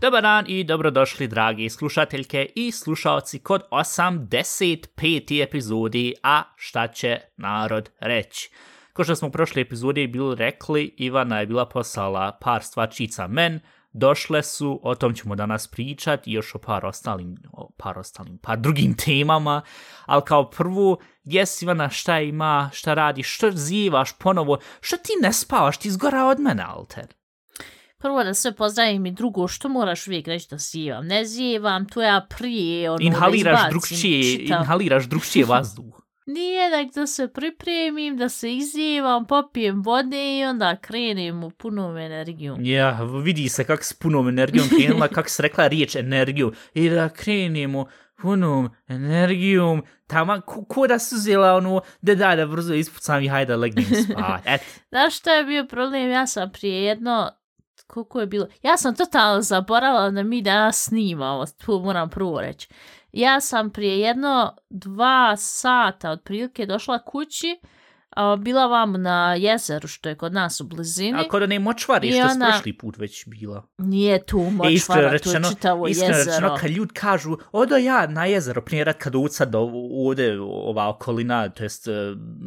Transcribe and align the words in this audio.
Dobar 0.00 0.22
dan 0.22 0.44
i 0.48 0.64
dobrodošli 0.64 1.28
dragi 1.28 1.68
slušateljke 1.70 2.48
i 2.54 2.72
slušalci 2.72 3.38
kod 3.38 3.62
85. 3.70 5.42
epizodi 5.42 6.14
A 6.22 6.42
šta 6.56 6.86
će 6.86 7.18
narod 7.36 7.90
reći. 8.00 8.50
Ko 8.92 9.04
što 9.04 9.16
smo 9.16 9.28
u 9.28 9.30
prošloj 9.30 9.62
epizodi 9.62 10.06
bili 10.06 10.36
rekli, 10.36 10.94
Ivana 10.96 11.40
je 11.40 11.46
bila 11.46 11.68
poslala 11.68 12.38
par 12.40 12.62
stvačica 12.62 13.26
men, 13.26 13.60
došle 13.98 14.42
su, 14.42 14.80
o 14.82 14.94
tom 14.94 15.14
ćemo 15.14 15.34
danas 15.34 15.66
pričati, 15.66 16.32
još 16.32 16.54
o 16.54 16.58
par 16.58 16.86
ostalim, 16.86 17.36
o 17.52 17.70
par 17.76 17.98
ostalim, 17.98 18.38
par 18.38 18.58
drugim 18.58 18.96
temama, 18.96 19.62
ali 20.06 20.22
kao 20.26 20.50
prvu, 20.50 20.98
jes 21.24 21.62
Ivana 21.62 21.88
šta 21.88 22.20
ima, 22.20 22.70
šta 22.72 22.94
radi, 22.94 23.22
što 23.22 23.50
zivaš 23.50 24.18
ponovo, 24.18 24.58
što 24.80 24.96
ti 24.96 25.12
ne 25.22 25.32
spavaš, 25.32 25.78
ti 25.78 25.90
zgora 25.90 26.24
od 26.24 26.40
mene, 26.40 26.62
Alter. 26.62 27.06
Prvo 27.98 28.24
da 28.24 28.34
sve 28.34 28.54
pozdravim 28.54 29.06
i 29.06 29.12
drugo, 29.12 29.48
što 29.48 29.68
moraš 29.68 30.06
uvijek 30.06 30.26
reći 30.26 30.46
da 30.50 30.58
zivam? 30.58 31.06
Ne 31.06 31.24
zivam, 31.24 31.88
to 31.88 32.02
ja 32.02 32.26
prije, 32.38 32.90
ono, 32.90 32.98
Inhaliraš 33.00 33.70
drugčije, 33.70 34.38
čitav. 34.38 34.60
inhaliraš 34.60 35.04
drugčije 35.04 35.44
vazduh. 35.44 35.97
Nije 36.28 36.70
da, 36.70 37.00
da 37.00 37.06
se 37.06 37.28
pripremim, 37.28 38.16
da 38.16 38.28
se 38.28 38.54
izzivam, 38.54 39.26
popijem 39.26 39.82
vode 39.82 40.38
i 40.38 40.44
onda 40.44 40.76
krenem 40.76 41.44
u 41.44 41.50
punom 41.50 41.96
energijom. 41.96 42.58
Ja, 42.64 43.02
vidi 43.22 43.48
se 43.48 43.64
kak 43.64 43.84
s 43.84 43.92
punom 43.92 44.28
energijom 44.28 44.68
krenula, 44.68 45.08
kak 45.08 45.28
se 45.28 45.42
rekla 45.42 45.66
riječ 45.66 45.96
energiju. 45.96 46.52
I 46.74 46.90
da 46.90 47.08
krenemo 47.08 47.86
punom 48.22 48.70
energijom, 48.88 49.82
tamo, 50.06 50.40
ko, 50.46 50.64
ko 50.64 50.86
da 50.86 50.98
su 50.98 51.16
zela 51.16 51.54
ono, 51.54 51.80
da 52.00 52.14
daj 52.14 52.36
da 52.36 52.46
brzo 52.46 52.74
ispucam 52.74 53.22
i 53.22 53.28
hajde 53.28 53.52
da 53.52 53.56
legnem 53.56 53.84
spavat. 53.84 54.42
Et, 54.46 54.60
Znaš 54.90 55.18
šta 55.18 55.32
je 55.32 55.44
bio 55.44 55.66
problem? 55.66 56.10
Ja 56.10 56.26
sam 56.26 56.52
prije 56.52 56.84
jedno, 56.84 57.30
koliko 57.86 58.20
je 58.20 58.26
bilo? 58.26 58.46
Ja 58.62 58.76
sam 58.76 58.94
totalno 58.94 59.42
zaboravila 59.42 60.10
da 60.10 60.22
mi 60.22 60.42
danas 60.42 60.84
snimamo, 60.84 61.44
tu 61.46 61.80
moram 61.80 62.10
prvo 62.10 62.40
reći. 62.40 62.68
Ja 63.12 63.40
sam 63.40 63.70
prije 63.70 64.00
jedno 64.00 64.56
dva 64.70 65.36
sata 65.36 66.10
otprilike 66.10 66.66
došla 66.66 67.04
kući, 67.04 67.60
a, 68.18 68.36
bila 68.36 68.66
vam 68.66 68.92
na 68.92 69.34
jezeru 69.34 69.88
što 69.88 70.08
je 70.08 70.14
kod 70.14 70.32
nas 70.32 70.60
u 70.60 70.64
blizini. 70.64 71.18
a 71.18 71.24
kod 71.24 71.42
one 71.42 71.58
močvari 71.58 72.08
I 72.08 72.12
što 72.12 72.22
ona- 72.22 72.46
prošli 72.46 72.72
put 72.72 72.96
već 72.98 73.26
bila. 73.26 73.66
Nije 73.78 74.24
tu 74.24 74.38
E, 74.38 74.50
močvara, 74.50 74.70
iskreno 74.70 75.18
tu 75.18 75.28
je 75.30 75.40
čitavo 75.50 75.88
iskreno 75.88 76.16
jezero. 76.16 76.32
rečeno, 76.32 76.56
kad 76.56 76.70
ljudi 76.70 76.94
kažu, 76.94 77.36
odo 77.52 77.76
ja 77.76 78.06
na 78.06 78.24
jezero, 78.24 78.60
prije 78.62 78.84
rad 78.84 78.98
kad 78.98 79.14
ucad 79.14 79.54
ovdje 79.54 80.40
ova 80.40 80.88
okolina, 80.88 81.48
to 81.48 81.62
jest, 81.62 81.88
e, 81.88 81.92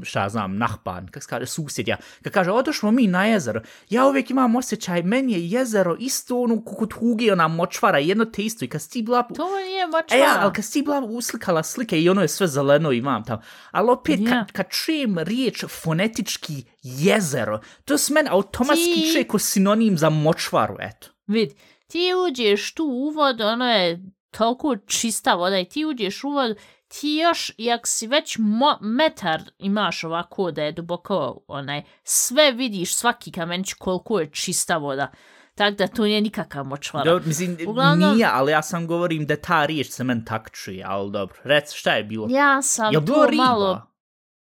šta 0.04 0.30
znam, 0.30 0.58
nahban, 0.58 1.08
kak 1.08 1.24
se 1.24 1.30
kaže, 1.30 1.46
susjedja, 1.46 1.98
kad 2.24 2.34
kaže, 2.34 2.52
odošmo 2.52 2.92
mi 2.92 3.08
na 3.08 3.26
jezero, 3.26 3.62
ja 3.90 4.06
uvijek 4.06 4.30
imam 4.30 4.56
osjećaj, 4.56 5.04
meni 5.04 5.34
je 5.34 5.50
jezero 5.50 5.96
isto 6.00 6.42
ono 6.42 6.64
kukut 6.64 6.94
hugi, 6.94 7.32
ona 7.32 7.48
močvara, 7.48 7.98
jedno 8.00 8.26
te 8.26 8.42
isto, 8.44 8.66
i 8.66 8.70
kad 8.70 8.82
si 8.82 9.02
bila... 9.02 9.24
To 9.26 9.44
nije 9.58 9.84
E 9.84 9.88
močvara. 9.88 10.24
ja, 10.24 10.38
ali 10.40 10.54
kad 10.54 10.66
si 10.66 10.82
bila 10.82 11.00
uslikala 11.02 11.64
slike 11.64 12.02
i 12.02 12.10
ono 12.10 12.22
je 12.22 12.28
sve 12.28 12.48
zeleno 12.48 12.92
imam 12.92 13.24
tamo. 13.24 13.42
Ali 13.72 13.90
opet, 13.92 14.20
kad, 14.30 14.52
kad 14.52 14.66
čujem 14.70 15.18
riječ 15.20 15.61
fonetički 15.68 16.64
jezero, 16.84 17.60
to 17.86 17.98
s 17.98 18.10
meni 18.10 18.30
automatski 18.32 18.94
Ti- 18.96 19.12
čuje 19.12 19.28
ko 19.28 19.40
sinonim 19.40 19.98
za 19.98 20.10
močvaru, 20.10 20.76
eto. 20.80 21.08
Vid, 21.28 21.50
ti 21.88 22.00
uđeš 22.28 22.74
tu 22.74 22.84
u 22.86 23.10
vodu, 23.10 23.44
ono 23.44 23.66
je 23.66 24.02
toliko 24.32 24.76
čista 24.78 25.34
voda 25.34 25.60
i 25.60 25.66
ti 25.66 25.86
uđeš 25.86 26.24
u 26.24 26.30
vodu, 26.30 26.56
ti 26.88 27.16
još, 27.16 27.52
jak 27.58 27.88
si 27.88 28.08
već 28.08 28.38
mo 28.40 28.78
metar 28.82 29.42
imaš 29.58 30.04
ovako 30.04 30.52
da 30.52 30.64
je 30.64 30.72
duboko, 30.72 31.44
onaj, 31.48 31.82
sve 32.04 32.52
vidiš, 32.52 32.96
svaki 32.96 33.32
kamenč 33.32 33.74
koliko 33.74 34.20
je 34.20 34.30
čista 34.32 34.78
voda. 34.78 35.12
Tako 35.56 35.76
da 35.76 35.88
to 35.88 36.04
nije 36.04 36.22
nikakav 36.22 36.66
močvara. 36.66 37.12
Dobro, 37.12 37.28
mislim, 37.28 37.58
Uglavnom- 37.68 38.14
nije, 38.16 38.28
ali 38.32 38.52
ja 38.52 38.62
sam 38.62 38.88
govorim 38.88 39.26
da 39.26 39.36
ta 39.36 39.66
riječ 39.66 39.90
se 39.90 40.04
meni 40.04 40.26
tak 40.26 40.50
čuje, 40.52 40.84
ali 40.88 41.12
dobro. 41.12 41.38
Rec, 41.44 41.74
šta 41.74 41.94
je 41.94 42.04
bilo? 42.04 42.28
Ja 42.30 42.62
sam 42.62 42.94
je 42.94 43.06
to 43.06 43.26
riba? 43.26 43.44
malo... 43.44 43.91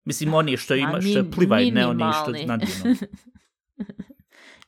Mislim, 0.08 0.34
oni 0.34 0.56
što 0.56 0.74
Ma, 0.74 0.80
ima, 0.80 1.00
što 1.00 1.08
min- 1.22 1.30
plivaju, 1.30 1.72
ne 1.72 1.86
oni 1.86 2.04
što 2.22 2.30
nadjeno. 2.46 2.96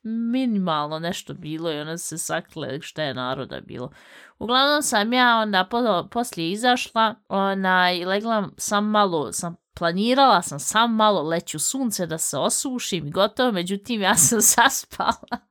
minimalno 0.33 0.99
nešto 0.99 1.35
bilo 1.35 1.73
i 1.73 1.81
ono 1.81 1.99
se 1.99 2.19
sakle 2.19 2.81
šta 2.83 3.03
je 3.03 3.15
naroda 3.15 3.61
bilo. 3.61 3.91
Uglavnom 4.39 4.83
sam 4.83 5.13
ja 5.13 5.37
onda 5.37 5.65
po, 5.71 6.09
poslije 6.11 6.51
izašla 6.51 7.15
ona, 7.29 7.93
i 7.93 8.05
legla 8.05 8.49
sam 8.57 8.91
malo, 8.91 9.33
sam 9.33 9.57
planirala 9.75 10.43
sam 10.43 10.59
sam 10.61 10.95
malo 10.95 11.23
leći 11.23 11.57
u 11.57 11.61
sunce 11.61 12.07
da 12.07 12.19
se 12.19 12.39
osušim 12.39 13.07
i 13.07 13.11
gotovo, 13.11 13.53
međutim 13.53 14.01
ja 14.01 14.15
sam 14.15 14.41
zaspala. 14.57 15.50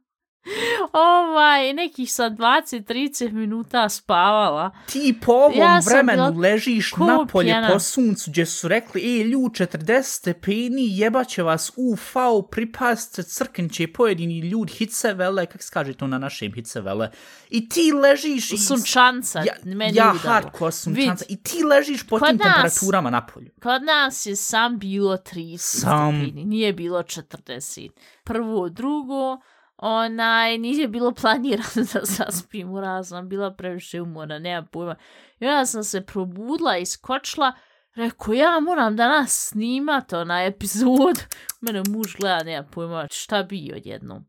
Ovaj, 0.93 1.73
nekih 1.73 2.13
sam 2.13 2.37
20-30 2.37 3.31
minuta 3.31 3.89
spavala. 3.89 4.71
Ti 4.85 5.15
po 5.21 5.31
ovom 5.33 5.57
Ja 5.57 5.79
vremenu 5.85 6.23
bila 6.25 6.41
ležiš 6.41 6.93
napolje 6.97 7.45
pijana. 7.45 7.69
po 7.69 7.79
suncu 7.79 8.31
gdje 8.31 8.45
su 8.45 8.67
rekli, 8.67 9.21
e, 9.21 9.23
lju, 9.23 9.39
40 9.39 10.01
stepeni, 10.03 10.97
jebaće 10.97 11.43
vas 11.43 11.71
UV, 11.75 11.99
pripast, 12.43 13.19
crknće 13.25 13.87
pojedini 13.87 14.39
ljud, 14.39 14.69
hitsevele, 14.69 15.45
kak 15.45 15.63
se 15.63 15.69
kaže 15.73 15.93
to 15.93 16.07
na 16.07 16.17
našem 16.17 16.53
hitsevele, 16.53 17.09
i 17.49 17.69
ti 17.69 17.91
ležiš 17.93 18.51
i... 18.51 18.57
Sunčanca, 18.57 19.39
ja, 19.39 19.53
meni 19.65 19.97
ja 19.97 20.13
hardcore 20.15 20.71
sunčanca, 20.71 21.25
Vid. 21.25 21.39
i 21.39 21.43
ti 21.43 21.63
ležiš 21.65 22.03
po 22.03 22.19
Kod 22.19 22.29
tim 22.29 22.37
nas- 22.37 22.43
temperaturama 22.45 23.09
napolju. 23.09 23.49
Kod 23.63 23.83
nas 23.83 24.25
je 24.25 24.35
sam 24.35 24.79
bilo 24.79 25.17
30 25.17 25.57
Sam. 25.57 26.21
stepeni, 26.21 26.45
nije 26.45 26.73
bilo 26.73 26.99
40. 26.99 27.89
Prvo, 28.23 28.69
drugo, 28.69 29.37
onaj, 29.81 30.57
nije 30.57 30.87
bilo 30.87 31.11
planirano 31.11 31.87
da 31.93 31.99
zaspim 32.17 32.71
u 32.71 32.81
raz, 32.81 33.13
bila 33.23 33.53
previše 33.53 34.01
umora, 34.01 34.39
nema 34.39 34.67
pojma. 34.71 34.95
I 35.39 35.45
onda 35.45 35.65
sam 35.65 35.83
se 35.83 36.05
probudila 36.05 36.77
i 36.77 36.85
skočila, 36.85 37.53
rekao, 37.95 38.33
ja 38.33 38.59
moram 38.59 38.95
danas 38.95 39.49
snimat 39.49 40.13
onaj 40.13 40.47
epizod. 40.47 41.23
Mene 41.61 41.83
muž 41.89 42.15
gleda, 42.19 42.43
nema 42.43 42.67
pojma, 42.71 43.07
šta 43.11 43.43
bi 43.43 43.71
odjednom. 43.75 44.25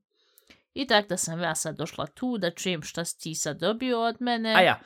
I 0.75 0.87
tako 0.87 1.09
da 1.09 1.17
sam 1.17 1.43
ja 1.43 1.55
sad 1.55 1.77
došla 1.77 2.07
tu 2.07 2.39
da 2.39 2.51
čujem 2.51 2.83
šta 2.83 3.05
si 3.05 3.19
ti 3.19 3.35
sad 3.35 3.59
dobio 3.59 4.01
od 4.01 4.17
mene. 4.21 4.55
A 4.55 4.61
ja, 4.61 4.81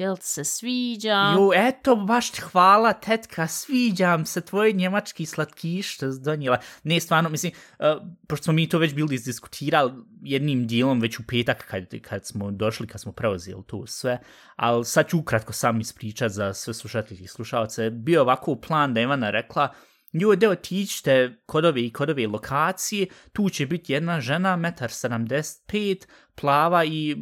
Jel 0.00 0.16
ti 0.16 0.26
se 0.26 0.44
sviđa? 0.44 1.32
Jo, 1.34 1.50
eto, 1.54 1.96
baš 1.96 2.30
ti 2.30 2.40
hvala, 2.40 2.92
tetka, 2.92 3.46
sviđam 3.46 4.26
se 4.26 4.40
tvoj 4.40 4.72
njemački 4.72 5.26
slatkiš 5.26 5.94
što 5.94 6.06
donijela. 6.12 6.58
Ne, 6.82 7.00
stvarno, 7.00 7.28
mislim, 7.28 7.52
uh, 7.78 7.86
pošto 8.28 8.44
smo 8.44 8.52
mi 8.52 8.68
to 8.68 8.78
već 8.78 8.94
bili 8.94 9.14
izdiskutirali 9.14 9.92
jednim 10.22 10.66
dijelom 10.66 11.00
već 11.00 11.18
u 11.18 11.22
petak 11.28 11.66
kad, 11.70 12.00
kad 12.02 12.26
smo 12.26 12.50
došli, 12.50 12.86
kad 12.86 13.00
smo 13.00 13.12
preuzeli 13.12 13.62
tu 13.66 13.84
sve, 13.86 14.18
ali 14.56 14.84
sad 14.84 15.08
ću 15.08 15.18
ukratko 15.18 15.52
sam 15.52 15.80
ispričat 15.80 16.32
za 16.32 16.54
sve 16.54 16.74
slušatelji 16.74 17.24
i 17.24 17.28
slušalce. 17.28 17.90
Bio 17.90 18.16
je 18.16 18.20
ovako 18.20 18.56
plan 18.56 18.94
da 18.94 19.00
Ivana 19.00 19.30
rekla, 19.30 19.74
Ljudi, 20.12 20.46
otićite 20.46 21.36
kod 21.46 21.64
ove 21.64 21.86
i 21.86 21.90
kod 21.90 22.10
ove 22.10 22.26
lokacije, 22.26 23.06
tu 23.32 23.50
će 23.50 23.66
biti 23.66 23.92
jedna 23.92 24.20
žena, 24.20 24.56
metar 24.56 24.90
75, 24.90 26.06
plava 26.34 26.84
i, 26.84 27.16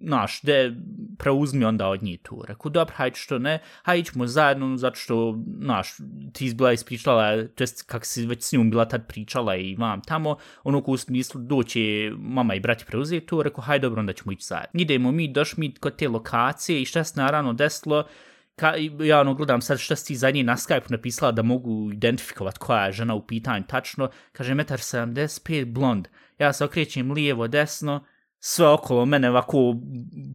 naš, 0.00 0.42
de 0.42 0.74
preuzmi 1.18 1.64
onda 1.64 1.88
od 1.88 2.02
njih 2.02 2.20
tu. 2.22 2.44
Reku, 2.48 2.70
dobro, 2.70 2.94
hajde 2.96 3.16
što 3.16 3.38
ne, 3.38 3.58
hajde 3.82 4.10
ćemo 4.10 4.26
zajedno, 4.26 4.76
zato 4.76 4.96
što, 4.96 5.38
naš, 5.58 5.96
ti 6.32 6.46
izbila 6.46 6.72
ispričala, 6.72 7.46
to 7.46 7.62
jest 7.62 7.82
kak 7.82 8.06
si 8.06 8.26
već 8.26 8.42
s 8.42 8.52
njom 8.52 8.70
bila 8.70 8.84
tad 8.84 9.06
pričala 9.08 9.56
i 9.56 9.76
vam 9.76 10.00
tamo, 10.00 10.36
ono 10.64 10.82
ko 10.82 10.90
u 10.90 10.96
smislu 10.96 11.40
doće 11.40 12.12
mama 12.18 12.54
i 12.54 12.60
brati 12.60 12.84
preuzeti 12.84 13.26
tu, 13.26 13.42
reku, 13.42 13.60
hajde 13.60 13.82
dobro, 13.82 14.00
onda 14.00 14.12
ćemo 14.12 14.32
ići 14.32 14.46
zajedno. 14.46 14.80
Idemo 14.80 15.12
mi, 15.12 15.32
došli 15.32 15.60
mi 15.60 15.74
kod 15.74 15.96
te 15.96 16.08
lokacije 16.08 16.82
i 16.82 16.84
šta 16.84 17.04
se 17.04 17.20
naravno 17.20 17.52
desilo, 17.52 18.04
ka, 18.58 18.74
ja 19.04 19.20
ono 19.20 19.34
gledam 19.34 19.60
sad 19.60 19.78
šta 19.78 19.96
si 19.96 20.06
ti 20.06 20.16
zadnji 20.16 20.42
na 20.42 20.56
Skype 20.56 20.90
napisala 20.90 21.32
da 21.32 21.42
mogu 21.42 21.92
identifikovat 21.92 22.58
koja 22.58 22.86
je 22.86 22.92
žena 22.92 23.14
u 23.14 23.26
pitanju 23.26 23.64
tačno, 23.68 24.10
kaže 24.32 24.54
1,75 24.54 25.64
blond, 25.64 26.08
ja 26.38 26.52
se 26.52 26.64
okrećem 26.64 27.12
lijevo, 27.12 27.48
desno, 27.48 28.04
sve 28.40 28.68
okolo 28.68 29.06
mene 29.06 29.30
ovako 29.30 29.74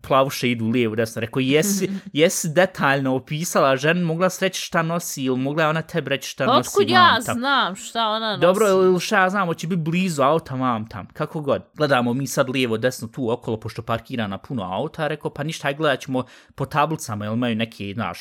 plavuše 0.07 0.51
idu 0.51 0.67
lijevo, 0.67 0.95
desno, 0.95 1.19
rekao, 1.19 1.39
jesi, 1.39 1.89
jesi 2.13 2.49
detaljno 2.49 3.15
opisala 3.15 3.75
ženu, 3.77 4.05
mogla 4.05 4.29
se 4.29 4.45
reći 4.45 4.61
šta 4.61 4.81
nosi 4.81 5.23
ili 5.23 5.37
mogla 5.37 5.69
ona 5.69 5.81
tebi 5.81 6.09
reći 6.09 6.29
šta 6.29 6.45
nosi, 6.45 6.69
Otkud 6.69 6.89
ja 6.89 7.19
tam. 7.25 7.35
znam 7.35 7.75
šta 7.75 8.07
ona 8.09 8.29
nosi? 8.29 8.41
Dobro, 8.41 8.67
ili 8.67 8.99
šta 8.99 9.21
ja 9.21 9.29
znam, 9.29 9.47
hoće 9.47 9.67
biti 9.67 9.81
blizu 9.81 10.21
auta, 10.21 10.55
mam 10.55 10.89
tam, 10.89 11.07
kako 11.13 11.41
god. 11.41 11.61
Gledamo 11.73 12.13
mi 12.13 12.27
sad 12.27 12.49
lijevo, 12.49 12.77
desno 12.77 13.07
tu 13.07 13.31
okolo, 13.31 13.59
pošto 13.59 13.81
parkira 13.81 14.27
na 14.27 14.37
puno 14.37 14.63
auta, 14.63 15.07
rekao, 15.07 15.33
pa 15.33 15.43
ništa, 15.43 15.67
aj 15.67 15.73
gledat 15.73 15.99
ćemo 15.99 16.23
po 16.55 16.65
tablicama, 16.65 17.25
jel 17.25 17.33
imaju 17.33 17.55
neke, 17.55 17.91
znaš, 17.93 18.19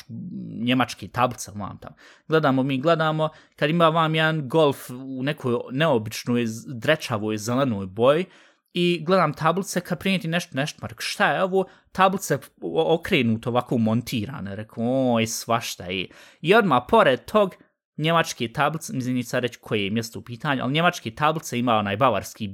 njemačke 0.61 1.07
tablice, 1.07 1.51
mam 1.55 1.77
tam. 1.77 1.91
Gledamo 2.27 2.63
mi, 2.63 2.77
gledamo, 2.77 3.29
kad 3.55 3.69
ima 3.69 3.89
vam 3.89 4.15
jedan 4.15 4.49
golf 4.49 4.89
u 4.89 5.23
nekoj 5.23 5.55
neobičnoj, 5.71 6.45
drečavoj, 6.67 7.37
zelenoj 7.37 7.85
boji, 7.85 8.25
i 8.73 9.03
gledam 9.05 9.33
tablice, 9.33 9.81
kad 9.81 9.99
prinijeti 9.99 10.27
nešto, 10.27 10.51
nešto, 10.55 10.79
Mark, 10.81 11.01
šta 11.01 11.33
je 11.33 11.43
ovo? 11.43 11.65
Tablice 11.91 12.37
okrenuto 12.85 13.49
ovako 13.49 13.77
montirane, 13.77 14.55
rekao, 14.55 15.13
oj, 15.13 15.27
svašta 15.27 15.85
je. 15.85 16.07
I 16.41 16.55
odmah, 16.55 16.83
pored 16.89 17.25
tog, 17.25 17.55
njemačke 17.97 18.53
tablice, 18.53 18.93
mislim, 18.93 19.15
nisam 19.15 19.39
reći 19.39 19.59
koje 19.61 19.83
je 19.83 19.89
mjesto 19.89 20.19
u 20.19 20.21
pitanju, 20.21 20.63
ali 20.63 20.73
njemačke 20.73 21.11
tablice 21.11 21.59
ima 21.59 21.73
onaj 21.73 21.97
bavarski 21.97 22.49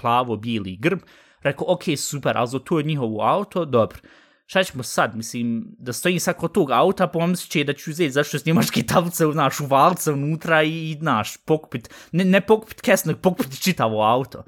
plavo-bijeli 0.00 0.76
grb, 0.76 0.98
rekao, 1.42 1.72
ok, 1.72 1.82
super, 1.96 2.38
ali 2.38 2.48
za 2.48 2.58
to 2.58 2.78
je 2.78 2.84
njihovo 2.84 3.22
auto, 3.22 3.64
dobro. 3.64 3.98
Šta 4.46 4.64
ćemo 4.64 4.82
sad, 4.82 5.16
mislim, 5.16 5.64
da 5.78 5.92
stojim 5.92 6.20
sad 6.20 6.36
kod 6.36 6.52
tog 6.52 6.70
auta, 6.70 7.06
pomislit 7.06 7.50
će 7.50 7.64
da 7.64 7.72
ću 7.72 7.90
uzeti 7.90 8.10
zašto 8.10 8.38
s 8.38 8.44
njemačke 8.44 8.82
tablice, 8.82 9.24
znaš, 9.32 9.60
u 9.60 9.66
valce 9.66 10.12
unutra 10.12 10.62
i, 10.62 10.96
znaš, 11.00 11.36
pokupit, 11.36 11.90
ne, 12.12 12.24
ne 12.24 12.40
pokupit 12.40 12.80
kesnog, 12.80 13.20
pokupit 13.20 13.62
čitavo 13.62 14.02
auto. 14.02 14.44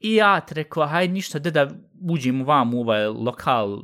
I 0.00 0.14
ja 0.14 0.40
te 0.40 0.54
rekao, 0.54 0.86
hajde 0.86 1.12
ništa, 1.12 1.38
da 1.38 1.50
da 1.50 1.70
uđem 2.00 2.44
vam 2.44 2.74
u 2.74 2.80
ovaj 2.80 3.06
lokal 3.06 3.78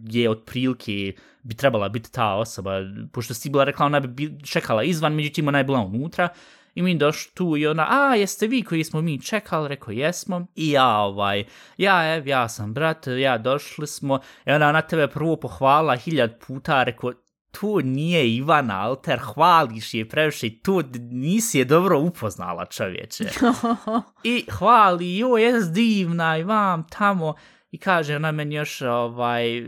gdje 0.00 0.30
otprilike 0.30 1.12
bi 1.42 1.54
trebala 1.54 1.88
biti 1.88 2.12
ta 2.12 2.34
osoba, 2.34 2.70
pošto 3.12 3.34
si 3.34 3.50
bila 3.50 3.64
rekla, 3.64 3.86
ona 3.86 4.00
bi 4.00 4.38
čekala 4.44 4.82
izvan, 4.82 5.14
međutim 5.14 5.48
ona 5.48 5.58
je 5.58 5.64
bila 5.64 5.80
unutra. 5.80 6.28
I 6.74 6.82
mi 6.82 6.98
došli 6.98 7.32
tu 7.34 7.56
i 7.56 7.66
ona, 7.66 7.86
a 7.90 8.14
jeste 8.14 8.46
vi 8.46 8.62
koji 8.62 8.84
smo 8.84 9.00
mi 9.00 9.22
čekali, 9.22 9.68
rekao 9.68 9.92
jesmo. 9.92 10.46
I 10.56 10.70
ja 10.70 10.98
ovaj, 10.98 11.44
ja 11.76 12.14
ev, 12.14 12.28
ja 12.28 12.48
sam 12.48 12.74
brat, 12.74 13.06
ja 13.06 13.38
došli 13.38 13.86
smo. 13.86 14.20
I 14.46 14.50
ona 14.50 14.72
na 14.72 14.82
tebe 14.82 15.08
prvo 15.08 15.36
pohvala 15.36 15.96
hiljad 15.96 16.38
puta, 16.46 16.82
rekao, 16.82 17.12
tu 17.50 17.80
nije 17.80 18.36
Ivana 18.36 18.80
Alter, 18.80 19.18
hvališ 19.18 19.94
je 19.94 20.08
previše, 20.08 20.58
tu 20.62 20.82
nisi 21.10 21.58
je 21.58 21.64
dobro 21.64 22.00
upoznala 22.00 22.66
čovječe. 22.66 23.24
I 24.24 24.44
hvali, 24.50 25.18
jo, 25.18 25.36
jes 25.36 25.64
divna 25.64 26.38
i 26.38 26.42
vam 26.42 26.86
tamo. 26.88 27.34
I 27.70 27.78
kaže 27.78 28.16
ona 28.16 28.32
meni 28.32 28.54
još, 28.54 28.82
ovaj, 28.82 29.58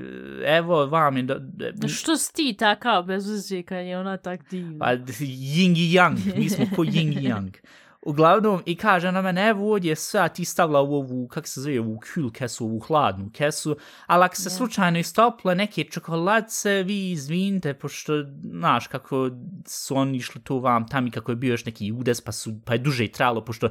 evo 0.59 0.87
vam 0.87 1.17
je... 1.17 1.23
Do, 1.23 1.89
Što 1.89 2.17
si 2.17 2.33
ti 2.33 2.57
takav 2.59 3.03
bez 3.03 3.29
uzije 3.29 3.63
kad 3.63 3.87
je 3.87 3.99
ona 3.99 4.17
tak 4.17 4.51
divna? 4.51 4.79
Pa 4.79 4.93
yin 4.95 5.77
i 5.77 5.97
yang, 5.97 6.37
mi 6.37 6.49
smo 6.49 6.67
ko 6.77 6.83
yin 6.83 7.21
i 7.21 7.29
yang. 7.29 7.51
Uglavnom, 8.03 8.63
i 8.67 8.77
kaže 8.77 9.09
ona 9.09 9.23
mene, 9.23 9.49
evo 9.49 9.73
ovdje 9.73 9.97
sve, 9.97 10.21
a 10.21 10.29
ti 10.29 10.45
stavila 10.45 10.81
u 10.81 10.95
ovu, 10.95 11.29
kak 11.29 11.49
se 11.49 11.61
zove, 11.61 11.81
u 11.81 11.97
kül 11.97 12.33
kesu, 12.33 12.67
u 12.67 12.79
hladnu 12.81 13.31
kesu, 13.33 13.77
ali 14.07 14.25
ako 14.25 14.37
se 14.37 14.51
yeah. 14.51 14.57
slučajno 14.57 14.99
istople 14.99 15.55
neke 15.55 15.85
čokoladce, 15.85 16.83
vi 16.83 17.11
izvinite, 17.11 17.75
pošto, 17.75 18.25
znaš, 18.45 18.87
kako 18.87 19.31
su 19.67 19.97
oni 19.97 20.17
išli 20.19 20.41
tu 20.43 20.59
vam 20.59 20.89
tam 20.89 21.07
i 21.07 21.11
kako 21.11 21.33
je 21.33 21.37
bio 21.37 21.51
još 21.51 21.65
neki 21.65 21.93
udes, 21.93 22.21
pa, 22.21 22.33
su, 22.33 22.55
pa 22.65 22.73
je 22.73 22.79
duže 22.79 23.05
i 23.05 23.13
tralo, 23.13 23.45
pošto 23.45 23.69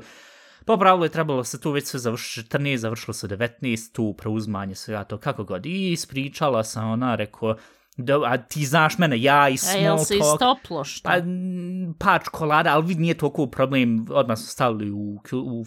Po 0.66 0.78
pravilu 0.78 1.06
je 1.06 1.10
trebalo 1.10 1.44
se 1.44 1.60
tu 1.62 1.72
već 1.72 1.88
sve 1.88 2.00
završiti, 2.00 2.50
14, 2.50 2.76
završilo 2.78 3.14
se 3.14 3.28
19, 3.28 3.92
tu 3.92 4.14
preuzmanje 4.18 4.76
svega 4.76 5.04
to 5.04 5.18
kako 5.18 5.44
god. 5.44 5.66
I 5.66 5.92
ispričala 5.92 6.64
sam 6.64 6.90
ona, 6.90 7.16
rekao, 7.16 7.56
Do, 7.98 8.24
a 8.26 8.38
ti 8.38 8.66
znaš 8.66 8.98
mene, 8.98 9.22
ja 9.22 9.50
i 9.50 9.58
small 9.58 9.74
talk. 9.74 9.84
A 9.84 9.86
jel 9.86 9.98
se 9.98 10.18
istoplo 10.18 10.84
šta? 10.84 11.10
Pa, 11.10 11.16
pa 12.00 12.20
čokolada, 12.20 12.74
ali 12.74 12.86
vid 12.86 13.00
nije 13.00 13.14
toliko 13.14 13.48
problem, 13.48 14.06
odmah 14.10 14.38
su 14.38 14.48
stavili 14.48 14.92
u, 14.92 15.22
u, 15.32 15.38
u, 15.38 15.66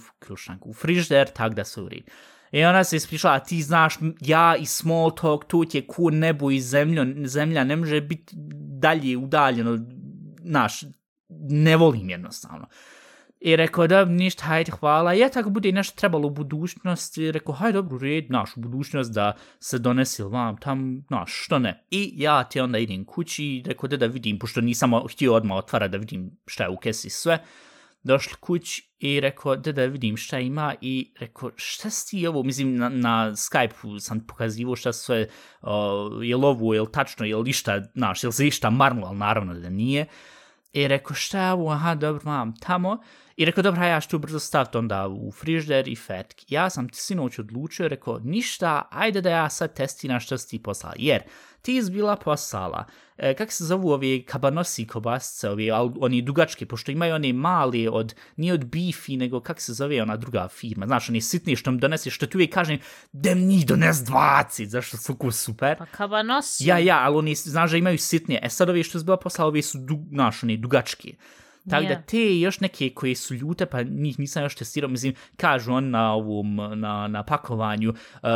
u 0.61 0.75
frižder, 0.75 1.29
tak 1.29 1.55
da 1.55 1.65
se 1.65 1.81
uri. 1.81 2.05
I 2.53 2.65
ona 2.65 2.85
se 2.85 2.97
ispričala, 2.97 3.35
a 3.35 3.41
ti 3.41 3.63
znaš, 3.63 3.95
ja 4.21 4.57
i 4.57 4.67
small 4.67 5.11
talk, 5.15 5.45
tu 5.45 5.65
ti 5.65 5.79
je 5.79 5.87
ku 5.87 6.11
nebo 6.11 6.51
i 6.51 6.61
zemljo, 6.61 7.07
zemlja, 7.25 7.65
ne 7.65 7.77
može 7.77 8.01
biti 8.01 8.37
dalje 8.81 9.17
udaljeno, 9.17 9.79
znaš, 10.45 10.85
ne 11.49 11.77
volim 11.77 12.11
jednostavno. 12.11 12.67
I 13.45 13.57
rekao, 13.57 13.87
da, 13.87 14.05
ništa, 14.05 14.45
hajde, 14.45 14.73
hvala. 14.73 15.13
Ja 15.13 15.29
tako 15.29 15.51
bude 15.51 15.73
nešto 15.73 16.01
trebalo 16.01 16.27
u 16.27 16.31
budućnosti. 16.31 17.33
Rekao, 17.33 17.55
hajde, 17.55 17.77
dobro, 17.77 17.99
red, 17.99 18.31
naš, 18.31 18.57
u 18.57 18.61
budućnost 18.61 19.13
da 19.13 19.37
se 19.61 19.79
donesi 19.79 20.23
vam 20.23 20.57
tam, 20.57 21.05
naš, 21.11 21.45
što 21.45 21.59
ne. 21.59 21.85
I 21.91 22.13
ja 22.17 22.45
ti 22.45 22.61
onda 22.61 22.79
idem 22.79 23.05
kući, 23.05 23.63
rekao, 23.67 23.89
da 23.89 23.97
da 23.97 24.07
vidim, 24.07 24.39
pošto 24.39 24.61
nisam 24.61 24.93
htio 25.11 25.35
odmah 25.35 25.59
otvara 25.59 25.89
da 25.89 25.99
vidim 25.99 26.31
šta 26.47 26.65
je 26.65 26.71
u 26.71 26.77
kesi 26.77 27.11
sve. 27.11 27.39
Došli 28.03 28.35
kući 28.41 28.89
i 28.99 29.21
rekao, 29.21 29.57
da 29.57 29.73
da 29.73 29.85
vidim 29.85 30.17
šta 30.17 30.39
ima 30.39 30.75
i 30.81 31.13
rekao, 31.21 31.51
šta 31.57 31.91
si 31.91 32.27
ovo, 32.27 32.43
mislim, 32.43 32.77
na, 32.77 32.89
na 32.89 33.31
Skype-u 33.31 33.99
sam 34.01 34.27
pokazivo 34.27 34.77
šta 34.77 34.93
sve, 34.93 35.29
uh, 35.63 35.69
je 36.23 36.37
li 36.37 36.45
ovo, 36.45 36.75
je 36.75 36.81
li 36.81 36.93
tačno, 36.93 37.27
je 37.27 37.37
li 37.37 37.51
išta, 37.51 37.83
naš, 37.95 38.25
je 38.25 38.27
li 38.27 38.33
se 38.33 38.47
išta 38.47 38.71
marnulo, 38.71 39.07
ali 39.07 39.19
naravno 39.19 39.55
da 39.55 39.71
nije. 39.71 40.07
I 40.75 40.89
rekao, 40.89 41.15
šta 41.15 41.47
je 41.47 41.53
ovo, 41.53 41.71
aha, 41.71 41.95
dobro, 41.95 42.23
mam, 42.25 42.57
tamo. 42.57 42.99
I 43.37 43.45
rekao, 43.45 43.63
dobra, 43.63 43.87
ja 43.87 44.01
ću 44.01 44.19
brzo 44.19 44.39
staviti 44.39 44.79
onda 44.79 45.09
u 45.09 45.33
frižder 45.33 45.89
i 45.89 45.97
fetk. 45.97 46.39
Ja 46.49 46.71
sam 46.71 46.89
ti 46.89 46.99
sinoć 46.99 47.39
odlučio, 47.39 47.89
rekao, 47.89 48.19
ništa, 48.19 48.89
ajde 48.91 49.21
da 49.21 49.31
ja 49.31 49.51
sad 49.51 49.75
testiram 49.75 50.21
što 50.21 50.39
si 50.39 50.49
ti 50.49 50.63
poslala. 50.63 50.95
Jer 50.99 51.23
ti 51.65 51.77
izbila 51.77 52.17
poslala, 52.17 52.85
e, 53.17 53.35
kak 53.35 53.53
se 53.53 53.65
zovu 53.65 53.91
ovi 53.91 54.25
kabanosi 54.29 54.87
kobasce, 54.87 55.51
ovi, 55.51 55.71
oni 56.01 56.23
dugački, 56.23 56.67
pošto 56.67 56.93
imaju 56.93 57.15
oni 57.15 57.33
mali 57.33 57.89
od, 57.89 58.15
nije 58.37 58.53
od 58.55 58.65
bifi, 58.65 59.17
nego 59.17 59.41
kak 59.41 59.61
se 59.61 59.73
zove 59.73 60.03
ona 60.03 60.17
druga 60.17 60.49
firma. 60.49 60.87
Znaš, 60.87 61.09
oni 61.09 61.21
sitni 61.21 61.57
što 61.57 61.71
mi 61.71 61.79
donesi, 61.79 62.11
što 62.11 62.27
ti 62.27 62.37
uvijek 62.37 62.55
kažem, 62.55 62.79
dem 63.13 63.47
njih 63.47 63.67
dones 63.67 63.97
20, 63.97 64.67
zašto 64.67 64.97
su 64.97 65.17
ku 65.17 65.31
super. 65.31 65.79
Pa 65.79 65.87
kabanosi. 65.87 66.67
Ja, 66.67 66.79
ja, 66.79 67.01
ali 67.03 67.17
oni, 67.17 67.35
znaš, 67.35 67.71
da 67.71 67.77
imaju 67.77 67.99
sitnije. 67.99 68.41
E 68.43 68.51
sad 68.51 68.69
ovi 68.69 68.83
što 68.83 68.99
izbila 68.99 69.17
poslala, 69.17 69.49
ovi 69.49 69.63
su, 69.63 69.79
du, 69.79 70.05
znaš, 70.13 70.43
oni 70.43 70.57
dugački. 70.57 71.17
Tako 71.71 71.85
yeah. 71.85 71.89
da 71.89 72.03
te 72.03 72.39
još 72.39 72.61
neke 72.61 72.91
koje 72.91 73.15
su 73.15 73.35
ljute, 73.35 73.67
pa 73.67 73.83
njih 73.83 74.19
nisam 74.19 74.43
još 74.43 74.55
testirao, 74.55 74.91
mislim, 74.91 75.15
kažu 75.37 75.73
on 75.73 75.91
na 75.91 76.13
ovom, 76.13 76.57
na, 76.75 77.09
na 77.09 77.23
pakovanju, 77.23 77.91
uh, 77.91 78.29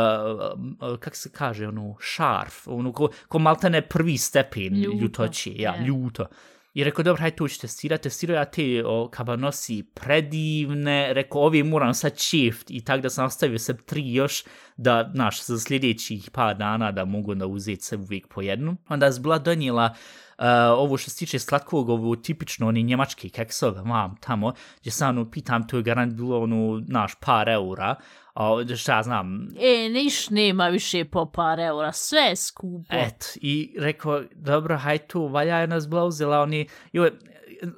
uh, 0.91 0.97
kak 0.99 1.15
se 1.15 1.29
kaže, 1.31 1.67
ono, 1.67 1.95
šarf, 1.99 2.67
ono, 2.67 2.93
ko, 2.93 3.09
ko 3.27 3.39
maltene 3.39 3.81
prvi 3.81 4.17
stepen 4.17 4.81
ljuto. 4.81 4.97
ljutoći, 4.97 5.55
ja, 5.57 5.73
yeah. 5.73 5.85
ljuto. 5.85 6.25
I 6.73 6.83
rekao, 6.83 7.03
dobro, 7.03 7.21
hajde 7.21 7.35
to 7.35 7.47
ću 7.47 7.61
testirati. 7.61 8.03
Testirao 8.03 8.35
ja 8.35 8.45
te 8.45 8.83
o, 8.85 9.09
kabanosi 9.11 9.83
predivne. 9.93 11.13
Rekao, 11.13 11.41
ovi 11.41 11.63
moram 11.63 11.93
sad 11.93 12.17
shift. 12.17 12.71
I 12.71 12.83
tako 12.85 13.01
da 13.01 13.09
sam 13.09 13.25
ostavio 13.25 13.59
se 13.59 13.77
tri 13.77 14.13
još 14.13 14.43
da, 14.77 15.11
znaš, 15.13 15.45
za 15.45 15.59
sljedećih 15.59 16.31
par 16.31 16.57
dana 16.57 16.91
da 16.91 17.05
mogu 17.05 17.35
da 17.35 17.47
uzeti 17.47 17.83
se 17.83 17.97
uvijek 17.97 18.27
po 18.27 18.41
jednu. 18.41 18.75
Onda 18.89 19.05
je 19.05 19.19
bila 19.19 19.39
donijela 19.39 19.95
uh, 20.39 20.45
ovo 20.77 20.97
što 20.97 21.11
se 21.11 21.17
tiče 21.17 21.39
slatkog, 21.39 21.89
ovo 21.89 22.15
tipično, 22.15 22.67
oni 22.67 22.83
njemački 22.83 23.29
keksove, 23.29 23.83
mam, 23.83 24.15
tamo, 24.21 24.53
gdje 24.79 24.91
sam 24.91 25.09
ono, 25.09 25.31
pitam, 25.31 25.67
to 25.67 25.77
je 25.77 25.83
garant 25.83 26.13
bilo, 26.13 26.41
ono, 26.41 26.83
naš, 26.87 27.15
par 27.19 27.49
eura, 27.49 27.95
a 28.39 28.75
šta 28.75 29.03
znam... 29.03 29.47
E, 29.59 29.89
niš 29.89 30.29
nema 30.29 30.67
više 30.67 31.05
po 31.05 31.25
par 31.25 31.59
eura, 31.59 31.91
sve 31.91 32.21
je 32.21 32.35
skupo. 32.35 32.95
Et, 32.95 33.37
i 33.41 33.75
rekao, 33.79 34.23
dobro, 34.35 34.77
haj 34.77 34.97
tu, 34.97 35.27
valja 35.27 35.57
je 35.57 35.67
nas 35.67 35.89
bila 35.89 36.05
uzela, 36.05 36.41
oni, 36.41 36.67
joj, 36.93 37.11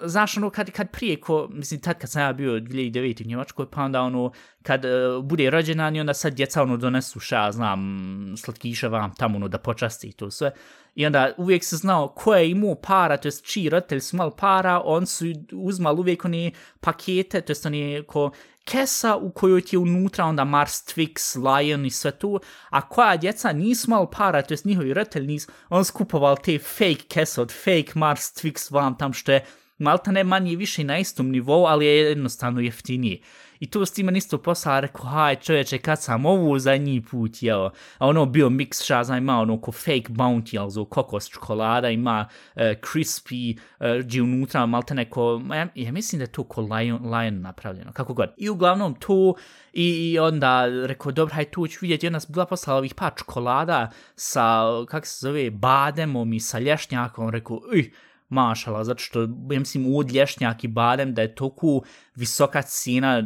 znaš, 0.04 0.38
ono, 0.38 0.50
kad, 0.50 0.72
kad 0.72 0.92
prije, 0.92 1.20
ko, 1.20 1.48
mislim, 1.52 1.80
tad 1.80 2.00
kad 2.00 2.10
sam 2.10 2.22
ja 2.22 2.34
bio 2.34 2.52
2009. 2.60 3.26
u 3.26 3.28
Njemačkoj, 3.28 3.72
pa 3.72 3.84
onda, 3.84 4.02
ono, 4.02 4.32
kad 4.64 4.86
uh, 4.86 5.24
bude 5.24 5.50
rođena, 5.50 5.92
i 5.96 6.00
onda 6.00 6.14
sad 6.14 6.34
djeca, 6.34 6.62
ono, 6.62 6.78
donesu 6.78 7.20
ša, 7.20 7.52
znam, 7.52 8.34
slatkiša 8.38 8.88
vam 8.88 9.16
tamo, 9.16 9.36
ono, 9.36 9.48
da 9.48 9.58
počasti 9.58 10.08
i 10.08 10.12
to 10.12 10.32
sve. 10.32 10.52
I 10.96 11.06
onda 11.06 11.32
uvijek 11.38 11.64
se 11.64 11.76
znao 11.76 12.08
ko 12.08 12.36
je 12.36 12.50
imao 12.50 12.76
para, 12.76 13.18
to 13.18 13.28
jest 13.28 13.46
čiji 13.46 13.70
roditelj 13.70 14.00
su 14.00 14.16
imali 14.16 14.32
para, 14.38 14.82
on 14.86 15.06
su 15.06 15.26
uzmali 15.52 16.00
uvijek 16.00 16.26
one 16.26 16.52
pakete, 16.80 17.42
to 17.42 17.52
jest 17.52 17.66
one 17.66 18.04
ko 18.08 18.32
kesa 18.66 19.16
u 19.16 19.32
kojoj 19.32 19.62
ti 19.62 19.76
je 19.76 19.80
unutra 19.80 20.26
onda 20.26 20.44
Mars, 20.44 20.72
Twix, 20.72 21.38
Lion 21.38 21.86
i 21.86 21.90
sve 21.90 22.12
to, 22.12 22.40
a 22.70 22.82
koja 22.82 23.18
djeca 23.18 23.52
nisu 23.52 23.86
imali 23.88 24.08
para, 24.12 24.42
to 24.42 24.54
jest 24.54 24.66
njihovi 24.66 24.94
roditelji 24.94 25.28
nisu, 25.28 25.52
on 25.70 25.86
skupoval 25.86 26.38
te 26.44 26.60
fake 26.60 27.04
kese 27.08 27.42
od 27.42 27.52
fake 27.52 27.92
Mars, 27.96 28.22
Twix 28.22 28.74
vam 28.74 28.98
tam 28.98 29.14
što 29.14 29.32
je 29.32 29.46
malta 29.78 30.12
ne 30.12 30.24
manje 30.24 30.56
više 30.56 30.84
na 30.84 31.00
istom 31.00 31.32
nivou, 31.32 31.66
ali 31.66 31.86
je 31.86 31.96
jednostavno 31.96 32.62
jeftinije. 32.62 33.20
I 33.62 33.68
to 33.68 33.86
s 33.86 33.92
time 33.92 34.18
isto 34.18 34.38
posla 34.38 34.80
rekao, 34.80 35.06
haj 35.06 35.36
čovječe, 35.36 35.78
kad 35.78 36.02
sam 36.02 36.26
ovo 36.26 36.60
zadnji 36.60 37.02
put 37.02 37.44
jeo, 37.44 37.72
a 37.98 38.08
ono 38.08 38.26
bio 38.26 38.50
mix 38.50 38.86
šaza, 38.86 39.18
ima 39.18 39.40
ono 39.40 39.62
ko 39.62 39.72
fake 39.72 40.10
bounty, 40.10 40.60
ali 40.60 40.72
zo 40.72 40.86
kokos 40.86 41.30
čokolada, 41.30 41.90
ima 41.90 42.28
uh, 42.56 42.62
crispy, 42.62 43.60
uh, 43.80 43.88
gdje 44.06 44.22
unutra 44.22 44.66
malte 44.66 44.96
neko, 44.96 45.42
ja, 45.54 45.68
ja 45.76 45.92
mislim 45.92 46.20
da 46.20 46.24
je 46.24 46.32
to 46.32 46.44
ko 46.44 46.62
lion, 46.62 47.14
lion 47.14 47.42
napravljeno, 47.42 47.92
kako 47.92 48.14
god. 48.14 48.30
I 48.38 48.50
uglavnom 48.50 48.96
tu, 48.96 49.36
i, 49.74 50.12
i 50.12 50.20
onda 50.20 50.66
rekao, 50.86 51.12
dobro, 51.12 51.36
haj 51.36 51.46
tu 51.46 51.68
ću 51.68 51.78
vidjeti, 51.82 52.06
jedna 52.06 52.20
bila 52.28 52.46
poslala 52.46 52.78
ovih 52.78 52.94
pa 52.96 53.10
čokolada 53.10 53.92
sa, 54.16 54.64
kak 54.88 55.06
se 55.06 55.18
zove, 55.20 55.50
bademom 55.50 56.34
i 56.34 56.40
sa 56.40 56.60
lješnjakom, 56.60 57.30
rekao, 57.30 57.62
uj, 57.74 57.92
mašala, 58.32 58.84
zato 58.84 59.00
što, 59.00 59.22
ja 59.52 59.60
mislim, 59.60 59.86
u 59.88 60.04
lješnjak 60.14 60.64
i 60.64 60.68
badem 60.68 61.14
da 61.14 61.22
je 61.22 61.36
toku 61.36 61.84
visoka 62.16 62.62
cena, 62.62 63.18
e, 63.18 63.24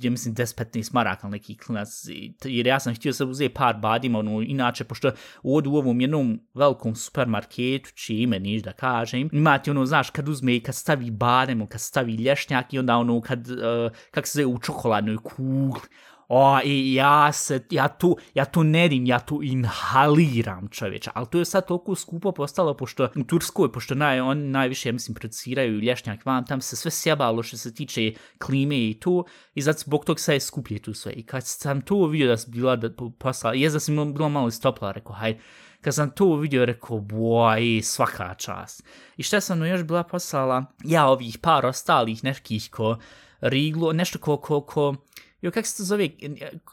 ja 0.00 0.10
mislim, 0.10 0.34
10-15 0.34 0.94
maraka 0.94 1.26
ili 1.26 1.30
neki 1.30 1.56
klinac, 1.56 1.88
jer 2.44 2.66
ja 2.66 2.80
sam 2.80 2.94
htio 2.94 3.12
se 3.12 3.24
uzeti 3.24 3.54
par 3.54 3.76
badima, 3.76 4.18
ono, 4.18 4.42
inače, 4.42 4.84
pošto 4.84 5.10
odu 5.42 5.70
u 5.70 5.76
ovom 5.76 6.00
jednom 6.00 6.40
velikom 6.54 6.94
supermarketu, 6.94 7.90
čije 7.94 8.22
ime 8.22 8.38
niš 8.38 8.62
da 8.62 8.72
kažem, 8.72 9.28
imate 9.32 9.70
ono, 9.70 9.86
znaš, 9.86 10.10
kad 10.10 10.28
uzme 10.28 10.56
i 10.56 10.60
kad 10.60 10.74
stavi 10.74 11.10
badem, 11.10 11.66
kad 11.66 11.80
stavi 11.80 12.14
lješnjak 12.14 12.74
i 12.74 12.78
onda 12.78 12.96
ono, 12.96 13.20
kad, 13.20 13.50
uh, 13.50 13.56
kak 14.10 14.26
se 14.26 14.42
zove, 14.42 14.46
u 14.46 14.58
čokoladnoj 14.58 15.16
kugli, 15.16 15.80
O, 16.28 16.60
i 16.64 16.94
ja 16.94 17.32
se, 17.32 17.66
ja 17.70 17.88
tu, 17.88 18.16
ja 18.34 18.44
tu 18.44 18.64
nedim, 18.64 19.06
ja 19.06 19.18
tu 19.18 19.40
inhaliram 19.42 20.68
čovječa, 20.68 21.10
ali 21.14 21.26
to 21.26 21.38
je 21.38 21.44
sad 21.44 21.66
toliko 21.66 21.94
skupo 21.94 22.32
postalo, 22.32 22.74
pošto 22.74 23.08
u 23.16 23.24
Turskoj, 23.24 23.72
pošto 23.72 23.94
naj, 23.94 24.20
oni 24.20 24.44
najviše, 24.44 24.88
ja 24.88 24.92
mislim, 24.92 25.14
produciraju 25.14 25.80
lješnjak 25.80 26.26
van, 26.26 26.44
tam 26.44 26.60
se 26.60 26.76
sve 26.76 26.90
sjebalo 26.90 27.42
što 27.42 27.56
se 27.56 27.74
tiče 27.74 28.12
klime 28.38 28.76
i 28.76 29.00
tu, 29.00 29.26
i 29.54 29.62
zato 29.62 29.78
zbog 29.78 30.04
tog 30.04 30.20
sad 30.20 30.32
je 30.32 30.40
skuplje 30.40 30.78
tu 30.78 30.94
sve. 30.94 31.12
I 31.12 31.26
kad 31.26 31.46
sam 31.46 31.80
to 31.80 32.06
vidio 32.06 32.28
da 32.28 32.36
sam 32.36 32.52
bila 32.52 32.76
da 32.76 32.90
poslala, 33.18 33.54
je 33.54 33.70
da 33.70 33.80
sam 33.80 34.14
bilo 34.14 34.28
malo 34.28 34.48
istopla, 34.48 34.92
rekao, 34.92 35.12
hajde, 35.12 35.40
kad 35.80 35.94
sam 35.94 36.10
to 36.10 36.36
vidio, 36.36 36.64
rekao, 36.64 37.00
boj, 37.00 37.80
svaka 37.82 38.34
čast. 38.34 38.84
I 39.16 39.22
šta 39.22 39.40
sam 39.40 39.66
još 39.66 39.82
bila 39.82 40.02
poslala? 40.02 40.64
Ja, 40.84 41.06
ovih 41.06 41.38
par 41.38 41.66
ostalih 41.66 42.24
nekih 42.24 42.70
ko 42.70 42.98
riglo, 43.40 43.92
nešto 43.92 44.18
ko, 44.18 44.36
ko, 44.36 44.60
ko, 44.60 44.94
jo, 45.42 45.50
se 45.62 45.76
to 45.76 45.84
zove, 45.84 46.08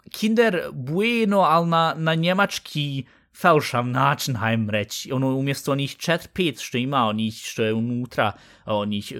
Kinder 0.09 0.69
Bueno, 0.73 1.39
ali 1.39 1.69
na, 1.69 1.93
na 1.97 2.15
njemački 2.15 3.05
felšav 3.41 3.87
način, 3.87 4.35
hajm 4.35 4.69
reći, 4.69 5.11
ono, 5.11 5.35
umjesto 5.35 5.71
onih 5.71 5.95
4-5 5.97 6.59
što 6.59 6.77
ima, 6.77 7.05
onih 7.05 7.33
što 7.33 7.63
je 7.63 7.73
unutra, 7.73 8.31
onih, 8.65 9.13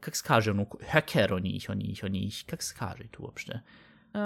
kak 0.00 0.16
se 0.16 0.24
kaže, 0.26 0.50
ono, 0.50 0.66
hacker 0.90 1.34
onih, 1.34 1.66
onih, 1.70 2.00
onih, 2.04 2.44
kak 2.46 2.62
se 2.62 2.74
kaže 2.78 3.04
tu 3.10 3.22
uopšte? 3.22 3.60
Uh, 4.14 4.20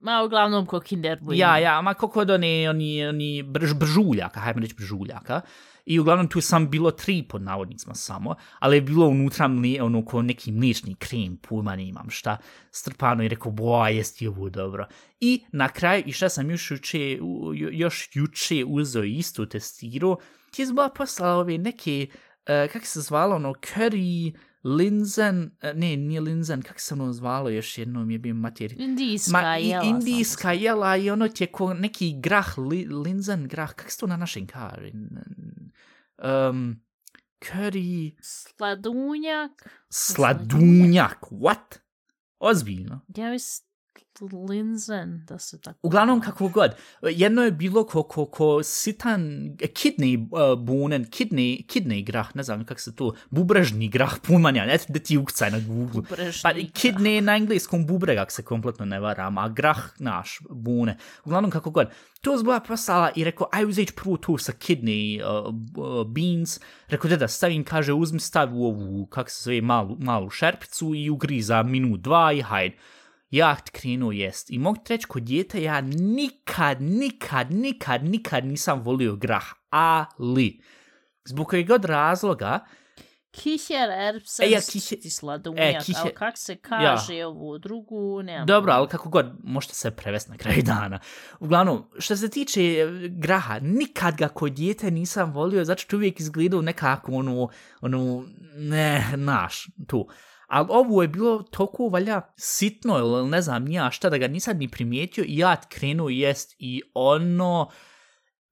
ma, 0.00 0.22
uglavnom 0.24 0.66
ko 0.66 0.80
Kinder 0.80 1.18
Bueno. 1.20 1.40
Ja, 1.40 1.58
ja, 1.58 1.80
ma 1.82 1.94
kako 1.94 2.20
od 2.20 2.30
oni, 2.30 2.68
oni, 2.68 3.06
oni 3.06 3.42
brž, 3.42 3.72
bržuljaka, 3.74 4.40
hajmo 4.40 4.60
reći 4.60 4.74
bržuljaka, 4.74 5.40
I 5.88 5.98
uglavnom 5.98 6.28
tu 6.28 6.40
sam 6.40 6.70
bilo 6.70 6.90
tri 6.90 7.22
pod 7.22 7.42
navodnicima 7.42 7.94
samo, 7.94 8.34
ali 8.58 8.76
je 8.76 8.80
bilo 8.80 9.06
unutra 9.06 9.48
mli, 9.48 9.80
ono 9.80 10.04
ko 10.04 10.22
neki 10.22 10.52
mlični 10.52 10.94
krem, 10.94 11.36
pojma 11.36 11.76
ne 11.76 11.88
imam 11.88 12.10
šta, 12.10 12.36
strpano 12.70 13.24
i 13.24 13.28
rekao, 13.28 13.52
boa, 13.52 13.88
jest 13.88 14.22
ovo 14.22 14.50
dobro. 14.50 14.86
I 15.20 15.44
na 15.52 15.68
kraju, 15.68 16.02
i 16.06 16.12
šta 16.12 16.28
sam 16.28 16.50
još 16.50 16.70
juče, 16.70 17.18
još 17.72 18.10
juče 18.14 18.64
uzeo 18.64 19.04
isto 19.04 19.46
testirao, 19.46 20.16
ti 20.50 20.62
je 20.62 20.66
zbog 20.66 20.92
poslala 20.96 21.40
ove 21.40 21.58
neke, 21.58 22.06
uh, 22.12 22.72
kak 22.72 22.86
se 22.86 23.00
zvalo, 23.00 23.36
ono, 23.36 23.52
curry, 23.52 24.36
linzen, 24.76 25.38
uh, 25.62 25.70
ne, 25.74 25.96
nije 25.96 26.20
linzen, 26.20 26.62
kak 26.62 26.80
se 26.80 26.94
ono 26.94 27.12
zvalo 27.12 27.50
još 27.50 27.78
jednom 27.78 28.10
je 28.10 28.18
bio 28.18 28.34
materi. 28.34 28.74
Indijska 28.76 29.32
Ma, 29.32 29.58
i- 29.58 29.66
jela. 29.66 29.84
Indijska 29.84 30.52
jela 30.52 30.96
i 30.96 31.10
ono 31.10 31.28
ti 31.28 31.42
je 31.42 31.48
ko 31.48 31.74
neki 31.74 32.20
grah, 32.20 32.58
li, 32.58 32.86
linzen 32.86 33.48
grah, 33.48 33.72
kak 33.72 33.90
se 33.90 33.98
to 33.98 34.06
na 34.06 34.16
našem 34.16 34.46
kaže? 34.46 34.90
Um, 36.18 36.80
curry, 37.40 38.12
Sladunjak. 38.20 39.50
sladunjak, 39.90 41.18
what? 41.22 41.78
Ozbiljno. 42.38 43.00
Ja 43.16 43.30
mislim, 43.30 43.67
linzen, 44.32 45.24
da 45.28 45.38
se 45.38 45.60
tako... 45.60 45.78
Uglavnom, 45.82 46.20
kako 46.20 46.48
god, 46.48 46.74
jedno 47.02 47.42
je 47.42 47.52
bilo 47.52 47.84
ko, 47.86 48.02
ko, 48.02 48.26
ko 48.26 48.62
sitan 48.62 49.22
kidney 49.58 50.16
uh, 50.18 50.58
bunen, 50.58 51.04
kidney, 51.04 51.66
kidney 51.66 52.04
grah, 52.04 52.36
ne 52.36 52.42
znam 52.42 52.64
kako 52.64 52.80
se 52.80 52.94
to, 52.96 53.12
bubrežni 53.30 53.88
grah, 53.88 54.14
pumanja, 54.22 54.66
ne 54.66 54.78
da 54.88 54.98
ti 54.98 55.18
ukcaj 55.18 55.50
na 55.50 55.60
Google. 55.60 56.02
Bubrežni 56.02 56.42
Pa 56.42 56.52
grah. 56.52 56.64
kidney 56.64 57.20
na 57.20 57.36
engleskom 57.36 57.86
bubreg, 57.86 58.18
ako 58.18 58.32
se 58.32 58.42
kompletno 58.42 58.84
ne 58.84 59.00
varam, 59.00 59.38
a 59.38 59.48
grah 59.48 59.90
naš, 59.98 60.38
bune. 60.50 60.96
Uglavnom, 61.24 61.50
kako 61.50 61.70
god, 61.70 61.90
to 62.20 62.38
zboja 62.38 62.60
poslala 62.60 63.10
i 63.16 63.24
rekao, 63.24 63.48
aj 63.52 63.64
uzeć 63.64 63.90
prvo 63.90 64.16
to 64.16 64.38
sa 64.38 64.52
kidney 64.52 65.22
uh, 65.22 65.46
uh, 65.48 66.06
beans, 66.06 66.60
rekao, 66.88 67.16
da 67.16 67.28
stavim, 67.28 67.64
kaže, 67.64 67.92
uzmi 67.92 68.20
stavi 68.20 68.52
u 68.54 68.64
ovu, 68.64 69.06
kako 69.06 69.30
se 69.30 69.42
zove, 69.42 69.60
malu, 69.60 69.96
malu 70.00 70.30
šerpicu 70.30 70.94
i 70.94 71.10
ugri 71.10 71.42
za 71.42 71.62
minut, 71.62 72.00
dva 72.00 72.32
i 72.32 72.42
hajde 72.42 72.76
ja 73.30 73.56
krenuo 73.72 74.12
jest. 74.12 74.50
I 74.50 74.58
mogu 74.58 74.80
reći, 74.88 75.06
kod 75.06 75.22
djeta 75.22 75.58
ja 75.58 75.80
nikad, 75.80 76.82
nikad, 76.82 77.52
nikad, 77.52 78.04
nikad 78.04 78.44
nisam 78.44 78.82
volio 78.82 79.16
grah. 79.16 79.44
Ali, 79.70 80.60
zbog 81.24 81.46
kojeg 81.46 81.66
god 81.66 81.84
razloga, 81.84 82.64
Kiher 83.30 83.90
Erbsen, 83.90 84.46
E, 84.46 84.50
ja, 84.50 84.60
ti 84.60 85.10
sladunjak, 85.10 85.88
e, 85.88 85.92
ali 85.96 86.14
kak 86.14 86.38
se 86.38 86.56
kaže 86.56 87.24
ovo 87.24 87.58
drugu, 87.58 88.22
nemam. 88.22 88.46
dobro, 88.46 88.72
ali 88.72 88.88
kako 88.88 89.08
god, 89.08 89.26
možete 89.44 89.74
se 89.74 89.90
prevesti 89.90 90.30
na 90.30 90.36
kraju 90.36 90.62
dana. 90.62 91.00
Uglavnom, 91.40 91.90
što 91.98 92.16
se 92.16 92.28
tiče 92.28 92.60
e, 92.62 93.08
graha, 93.08 93.58
nikad 93.58 94.16
ga 94.16 94.28
kod 94.28 94.52
djete 94.52 94.90
nisam 94.90 95.32
volio, 95.32 95.64
zato 95.64 95.80
što 95.82 95.96
uvijek 95.96 96.20
izgledao 96.20 96.62
nekako 96.62 97.12
ono, 97.12 97.48
ono, 97.80 98.24
ne, 98.56 99.12
naš, 99.16 99.66
tu. 99.86 100.08
Ali 100.48 100.66
ovo 100.70 101.02
je 101.02 101.08
bilo 101.08 101.42
toliko 101.42 101.88
valja 101.88 102.20
sitno 102.36 102.98
ili 102.98 103.28
ne 103.28 103.42
znam 103.42 103.64
nija 103.64 103.90
šta 103.90 104.10
da 104.10 104.18
ga 104.18 104.28
nisam 104.28 104.56
ni 104.56 104.68
primijetio 104.68 105.24
i 105.26 105.38
ja 105.38 105.56
krenuo 105.68 106.08
jest 106.08 106.56
i 106.58 106.82
ono... 106.94 107.70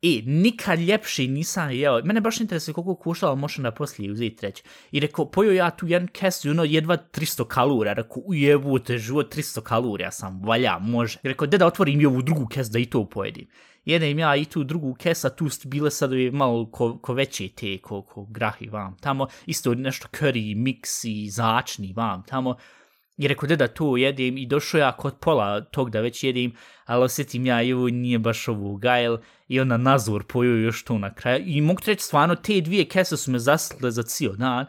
E, 0.02 0.22
nikad 0.26 0.78
ljepši 0.78 1.28
nisam 1.28 1.70
jeo. 1.70 2.02
Mene 2.04 2.20
baš 2.20 2.40
interesuje 2.40 2.74
koliko 2.74 2.94
koštalo, 2.94 3.36
možda 3.36 3.62
da 3.62 3.70
poslije 3.70 4.12
uzeti 4.12 4.36
treći. 4.36 4.62
I 4.92 5.00
rekao, 5.00 5.30
pojio 5.30 5.52
ja 5.52 5.70
tu 5.70 5.86
jedan 5.86 6.08
kes 6.08 6.44
ono 6.44 6.64
jedva 6.64 6.96
300 6.96 7.46
kalorija. 7.46 7.92
Rekao, 7.92 8.22
ujebute, 8.26 8.98
život 8.98 9.36
300 9.36 9.60
kalorija 9.60 10.10
sam, 10.10 10.42
valja, 10.44 10.78
može. 10.78 11.18
I 11.22 11.28
rekao, 11.28 11.46
da 11.46 11.66
otvorim 11.66 12.00
i 12.00 12.06
ovu 12.06 12.22
drugu 12.22 12.46
kes 12.46 12.68
da 12.68 12.78
i 12.78 12.86
to 12.86 13.08
pojedim. 13.08 13.48
Jedem 13.86 14.18
ja 14.18 14.36
i 14.36 14.44
tu 14.44 14.64
drugu 14.64 14.94
kesa, 14.94 15.30
tu 15.30 15.48
bile 15.64 15.90
sad 15.90 16.10
malo 16.32 16.66
ko, 16.70 16.98
ko 16.98 17.14
veće 17.14 17.48
te, 17.48 17.78
ko, 17.78 18.02
ko 18.02 18.24
grahi 18.30 18.68
vam 18.68 18.96
tamo. 19.00 19.26
Isto 19.46 19.74
nešto 19.74 20.08
curry, 20.08 20.56
mix 20.56 21.08
i 21.08 21.30
začni 21.30 21.92
vam 21.92 22.22
tamo. 22.22 22.56
I 23.16 23.28
rekao, 23.28 23.48
da 23.48 23.68
to 23.68 23.96
jedem 23.96 24.38
i 24.38 24.46
došao 24.46 24.78
ja 24.78 24.92
kod 24.92 25.18
pola 25.20 25.60
tog 25.60 25.90
da 25.90 26.00
već 26.00 26.24
jedem, 26.24 26.52
ali 26.84 27.04
osjetim 27.04 27.46
ja 27.46 27.62
i 27.62 27.72
ovo 27.72 27.88
nije 27.88 28.18
baš 28.18 28.48
ovo 28.48 28.76
gajel 28.76 29.18
i 29.48 29.60
onda 29.60 29.76
nazor 29.76 30.24
pojio 30.24 30.56
još 30.56 30.84
to 30.84 30.98
na 30.98 31.14
kraju. 31.14 31.44
I 31.46 31.60
mogu 31.60 31.80
reći 31.86 32.04
stvarno, 32.04 32.34
te 32.34 32.60
dvije 32.60 32.84
kese 32.84 33.16
su 33.16 33.30
me 33.30 33.38
zasle 33.38 33.90
za 33.90 34.02
cijel 34.02 34.34
dan. 34.36 34.66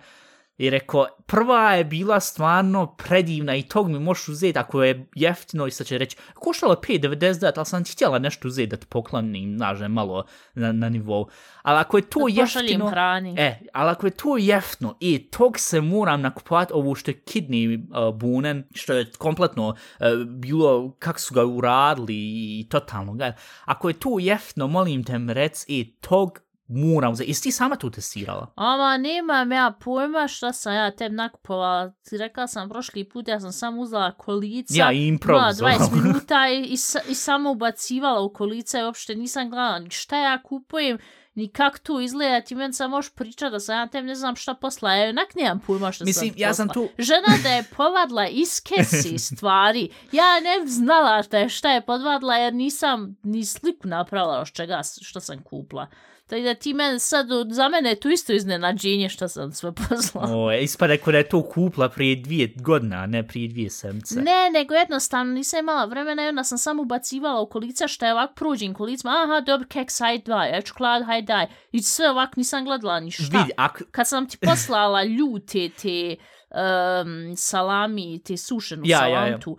I 0.57 0.69
rekao, 0.69 1.07
prva 1.25 1.73
je 1.73 1.83
bila 1.83 2.19
stvarno 2.19 2.95
predivna 2.95 3.55
i 3.55 3.63
tog 3.63 3.89
mi 3.89 3.99
možeš 3.99 4.27
uzeti 4.27 4.59
ako 4.59 4.83
je 4.83 5.07
jeftino 5.15 5.67
i 5.67 5.71
sad 5.71 5.87
će 5.87 5.97
reći, 5.97 6.17
koštalo 6.33 6.73
je 6.73 6.99
5,99, 6.99 7.51
ali 7.55 7.65
sam 7.65 7.83
ti 7.83 7.91
htjela 7.91 8.19
nešto 8.19 8.47
uzeti 8.47 8.67
da 8.67 8.77
ti 8.77 8.85
poklonim, 8.89 9.57
znaš, 9.57 9.79
malo 9.89 10.25
na, 10.53 10.71
na 10.71 10.89
nivou. 10.89 11.27
Ali 11.61 11.79
ako 11.79 11.97
je 11.97 12.09
to 12.09 12.19
Da 12.19 12.41
jeftino... 12.41 12.89
hrani. 12.89 13.35
E, 13.37 13.59
ali 13.73 13.89
ako 13.89 14.07
je 14.07 14.11
to 14.11 14.37
jeftno, 14.37 14.97
i 14.99 15.29
tog 15.31 15.59
se 15.59 15.81
moram 15.81 16.21
nakupovati 16.21 16.73
ovo 16.73 16.95
što 16.95 17.11
je 17.11 17.21
kidney 17.25 17.79
uh, 17.89 18.15
bunen, 18.15 18.63
što 18.73 18.93
je 18.93 19.11
kompletno 19.17 19.67
uh, 19.67 20.07
bilo, 20.27 20.95
kako 20.99 21.19
su 21.19 21.33
ga 21.33 21.45
uradili 21.45 22.15
i 22.59 22.67
totalno 22.69 23.13
ga. 23.13 23.33
Ako 23.65 23.89
je 23.89 23.99
to 23.99 24.19
jeftno, 24.19 24.67
molim 24.67 25.03
te 25.03 25.19
mi 25.19 25.33
rec, 25.33 25.65
i 25.67 25.95
tog 26.01 26.46
moram 26.69 27.11
uzeti. 27.11 27.29
Jesi 27.29 27.43
ti 27.43 27.51
sama 27.51 27.75
to 27.75 27.89
testirala? 27.89 28.47
Ama 28.55 28.97
nemam 28.97 29.51
ja 29.51 29.73
pojma 29.79 30.27
šta 30.27 30.53
sam 30.53 30.73
ja 30.73 30.91
tebi 30.91 31.15
nakupovala. 31.15 31.91
Ti 32.03 32.17
rekla 32.17 32.47
sam 32.47 32.69
prošli 32.69 33.03
put, 33.03 33.27
ja 33.27 33.39
sam 33.39 33.51
samo 33.51 33.81
uzela 33.81 34.11
kolica. 34.11 34.73
Ja 34.75 34.91
improvizovala. 34.91 35.75
imala 35.75 35.89
20 35.89 36.03
minuta 36.03 36.49
i, 36.49 36.59
i, 36.59 36.73
i 37.09 37.15
samo 37.15 37.51
ubacivala 37.51 38.21
u 38.21 38.29
kolica 38.29 38.79
i 38.79 38.83
uopšte 38.83 39.15
nisam 39.15 39.49
gledala 39.49 39.79
ni 39.79 39.89
šta 39.89 40.17
ja 40.17 40.41
kupujem, 40.43 40.97
ni 41.35 41.47
kak 41.49 41.79
to 41.79 41.99
izgleda. 41.99 42.41
Ti 42.41 42.55
meni 42.55 42.73
sam 42.73 42.91
možeš 42.91 43.13
pričati 43.13 43.51
da 43.51 43.59
sam 43.59 43.75
ja 43.75 43.87
tebi 43.87 44.07
ne 44.07 44.15
znam 44.15 44.35
šta 44.35 44.53
posla. 44.53 44.91
Ja 44.91 45.09
onak 45.09 45.35
nemam 45.35 45.59
pojma 45.59 45.91
šta 45.91 46.05
Mislim, 46.05 46.29
sam 46.29 46.39
ja 46.39 46.53
sam 46.53 46.67
posla. 46.67 46.81
tu- 46.87 46.93
Žena 46.97 47.37
da 47.43 47.49
je 47.49 47.63
povadla 47.77 48.27
iz 48.27 48.61
kesi 48.61 49.17
stvari. 49.27 49.89
Ja 50.11 50.39
ne 50.39 50.67
znala 50.67 51.23
šta 51.23 51.37
je, 51.37 51.49
šta 51.49 51.71
je 51.71 51.81
podvadla 51.81 52.35
jer 52.35 52.53
nisam 52.53 53.15
ni 53.23 53.45
sliku 53.45 53.87
napravila 53.87 54.39
od 54.39 54.51
čega 54.51 54.81
što 55.01 55.19
sam 55.19 55.43
kupla. 55.43 55.87
Tako 56.27 56.41
da 56.41 56.53
ti 56.53 56.73
meni 56.73 56.99
sad, 56.99 57.27
za 57.49 57.69
mene 57.69 57.89
je 57.89 57.99
tu 57.99 58.09
isto 58.09 58.33
iznenađenje 58.33 59.09
što 59.09 59.27
sam 59.27 59.51
sve 59.51 59.71
poslala. 59.71 60.37
O, 60.37 60.51
ispada 60.51 60.95
da 61.05 61.17
je 61.17 61.29
to 61.29 61.43
kupla 61.43 61.89
prije 61.89 62.15
dvije 62.15 62.53
godina, 62.55 63.05
ne 63.05 63.27
prije 63.27 63.47
dvije 63.47 63.69
sedmice. 63.69 64.21
Ne, 64.21 64.49
nego 64.53 64.73
jednostavno 64.73 65.33
nisam 65.33 65.59
imala 65.59 65.85
vremena 65.85 66.25
i 66.25 66.27
onda 66.27 66.43
sam 66.43 66.57
samo 66.57 66.81
ubacivala 66.81 67.41
u 67.41 67.49
kolica 67.49 67.87
što 67.87 68.05
je 68.05 68.13
ovak 68.13 68.35
prođim 68.35 68.73
kolicima. 68.73 69.13
Aha, 69.23 69.41
dobro, 69.41 69.67
keks, 69.69 69.99
hajde 69.99 70.23
daj, 70.23 70.51
ja 70.51 70.61
ću 70.61 70.73
klad, 70.73 71.03
hajde 71.05 71.25
daj. 71.25 71.45
I 71.71 71.81
sve 71.81 72.09
ovak 72.09 72.35
nisam 72.35 72.65
gledala 72.65 72.99
ni 72.99 73.11
šta. 73.11 73.37
Vidi, 73.37 73.51
ako, 73.57 73.83
Kad 73.91 74.07
sam 74.07 74.29
ti 74.29 74.37
poslala 74.37 75.03
ljute 75.17 75.69
te 75.81 76.15
um, 76.49 77.35
salami, 77.35 78.23
te 78.23 78.37
sušenu 78.37 78.81
Ja, 78.85 79.01
ja, 79.01 79.07
ja. 79.07 79.25
salamtu, 79.25 79.57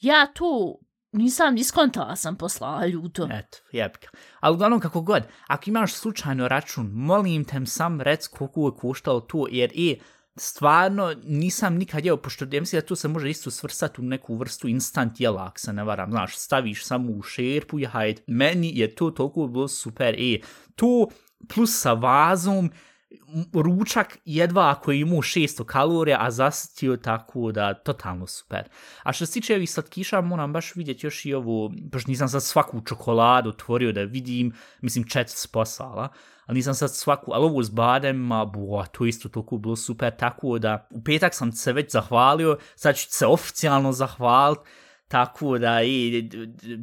ja 0.00 0.26
tu 0.34 0.80
nisam 1.12 1.56
iskontala 1.56 2.16
sam 2.16 2.36
poslala 2.36 2.86
ljuto. 2.86 3.28
Eto, 3.32 3.58
jebika. 3.72 4.08
Ali 4.40 4.54
uglavnom 4.54 4.80
kako 4.80 5.00
god, 5.00 5.22
ako 5.46 5.64
imaš 5.66 5.92
slučajno 5.92 6.48
račun, 6.48 6.90
molim 6.92 7.44
te 7.44 7.66
sam 7.66 8.00
rec 8.00 8.26
koliko 8.26 8.66
je 8.66 8.80
koštalo 8.80 9.20
to, 9.20 9.46
jer 9.50 9.70
i 9.74 10.00
stvarno 10.36 11.14
nisam 11.24 11.74
nikad 11.74 12.04
jeo, 12.04 12.16
pošto 12.16 12.44
ja 12.52 12.60
mislim 12.60 12.80
da 12.80 12.86
tu 12.86 12.96
se 12.96 13.08
može 13.08 13.30
isto 13.30 13.50
svrstati 13.50 14.00
u 14.00 14.04
neku 14.04 14.36
vrstu 14.36 14.68
instant 14.68 15.20
jela, 15.20 15.46
ako 15.46 15.58
se 15.58 15.72
ne 15.72 15.84
varam, 15.84 16.10
znaš, 16.10 16.36
staviš 16.36 16.84
samo 16.84 17.12
u 17.12 17.22
šerpu 17.22 17.78
i 17.78 17.84
hajde. 17.84 18.22
Meni 18.26 18.78
je 18.78 18.94
to 18.94 19.10
toliko 19.10 19.46
bilo 19.46 19.68
super, 19.68 20.14
e, 20.18 20.40
to 20.74 21.08
plus 21.54 21.80
sa 21.80 21.92
vazom, 21.92 22.70
ručak 23.54 24.18
jedva 24.24 24.70
ako 24.70 24.92
je 24.92 25.00
imao 25.00 25.18
600 25.18 25.64
kalorija, 25.64 26.18
a 26.20 26.30
zasitio 26.30 26.96
tako 26.96 27.52
da 27.52 27.74
totalno 27.74 28.26
super. 28.26 28.68
A 29.02 29.12
što 29.12 29.26
se 29.26 29.32
tiče 29.32 29.54
ovih 29.54 29.70
slatkiša, 29.70 30.20
moram 30.20 30.52
baš 30.52 30.74
vidjeti 30.74 31.06
još 31.06 31.26
i 31.26 31.34
ovu, 31.34 31.72
pošto 31.92 32.10
nisam 32.10 32.28
sad 32.28 32.42
svaku 32.42 32.80
čokoladu 32.80 33.48
otvorio 33.48 33.92
da 33.92 34.02
vidim, 34.02 34.52
mislim 34.80 35.04
četiri 35.04 35.36
sposala, 35.36 36.08
ali 36.46 36.56
nisam 36.56 36.74
sad 36.74 36.94
svaku, 36.94 37.32
ali 37.34 37.44
ovo 37.44 37.62
s 37.62 37.70
bademima, 37.70 38.44
bo, 38.44 38.84
to 38.92 39.06
isto 39.06 39.28
toliko 39.28 39.58
bilo 39.58 39.76
super, 39.76 40.16
tako 40.16 40.58
da 40.58 40.88
u 40.90 41.04
petak 41.04 41.34
sam 41.34 41.52
se 41.52 41.72
već 41.72 41.92
zahvalio, 41.92 42.58
sad 42.74 42.96
ću 42.96 43.06
se 43.10 43.26
oficijalno 43.26 43.92
zahvaliti, 43.92 44.62
tako 45.08 45.58
da 45.58 45.82
i 45.82 46.28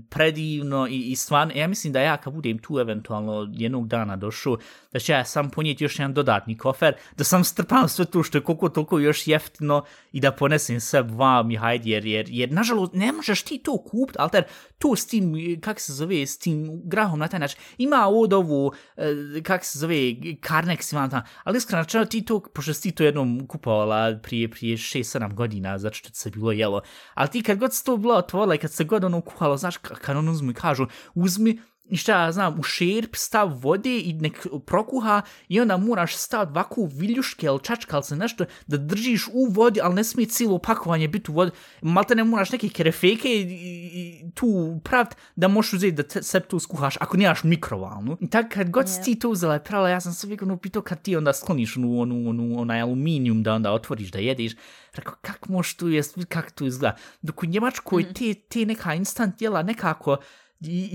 predivno 0.09 0.87
i, 0.87 1.01
i 1.01 1.15
stvarno, 1.15 1.53
ja 1.55 1.67
mislim 1.67 1.93
da 1.93 2.01
ja 2.01 2.17
kad 2.17 2.33
budem 2.33 2.59
tu 2.59 2.79
eventualno 2.79 3.47
jednog 3.53 3.87
dana 3.87 4.15
došao, 4.15 4.57
da 4.93 4.99
ću 4.99 5.11
ja 5.11 5.25
sam 5.25 5.49
ponijeti 5.49 5.83
još 5.83 5.99
jedan 5.99 6.13
dodatni 6.13 6.57
kofer, 6.57 6.93
da 7.17 7.23
sam 7.23 7.43
strpam 7.43 7.87
sve 7.89 8.05
to 8.05 8.23
što 8.23 8.37
je 8.37 8.41
koliko 8.41 8.69
toliko 8.69 8.99
još 8.99 9.27
jeftino 9.27 9.83
i 10.11 10.19
da 10.19 10.31
ponesem 10.31 10.79
sve 10.79 11.01
vam 11.01 11.51
i 11.51 11.55
hajde, 11.55 11.89
jer, 11.89 12.05
jer, 12.05 12.25
jer 12.29 12.51
nažalost 12.51 12.93
ne 12.93 13.11
možeš 13.11 13.41
ti 13.41 13.57
to 13.57 13.77
kupiti, 13.77 14.19
alter 14.19 14.43
to 14.77 14.95
s 14.95 15.07
tim, 15.07 15.35
kak 15.61 15.79
se 15.79 15.93
zove, 15.93 16.25
s 16.25 16.37
tim 16.37 16.81
grahom 16.83 17.19
na 17.19 17.27
taj 17.27 17.39
način, 17.39 17.59
ima 17.77 18.07
od 18.07 18.33
ovu, 18.33 18.73
eh, 18.97 19.41
kak 19.43 19.65
se 19.65 19.79
zove, 19.79 19.95
Carnex 19.95 20.93
ima 20.93 21.09
tam, 21.09 21.21
ali 21.43 21.57
iskreno 21.57 21.83
rečeno 21.83 22.05
ti 22.05 22.25
to, 22.25 22.39
pošto 22.39 22.73
si 22.73 22.81
ti 22.81 22.91
to 22.91 23.03
jednom 23.03 23.47
kupovala 23.47 24.19
prije, 24.23 24.49
prije 24.51 24.77
6-7 24.77 25.33
godina, 25.33 25.77
zato 25.77 25.95
što 25.95 26.09
se 26.13 26.29
bilo 26.29 26.51
jelo, 26.51 26.81
ali 27.13 27.29
ti 27.29 27.43
kad 27.43 27.57
god 27.57 27.73
se 27.73 27.83
to 27.83 27.97
bilo 27.97 28.14
otvorila 28.17 28.55
i 28.55 28.57
kad 28.57 28.71
se 28.71 28.83
god 28.83 29.03
ono 29.03 29.21
kuhalo, 29.21 29.57
znaš, 29.57 29.77
kad 29.77 30.17
ono 30.17 30.31
uzmi, 30.31 30.53
kažu, 30.53 30.87
uzmi, 31.13 31.59
šta 31.93 32.23
ja 32.23 32.31
znam, 32.31 32.59
u 32.59 32.63
šerp 32.63 33.15
stav 33.15 33.59
vode 33.59 33.99
i 33.99 34.13
nek 34.13 34.47
prokuha 34.65 35.21
i 35.47 35.61
onda 35.61 35.77
moraš 35.77 36.15
staviti 36.15 36.51
ovako 36.51 36.89
viljuške 36.93 37.45
ili 37.45 37.59
čačkalce, 37.63 38.15
nešto 38.15 38.45
da 38.67 38.77
držiš 38.77 39.27
u 39.33 39.45
vodi, 39.45 39.79
ali 39.83 39.95
ne 39.95 40.03
smije 40.03 40.27
cijelo 40.27 40.59
pakovanje 40.59 41.07
biti 41.07 41.31
u 41.31 41.33
vodi. 41.33 41.51
Malte 41.81 42.15
ne 42.15 42.23
moraš 42.23 42.51
neke 42.51 42.69
kerefeke 42.69 43.29
i, 43.29 43.41
i, 43.41 43.89
i 43.93 44.31
tu 44.31 44.79
pravit 44.83 45.15
da 45.35 45.47
možeš 45.47 45.73
uzeti 45.73 45.95
da 45.95 46.03
te, 46.03 46.23
sebi 46.23 46.47
to 46.47 46.59
skuhaš 46.59 46.97
ako 46.99 47.17
nemaš 47.17 47.43
mikrovalnu. 47.43 48.17
I 48.19 48.29
tako 48.29 48.49
kad 48.53 48.69
god 48.69 48.89
si 48.89 49.03
ti 49.03 49.19
to 49.19 49.29
uzela 49.29 49.55
i 49.55 49.63
pravila, 49.63 49.89
ja 49.89 50.01
sam 50.01 50.13
se 50.13 50.27
uvijek 50.27 50.41
ono 50.41 50.57
pitao 50.57 50.81
kad 50.81 51.01
ti 51.01 51.15
onda 51.15 51.33
skloniš 51.33 51.77
onu, 51.77 51.99
onu, 51.99 52.29
onu, 52.29 52.59
onaj 52.59 52.81
aluminijum 52.81 53.43
da 53.43 53.53
onda 53.53 53.71
otvoriš 53.71 54.11
da 54.11 54.19
jedeš. 54.19 54.51
Rekao, 54.93 55.13
kak 55.21 55.49
možeš 55.49 55.75
tu 55.75 55.89
jest, 55.89 56.17
kak 56.29 56.51
to 56.51 56.65
izgleda. 56.65 56.95
Dok 57.21 57.43
u 57.43 57.45
Njemačkoj 57.45 58.03
mm. 58.03 58.13
te, 58.13 58.33
te 58.33 58.65
neka 58.65 58.93
instant 58.93 59.41
jela 59.41 59.63
nekako 59.63 60.17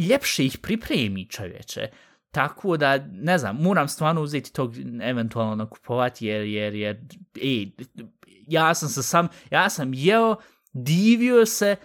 ljepše 0.08 0.44
ih 0.44 0.58
pripremi 0.58 1.28
čovječe. 1.28 1.90
Tako 2.30 2.76
da, 2.76 2.98
ne 3.12 3.38
znam, 3.38 3.56
moram 3.56 3.88
stvarno 3.88 4.22
uzeti 4.22 4.52
tog 4.52 4.74
eventualno 5.02 5.54
nakupovati 5.54 6.26
jer, 6.26 6.42
jer, 6.42 6.74
jer, 6.74 7.00
ej, 7.42 7.70
ja 8.46 8.74
sam 8.74 8.88
se 8.88 9.02
sam, 9.02 9.28
ja 9.50 9.70
sam 9.70 9.94
jeo, 9.94 10.36
divio 10.72 11.46
se 11.46 11.76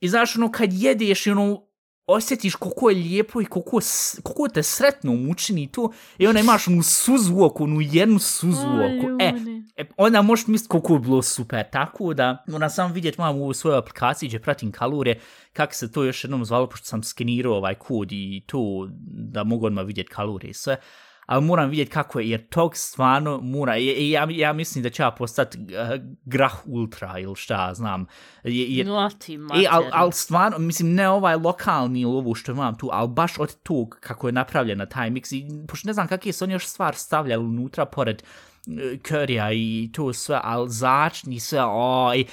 i 0.00 0.08
znaš 0.08 0.36
ono 0.36 0.52
kad 0.52 0.72
jedeš 0.72 1.26
i 1.26 1.30
ono 1.30 1.66
osjetiš 2.06 2.54
koliko 2.54 2.90
je 2.90 2.96
lijepo 2.96 3.40
i 3.40 3.44
koliko, 3.44 3.80
koliko 4.22 4.48
te 4.54 4.62
sretno 4.62 5.12
učini 5.30 5.72
to 5.72 5.92
i 6.18 6.26
onda 6.26 6.40
imaš 6.40 6.68
onu 6.68 6.82
suzu 6.82 7.34
u 7.34 7.44
oku, 7.44 7.64
onu 7.64 7.80
jednu 7.80 8.18
suzu 8.18 8.66
u 8.68 8.74
oku. 8.74 9.16
E, 9.20 9.32
E, 9.76 9.84
onda 9.96 10.22
možeš 10.22 10.46
misliti 10.46 10.68
koliko 10.68 10.92
je 10.92 10.98
bilo 11.00 11.22
super, 11.22 11.64
tako 11.70 12.14
da 12.14 12.44
moram 12.48 12.70
samo 12.70 12.94
vidjeti 12.94 13.20
mam 13.20 13.42
u 13.42 13.52
svojoj 13.52 13.78
aplikaciji 13.78 14.28
gdje 14.28 14.40
pratim 14.40 14.72
kalorije, 14.72 15.20
kako 15.52 15.74
se 15.74 15.92
to 15.92 16.04
još 16.04 16.24
jednom 16.24 16.44
zvalo, 16.44 16.68
pošto 16.68 16.86
sam 16.86 17.02
skenirao 17.02 17.54
ovaj 17.54 17.74
kod 17.74 18.12
i 18.12 18.42
to 18.46 18.88
da 19.32 19.44
mogu 19.44 19.66
odmah 19.66 19.86
vidjeti 19.86 20.10
kalorije 20.10 20.50
i 20.50 20.54
sve, 20.54 20.76
ali 21.26 21.44
moram 21.44 21.70
vidjeti 21.70 21.90
kako 21.90 22.20
je, 22.20 22.30
jer 22.30 22.48
tog 22.48 22.76
stvarno 22.76 23.40
mora, 23.40 23.78
i 23.78 24.10
ja, 24.10 24.26
ja 24.30 24.52
mislim 24.52 24.82
da 24.82 24.90
će 24.90 25.02
ja 25.02 25.10
postati 25.10 25.58
uh, 25.58 25.66
grah 26.24 26.54
ultra 26.66 27.18
ili 27.18 27.36
šta, 27.36 27.74
znam, 27.74 28.06
je, 28.44 28.76
jer, 28.76 28.86
No 28.86 29.10
ti 29.18 29.34
E, 29.34 29.66
ali 29.70 29.86
al 29.92 30.10
stvarno, 30.10 30.58
mislim, 30.58 30.94
ne 30.94 31.08
ovaj 31.08 31.36
lokalni 31.36 32.00
ili 32.00 32.12
ovo 32.12 32.34
što 32.34 32.52
imam 32.52 32.78
tu, 32.78 32.88
ali 32.92 33.08
baš 33.08 33.38
od 33.38 33.62
tog 33.62 33.98
kako 34.00 34.28
je 34.28 34.32
napravljena 34.32 34.86
taj 34.86 35.10
miks. 35.10 35.32
I, 35.32 35.46
pošto 35.68 35.86
ne 35.86 35.92
znam 35.92 36.08
kakve 36.08 36.32
su 36.32 36.44
oni 36.44 36.52
još 36.52 36.66
stvar 36.66 36.94
stavljali 36.94 37.44
unutra, 37.44 37.84
pored 37.84 38.22
e, 38.22 38.98
currya 39.02 39.52
i 39.52 39.92
to 39.92 40.12
sve, 40.12 40.40
ali 40.42 40.70
začni 40.70 41.40
sve, 41.40 41.60
oj, 41.64 42.24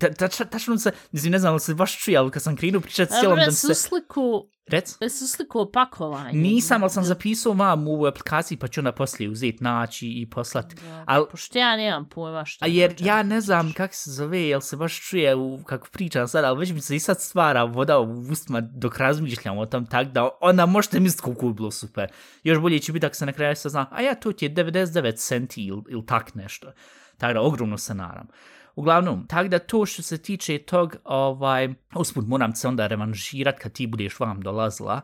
ta- 0.00 0.28
ta- 0.28 0.44
tačno 0.44 0.78
se, 0.78 0.92
mislim, 1.12 1.32
ne 1.32 1.38
znam, 1.38 1.52
ali 1.52 1.60
se 1.60 1.74
baš 1.74 1.98
čuje, 2.04 2.16
ali 2.16 2.30
kad 2.30 2.42
sam 2.42 2.56
krenuo 2.56 2.80
pričati 2.80 3.12
s 3.12 3.18
cijelom 3.18 3.36
Dobro, 3.36 3.44
da 3.44 3.52
su 3.52 3.66
se... 3.66 3.74
sliku, 3.74 4.48
Rec? 4.66 4.96
su 5.10 5.28
sliku 5.28 5.60
opakovanje. 5.60 6.38
Nisam, 6.38 6.82
ali 6.82 6.90
sam 6.90 7.04
zapisao 7.04 7.54
mam 7.54 7.88
u 7.88 8.06
aplikaciji, 8.06 8.58
pa 8.58 8.68
ću 8.68 8.80
onda 8.80 8.92
poslije 8.92 9.30
uzeti, 9.30 9.64
naći 9.64 10.08
i 10.08 10.30
poslati. 10.30 10.76
Ali 11.06 11.26
Pošto 11.30 11.58
ja 11.58 11.76
nemam 11.76 12.08
pojma 12.08 12.44
šta. 12.44 12.64
A 12.64 12.68
jer 12.68 12.94
ja 12.98 13.22
ne 13.22 13.40
znam 13.40 13.72
kako 13.72 13.94
se 13.94 14.10
zove, 14.10 14.42
jel 14.42 14.60
se 14.60 14.76
baš 14.76 15.08
čuje 15.08 15.34
u, 15.34 15.62
kako 15.66 15.88
pričam 15.92 16.28
sad, 16.28 16.44
ali 16.44 16.58
već 16.58 16.70
mi 16.70 16.80
se 16.80 16.96
i 16.96 17.00
sad 17.00 17.20
stvara 17.20 17.64
voda 17.64 17.98
u 17.98 18.20
ustima 18.30 18.60
dok 18.60 18.98
razmišljam 18.98 19.58
o 19.58 19.66
tom, 19.66 19.86
tak 19.86 20.08
da 20.08 20.28
onda 20.40 20.66
možete 20.66 21.00
misliti 21.00 21.22
koliko 21.22 21.46
je 21.46 21.52
bilo 21.52 21.70
super. 21.70 22.12
Još 22.42 22.58
bolje 22.58 22.78
će 22.78 22.92
biti 22.92 23.06
ako 23.06 23.14
se 23.14 23.26
na 23.26 23.32
kraju 23.32 23.56
se 23.56 23.68
zna, 23.68 23.86
a 23.90 24.02
ja 24.02 24.14
to 24.14 24.32
ti 24.32 24.44
je 24.44 24.54
99 24.54 25.16
centi 25.16 25.64
ili 25.64 25.82
il 25.88 26.02
tak 26.06 26.34
nešto. 26.34 26.72
Tako 27.18 27.34
da 27.34 27.40
ogromno 27.40 27.78
se 27.78 27.94
naram. 27.94 28.28
Uglavnom, 28.76 29.26
tako 29.26 29.48
da 29.48 29.58
to 29.58 29.86
što 29.86 30.02
se 30.02 30.22
tiče 30.22 30.58
tog, 30.58 30.96
ovaj, 31.04 31.74
usput 31.94 32.26
moram 32.26 32.54
se 32.54 32.68
onda 32.68 32.86
revanžirat 32.86 33.58
kad 33.58 33.72
ti 33.72 33.86
budeš 33.86 34.20
vam 34.20 34.40
dolazila, 34.40 35.00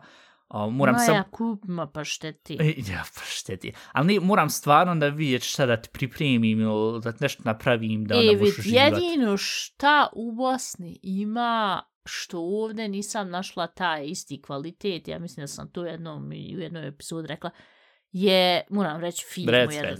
o, 0.49 0.69
moram 0.69 0.95
Ma 0.95 0.99
sam... 0.99 1.23
kupima 1.31 1.87
pa 1.87 2.03
šteti. 2.03 2.57
E, 2.59 2.73
Ja, 2.91 3.03
pa 3.15 3.21
šteti. 3.25 3.73
Ali 3.91 4.13
ne, 4.13 4.19
moram 4.19 4.49
stvarno 4.49 4.95
da 4.95 5.07
vidjeti 5.07 5.45
šta 5.45 5.65
da 5.65 5.77
ti 5.77 5.89
pripremim 5.93 6.59
ili 6.59 7.01
da 7.01 7.13
nešto 7.19 7.43
napravim 7.45 8.05
da 8.05 8.17
onda 8.17 8.31
E, 8.31 8.35
možeš 8.35 8.57
vid, 8.57 8.73
jedino 8.73 9.37
šta 9.37 10.07
u 10.13 10.31
Bosni 10.31 10.99
ima 11.03 11.83
što 12.05 12.39
ovdje 12.39 12.87
nisam 12.87 13.29
našla 13.29 13.67
taj 13.67 14.05
isti 14.05 14.41
kvalitet, 14.41 15.07
ja 15.07 15.19
mislim 15.19 15.43
da 15.43 15.47
sam 15.47 15.71
to 15.71 15.85
jednom 15.85 16.29
u 16.29 16.59
jednoj 16.59 16.87
epizodi 16.87 17.27
rekla, 17.27 17.49
je, 18.11 18.61
moram 18.69 19.01
reći, 19.01 19.25
film 19.25 19.49
Rec, 19.49 19.73
jedan, 19.73 19.97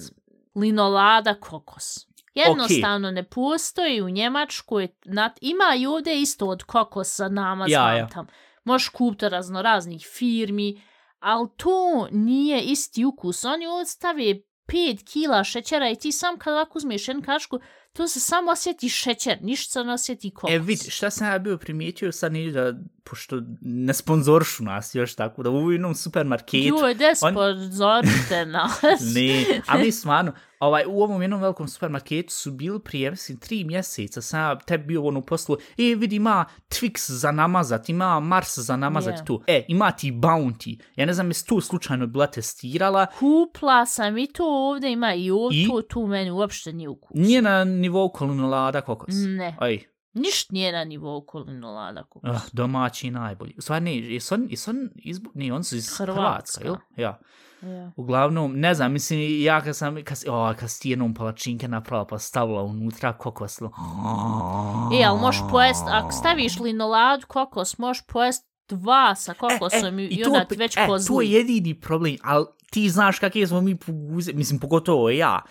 linolada 0.55 1.33
kokos. 1.33 2.08
Jednostavno 2.47 3.11
ne 3.11 3.23
postoji 3.23 4.01
u 4.01 4.09
Njemačkoj, 4.09 4.87
nat, 5.05 5.37
ima 5.41 5.75
i 5.77 5.85
ovdje 5.85 6.21
isto 6.21 6.47
od 6.47 6.63
kokosa 6.63 7.29
nama 7.29 7.65
Ja, 7.67 7.79
znam 7.79 7.97
ja. 7.97 8.07
tam. 8.07 8.27
Možeš 8.63 8.89
kupiti 8.89 9.29
razno 9.29 9.61
raznih 9.61 10.07
firmi, 10.11 10.81
ali 11.19 11.47
to 11.57 12.07
nije 12.11 12.61
isti 12.61 13.05
ukus. 13.05 13.45
Oni 13.45 13.67
odstave 13.67 14.23
5 14.67 15.11
kila 15.11 15.43
šećera 15.43 15.89
i 15.89 15.95
ti 15.95 16.11
sam 16.11 16.37
kad 16.37 16.53
ovako 16.53 16.77
uzmeš 16.77 17.07
jednu 17.07 17.23
kašku, 17.23 17.59
to 17.93 18.07
se 18.07 18.19
samo 18.19 18.51
osjeti 18.51 18.89
šećer, 18.89 19.37
ništa 19.41 19.71
se 19.71 19.83
ne 19.83 19.93
osjeti 19.93 20.31
kokos. 20.33 20.51
E, 20.51 20.59
vidi, 20.59 20.91
šta 20.91 21.09
sam 21.09 21.27
ja 21.27 21.39
bio 21.39 21.57
primijetio, 21.57 22.11
sad 22.11 22.33
nije 22.33 22.51
da, 22.51 22.73
pošto 23.09 23.41
ne 23.61 23.93
sponzoršu 23.93 24.63
nas 24.63 24.95
još 24.95 25.15
tako, 25.15 25.43
da 25.43 25.49
u 25.49 25.71
jednom 25.71 25.95
supermarketu, 25.95 26.67
Joj, 26.67 26.93
de 26.93 27.11
sponzorite 27.15 28.45
nas. 28.55 28.81
ne, 29.15 29.45
ali 29.67 29.91
stvarno, 29.91 30.31
ovaj, 30.59 30.83
u 30.87 31.03
ovom 31.03 31.21
jednom 31.21 31.41
velikom 31.41 31.67
supermarketu 31.67 32.33
su 32.33 32.51
bili 32.51 32.79
prije, 32.79 33.11
mislim, 33.11 33.37
tri 33.37 33.63
mjeseca, 33.63 34.21
sam 34.21 34.59
tebi 34.65 34.83
bio 34.83 35.03
ono 35.05 35.21
poslu, 35.21 35.57
e, 35.77 35.95
vidi, 35.95 36.15
ima 36.15 36.45
Twix 36.69 37.11
za 37.11 37.31
namazat, 37.31 37.89
ima 37.89 38.19
Mars 38.19 38.57
za 38.57 38.75
namazat 38.77 39.15
Je. 39.17 39.25
tu, 39.25 39.41
e, 39.47 39.65
ima 39.67 39.91
ti 39.91 40.11
Bounty, 40.11 40.79
ja 40.95 41.05
ne 41.05 41.13
znam, 41.13 41.27
jesi 41.27 41.47
tu 41.47 41.61
slučajno 41.61 42.07
bila 42.07 42.27
testirala, 42.27 43.05
Kupla 43.19 43.85
sam 43.85 44.17
i 44.17 44.27
to 44.27 44.43
ovdje 44.45 44.91
ima 44.91 45.13
i 45.13 45.31
ovdje, 45.31 45.63
I? 45.63 45.67
to 45.67 45.81
tu 45.81 46.07
meni 46.07 46.31
uopšte 46.31 46.73
nije 46.73 46.89
ukus. 46.89 47.11
nije 47.13 47.41
na 47.41 47.63
nivou 47.63 48.09
kolonolada 48.11 48.81
kokos. 48.81 49.15
Ne, 49.15 49.55
Aj, 49.59 49.79
ništa 50.13 50.53
nije 50.53 50.71
na 50.71 50.83
nivou 50.83 51.25
kolinolada 51.25 52.03
kokos. 52.03 52.29
uh, 52.29 52.41
domaći 52.53 53.11
najbolji. 53.11 53.53
U 53.57 53.61
stvari, 53.61 53.85
ne, 53.85 53.97
jesu 53.97 54.35
on, 54.35 54.47
jesu 54.49 54.71
on 54.71 54.89
izbu... 54.95 55.31
Ne, 55.33 55.53
on 55.53 55.63
su 55.63 55.75
iz 55.75 55.97
Hrvatska. 55.97 56.21
Hrvatska, 56.21 56.63
jel? 56.63 56.75
Ja. 56.97 57.19
Ja. 57.61 57.91
Uglavnom, 57.95 58.59
ne 58.59 58.73
znam, 58.73 58.91
mislim, 58.91 59.41
ja 59.41 59.61
kad 59.61 59.75
sam, 59.75 60.03
kad, 60.03 60.17
o, 60.27 60.53
kad 60.59 60.71
si 60.71 60.89
jednom 60.89 61.13
palačinke 61.13 61.67
napravila 61.67 62.07
pa 62.07 62.19
stavila 62.19 62.63
unutra 62.63 63.13
kokos, 63.13 63.61
E, 63.61 65.03
ali 65.05 65.19
možeš 65.19 65.41
pojest, 65.51 65.83
ako 65.87 66.11
staviš 66.11 66.59
linoladu 66.59 67.27
kokos, 67.27 67.77
možeš 67.77 68.03
pojest 68.07 68.49
dva 68.69 69.15
sa 69.15 69.33
kokosom 69.33 69.99
i, 69.99 70.05
i 70.05 70.23
onda 70.25 70.45
već 70.57 70.77
e, 70.77 70.85
pozli. 70.87 71.07
to 71.07 71.21
je 71.21 71.31
jedini 71.31 71.79
problem, 71.79 72.15
ali 72.23 72.45
ti 72.71 72.89
znaš 72.89 73.19
kakve 73.19 73.47
smo 73.47 73.61
mi 73.61 73.75
poguze, 73.75 74.33
mislim, 74.33 74.59
pogotovo 74.59 75.09
ja, 75.09 75.41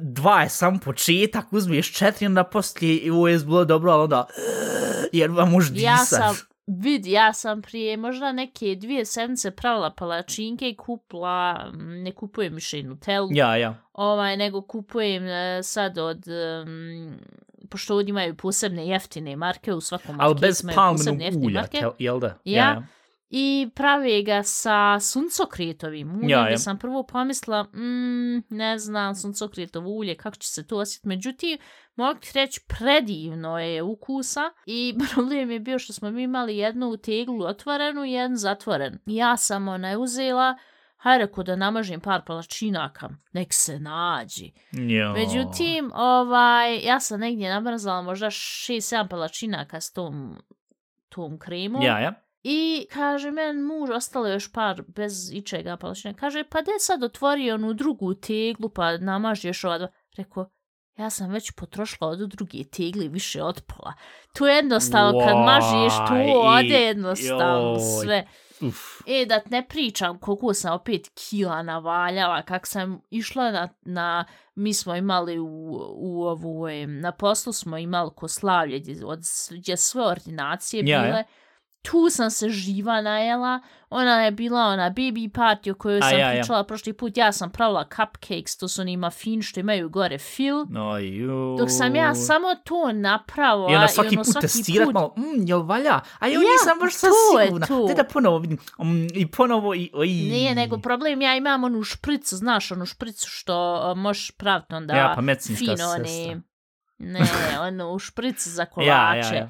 dva 0.00 0.42
je 0.42 0.48
sam 0.48 0.78
početak, 0.78 1.52
uzmeš 1.52 1.92
četiri, 1.92 2.26
onda 2.26 2.44
poslije, 2.44 2.96
i 2.96 3.10
ovo 3.10 3.28
je 3.28 3.38
bilo 3.38 3.64
dobro, 3.64 3.92
ali 3.92 4.02
onda, 4.02 4.26
jer 5.12 5.30
vam 5.30 5.50
možeš 5.50 5.70
disat. 5.70 5.84
Ja 5.84 5.96
sam, 5.96 6.36
vid, 6.66 7.06
ja 7.06 7.32
sam 7.32 7.62
prije 7.62 7.96
možda 7.96 8.32
neke 8.32 8.74
dvije 8.74 9.04
sedmice 9.04 9.50
pravila 9.50 9.90
palačinke 9.90 10.68
i 10.68 10.76
kupla, 10.76 11.70
ne 11.74 12.12
kupujem 12.12 12.54
više 12.54 12.82
Nutellu, 12.82 13.28
Ja, 13.32 13.56
ja. 13.56 13.74
ovaj, 13.92 14.36
nego 14.36 14.62
kupujem 14.62 15.26
e, 15.26 15.60
sad 15.62 15.98
od, 15.98 16.24
um, 16.66 17.14
pošto 17.70 17.94
ovdje 17.94 18.10
imaju 18.10 18.34
posebne 18.34 18.88
jeftine 18.88 19.36
marke 19.36 19.72
u 19.72 19.80
svakom 19.80 20.16
Ali 20.20 20.34
bez 20.40 20.62
jeftine 21.20 21.46
ulja, 21.46 21.60
marke. 21.60 21.84
jel 21.98 22.20
da? 22.20 22.38
Ja. 22.44 22.82
I 23.30 23.70
prave 23.74 24.22
ga 24.22 24.42
sa 24.42 25.00
suncokrijetovim 25.00 26.16
uljem, 26.16 26.30
Ja, 26.30 26.48
ja. 26.48 26.58
sam 26.58 26.78
prvo 26.78 27.02
pomislila, 27.02 27.62
mm, 27.62 28.38
ne 28.50 28.78
znam, 28.78 29.14
suncokretovo 29.14 29.90
ulje, 29.90 30.16
kako 30.16 30.36
će 30.36 30.48
se 30.48 30.66
to 30.66 30.76
osjetiti. 30.76 31.08
Međutim, 31.08 31.58
mogu 31.96 32.20
ti 32.20 32.30
reći, 32.34 32.60
predivno 32.68 33.58
je 33.58 33.82
ukusa 33.82 34.50
i 34.66 34.94
problem 35.14 35.50
je 35.50 35.60
bio 35.60 35.78
što 35.78 35.92
smo 35.92 36.10
mi 36.10 36.22
imali 36.22 36.56
jednu 36.56 36.96
teglu 36.96 37.44
otvorenu 37.44 38.04
i 38.04 38.12
jednu 38.12 38.36
zatvoren. 38.36 38.98
Ja 39.06 39.36
sam 39.36 39.68
ona 39.68 39.98
uzela, 39.98 40.56
hajde 40.96 41.24
reko 41.24 41.42
da 41.42 41.56
namažem 41.56 42.00
par 42.00 42.22
palačinaka, 42.26 43.08
nek 43.32 43.48
se 43.52 43.78
nađi. 43.80 44.52
Jo. 44.72 45.12
Međutim, 45.12 45.90
ovaj, 45.94 46.78
ja 46.78 47.00
sam 47.00 47.20
negdje 47.20 47.50
namrzala 47.50 48.02
možda 48.02 48.26
6-7 48.26 49.08
palačinaka 49.08 49.80
s 49.80 49.92
tom, 49.92 50.38
tom 51.08 51.38
kremom. 51.38 51.82
Ja, 51.82 51.98
ja. 51.98 52.25
I 52.48 52.86
kaže 52.92 53.30
men 53.30 53.62
muž, 53.62 53.90
ostalo 53.90 54.26
je 54.26 54.32
još 54.32 54.52
par 54.52 54.82
bez 54.88 55.32
ičega 55.32 55.76
palačina. 55.76 56.14
Kaže, 56.14 56.44
pa 56.44 56.62
de 56.62 56.72
sad 56.78 57.02
otvori 57.02 57.50
onu 57.50 57.74
drugu 57.74 58.14
teglu, 58.14 58.68
pa 58.68 58.96
namaži 58.96 59.48
još 59.48 59.64
ova 59.64 59.78
dva. 59.78 59.88
Rekao, 60.16 60.50
ja 60.96 61.10
sam 61.10 61.30
već 61.30 61.50
potrošila 61.50 62.10
od 62.10 62.18
druge 62.18 62.64
tegli 62.64 63.08
više 63.08 63.42
od 63.42 63.62
pola. 63.66 63.92
Tu 64.34 64.46
jednostavno, 64.46 65.20
kad 65.20 65.34
Why? 65.34 65.44
mažiš, 65.44 65.92
tu 66.08 66.40
ode 66.40 66.84
jednostavno 66.84 67.70
joj. 67.70 68.02
sve. 68.02 68.26
Uf. 68.60 68.76
E, 69.06 69.26
da 69.26 69.40
ne 69.50 69.66
pričam 69.68 70.18
koliko 70.18 70.54
sam 70.54 70.74
opet 70.74 71.08
kila 71.14 71.62
navaljala, 71.62 72.42
kak 72.42 72.66
sam 72.66 73.00
išla 73.10 73.50
na, 73.50 73.68
na 73.80 74.24
mi 74.54 74.74
smo 74.74 74.96
imali 74.96 75.38
u, 75.38 75.46
u 75.96 76.22
ovu, 76.22 76.66
na 76.86 77.12
poslu 77.12 77.52
smo 77.52 77.78
imali 77.78 78.10
ko 78.16 78.28
slavlje, 78.28 78.78
gdje, 78.78 79.06
od, 79.06 79.20
gdje 79.50 79.76
sve 79.76 80.02
ordinacije 80.06 80.82
Ja, 80.86 81.00
bile. 81.00 81.18
ja. 81.18 81.24
Tu 81.82 82.10
sam 82.10 82.30
se 82.30 82.48
živa 82.48 83.00
najela, 83.00 83.60
ona 83.90 84.22
je 84.22 84.30
bila 84.30 84.60
ona 84.62 84.90
baby 84.90 85.30
party 85.30 85.70
o 85.70 85.74
kojoj 85.74 86.00
sam 86.00 86.12
ja, 86.12 86.18
ja. 86.20 86.30
pričala 86.32 86.64
prošli 86.64 86.92
put, 86.92 87.16
ja 87.16 87.32
sam 87.32 87.50
pravila 87.50 87.84
cupcakes, 87.86 88.56
to 88.56 88.68
su 88.68 88.80
oni 88.80 88.96
muffin 88.96 89.42
što 89.42 89.60
imaju 89.60 89.88
gore 89.88 90.18
fil, 90.18 90.64
No, 90.68 90.98
ju. 90.98 91.56
dok 91.58 91.68
sam 91.70 91.94
ja 91.96 92.14
samo 92.16 92.54
to 92.56 92.92
napravila 92.92 93.72
I 93.72 93.74
onda 93.74 93.88
svaki 93.88 94.16
ono, 94.16 94.24
put 94.24 94.40
testirat 94.40 94.88
malo, 94.88 95.14
mm, 95.16 95.22
jel 95.46 95.62
valja? 95.62 96.00
A 96.18 96.26
jo, 96.26 96.32
Ja, 96.32 96.38
nisam 96.42 96.78
baš 96.80 96.92
je 96.94 96.98
sigurna. 97.46 97.66
to. 97.66 97.86
Te 97.88 97.94
da 97.94 98.04
ponovo 98.04 98.38
vidim. 98.38 98.58
Mm, 98.78 99.06
I 99.14 99.26
ponovo 99.28 99.74
i... 99.74 99.90
Oj. 99.94 100.06
Nije, 100.08 100.54
nego 100.54 100.78
problem, 100.78 101.22
ja 101.22 101.36
imam 101.36 101.64
onu 101.64 101.82
špricu, 101.82 102.36
znaš, 102.36 102.72
onu 102.72 102.86
špricu 102.86 103.26
što 103.28 103.54
uh, 103.86 103.98
možeš 103.98 104.30
praviti 104.30 104.74
onda 104.74 104.94
Ja, 104.94 105.12
pa 105.14 105.20
medicinska 105.20 105.64
fino, 105.64 105.76
sestra. 105.76 106.40
ne, 106.98 107.20
onu 107.66 107.98
špricu 107.98 108.50
za 108.50 108.62
Ja, 108.62 108.66
kolače. 108.66 108.88
ja, 109.28 109.34
ja. 109.34 109.48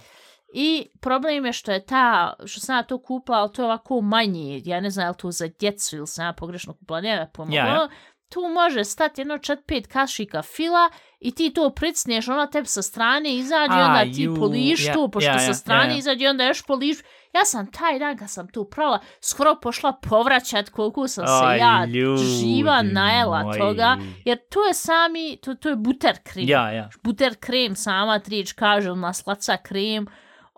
I 0.55 0.89
problem 1.01 1.47
je 1.47 1.53
što 1.53 1.73
je 1.73 1.87
ta, 1.87 2.35
što 2.47 2.61
sam 2.61 2.77
ja 2.77 2.83
to 2.83 2.99
kupila, 3.03 3.39
ali 3.39 3.53
to 3.53 3.63
je 3.63 3.67
ovako 3.67 4.01
manje, 4.01 4.63
ja 4.65 4.81
ne 4.81 4.91
znam 4.91 5.07
je 5.07 5.11
li 5.11 5.17
to 5.17 5.31
za 5.31 5.49
djecu 5.59 5.97
ili 5.97 6.07
sam 6.07 6.27
ja 6.27 6.33
pogrešno 6.33 6.75
kupila, 6.75 7.01
nema 7.01 7.27
pojma. 7.33 7.55
Ja, 7.55 7.67
ja. 7.67 7.73
Ono, 7.75 7.89
Tu 8.29 8.41
može 8.55 8.85
stati 8.85 9.21
jedno 9.21 9.39
čet 9.39 9.59
pet 9.67 9.87
kašika 9.87 10.43
fila 10.43 10.91
i 11.21 11.35
ti 11.35 11.53
to 11.55 11.71
pricneš, 11.71 12.29
ona 12.29 12.47
tebi 12.47 12.67
sa 12.67 12.83
strane 12.83 13.35
izađe 13.35 13.73
A, 13.75 13.87
onda 13.87 14.03
ti 14.15 14.23
ju, 14.23 14.37
poliš 14.37 14.87
ja, 14.87 14.93
to, 14.95 15.09
pošto 15.11 15.31
ja, 15.31 15.35
ja, 15.35 15.39
sa 15.39 15.55
strane 15.55 15.85
ja, 15.85 15.91
ja. 15.91 15.99
izađe 15.99 16.29
onda 16.29 16.45
još 16.45 16.63
poliš. 16.67 16.99
Ja 17.35 17.45
sam 17.45 17.73
taj 17.73 17.99
dan 17.99 18.17
kad 18.17 18.31
sam 18.31 18.49
to 18.49 18.65
prala, 18.65 18.99
skoro 19.21 19.57
pošla 19.63 19.93
povraćat 19.93 20.69
koliko 20.69 21.09
sam 21.09 21.27
se 21.27 21.45
Aj, 21.47 21.59
ja 21.59 21.85
ljudi 21.85 22.23
živa 22.23 22.83
najela 22.83 23.43
moji. 23.43 23.61
toga, 23.61 23.97
jer 24.25 24.39
to 24.51 24.65
je 24.65 24.75
sami, 24.75 25.39
to, 25.43 25.55
to 25.55 25.69
je 25.69 25.77
buter 25.77 26.19
krem 26.25 26.49
Ja, 26.49 26.71
ja. 26.71 26.91
buter 27.03 27.37
krem 27.41 27.77
sama 27.77 28.19
trič 28.19 28.53
kaže 28.53 28.95
na 28.95 29.13
slaca 29.13 29.57
krem 29.57 30.07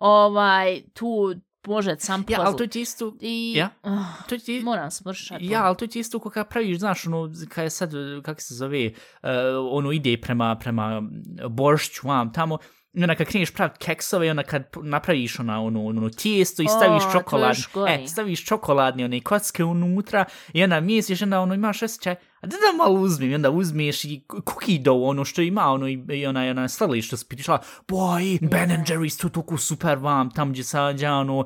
ovaj 0.00 0.82
tu 0.94 1.34
može 1.66 1.96
sam 1.98 2.24
Ja, 2.28 2.40
ali 2.40 2.46
puzzle. 2.46 2.66
to 2.66 2.72
ti 2.72 2.80
isto... 2.80 3.16
i 3.20 3.54
Ja. 3.56 3.68
ah, 3.82 4.22
To 4.28 4.38
ti... 4.38 4.61
moram 4.64 4.90
smršati 4.90 5.46
Ja, 5.46 5.64
ali 5.64 5.76
to 5.76 5.87
ti 5.87 5.98
isto 5.98 6.18
kako 6.18 6.48
praviš, 6.50 6.78
znaš, 6.78 7.06
ono, 7.06 7.30
kada 7.48 7.62
je 7.62 7.70
sad, 7.70 7.92
kako 8.22 8.40
se 8.40 8.54
zove, 8.54 8.87
uh, 8.87 9.28
ono 9.70 9.92
ide 9.92 10.16
prema, 10.20 10.56
prema 10.61 11.02
boršću, 11.50 12.08
vam, 12.08 12.32
tamo, 12.32 12.58
i 12.92 13.03
onda 13.03 13.14
kad 13.14 13.27
kreneš 13.27 13.51
praviti 13.51 13.79
keksove, 13.79 14.27
i 14.27 14.31
onda 14.31 14.42
kad 14.42 14.64
napraviš 14.83 15.40
ona, 15.40 15.62
ono, 15.62 15.87
ono 15.87 16.11
tijesto 16.11 16.62
i 16.62 16.66
staviš 16.68 17.03
to 17.03 17.09
je 17.09 17.12
čokolad, 17.12 17.57
još 17.57 17.72
gore. 17.72 17.92
e, 17.92 18.07
staviš 18.07 18.44
čokoladne 18.44 19.05
one 19.05 19.20
kocke 19.20 19.64
unutra 19.64 20.24
i 20.53 20.62
onda 20.64 20.81
misliš, 20.81 21.22
onda 21.22 21.40
ono 21.40 21.55
imaš 21.55 21.83
osjećaj, 21.83 22.12
a 22.12 22.46
da 22.46 22.57
da 22.57 22.85
malo 22.85 23.01
uzmem, 23.01 23.31
i 23.31 23.35
onda 23.35 23.51
uzmeš 23.51 24.05
i 24.05 24.24
cookie 24.48 24.79
dough, 24.79 25.09
ono 25.09 25.24
što 25.24 25.42
ima, 25.42 25.64
ono, 25.64 25.88
i, 25.88 26.05
i 26.09 26.27
ona, 26.27 26.40
ona 26.51 26.68
sladili 26.68 27.03
što 27.03 27.16
si 27.16 27.27
pitišla, 27.29 27.59
boj, 27.88 28.38
Ben 28.40 28.70
and 28.70 28.87
Jerry's, 28.87 29.22
to 29.22 29.29
toliko 29.29 29.59
super 29.59 29.98
vam, 29.98 30.31
tam 30.31 30.51
gdje 30.51 30.64
sađa, 30.64 31.12
ono, 31.12 31.44